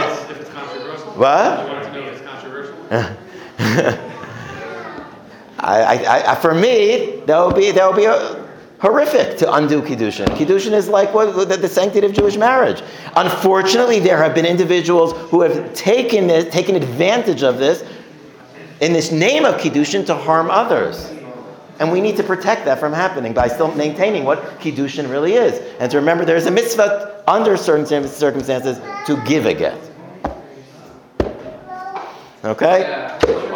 What? 1.18 1.68
You 1.68 1.74
wanted 1.74 1.84
to 1.84 1.92
know 1.92 2.00
if 2.00 2.14
it's 2.14 2.22
controversial? 2.22 2.78
I, 5.60 6.24
I, 6.32 6.36
for 6.36 6.54
me, 6.54 7.22
that 7.26 7.46
would 7.46 7.56
be 7.56 7.72
that 7.72 7.88
would 7.88 7.98
be 7.98 8.06
a, 8.06 8.42
horrific 8.82 9.38
to 9.38 9.54
undo 9.54 9.82
kiddushin. 9.82 10.26
Kiddushin 10.30 10.72
is 10.72 10.88
like 10.88 11.14
what, 11.14 11.48
the, 11.48 11.56
the 11.56 11.68
sanctity 11.68 12.08
of 12.08 12.14
Jewish 12.14 12.36
marriage. 12.36 12.82
Unfortunately, 13.16 14.00
there 14.00 14.18
have 14.18 14.34
been 14.34 14.46
individuals 14.46 15.14
who 15.30 15.42
have 15.42 15.72
taken 15.76 16.26
this, 16.28 16.52
taken 16.52 16.76
advantage 16.76 17.44
of 17.44 17.60
this 17.60 17.84
in 18.80 18.92
this 18.92 19.12
name 19.12 19.46
of 19.46 19.56
kiddushin 19.62 20.06
to 20.08 20.16
harm 20.16 20.50
others. 20.50 21.12
And 21.82 21.92
we 21.92 22.00
need 22.00 22.16
to 22.18 22.24
protect 22.24 22.66
that 22.66 22.80
from 22.80 22.94
happening 22.94 23.34
by 23.34 23.48
still 23.48 23.74
maintaining 23.74 24.24
what 24.24 24.38
kiddushin 24.60 25.10
really 25.10 25.34
is, 25.34 25.60
and 25.80 25.90
to 25.90 25.98
remember 25.98 26.24
there 26.24 26.36
is 26.36 26.46
a 26.46 26.52
mitzvah 26.52 27.24
under 27.28 27.58
certain 27.58 27.88
circumstances 28.08 28.80
to 29.08 29.20
give 29.26 29.48
a 29.48 29.54
get. 29.56 29.80
Okay. 32.44 33.51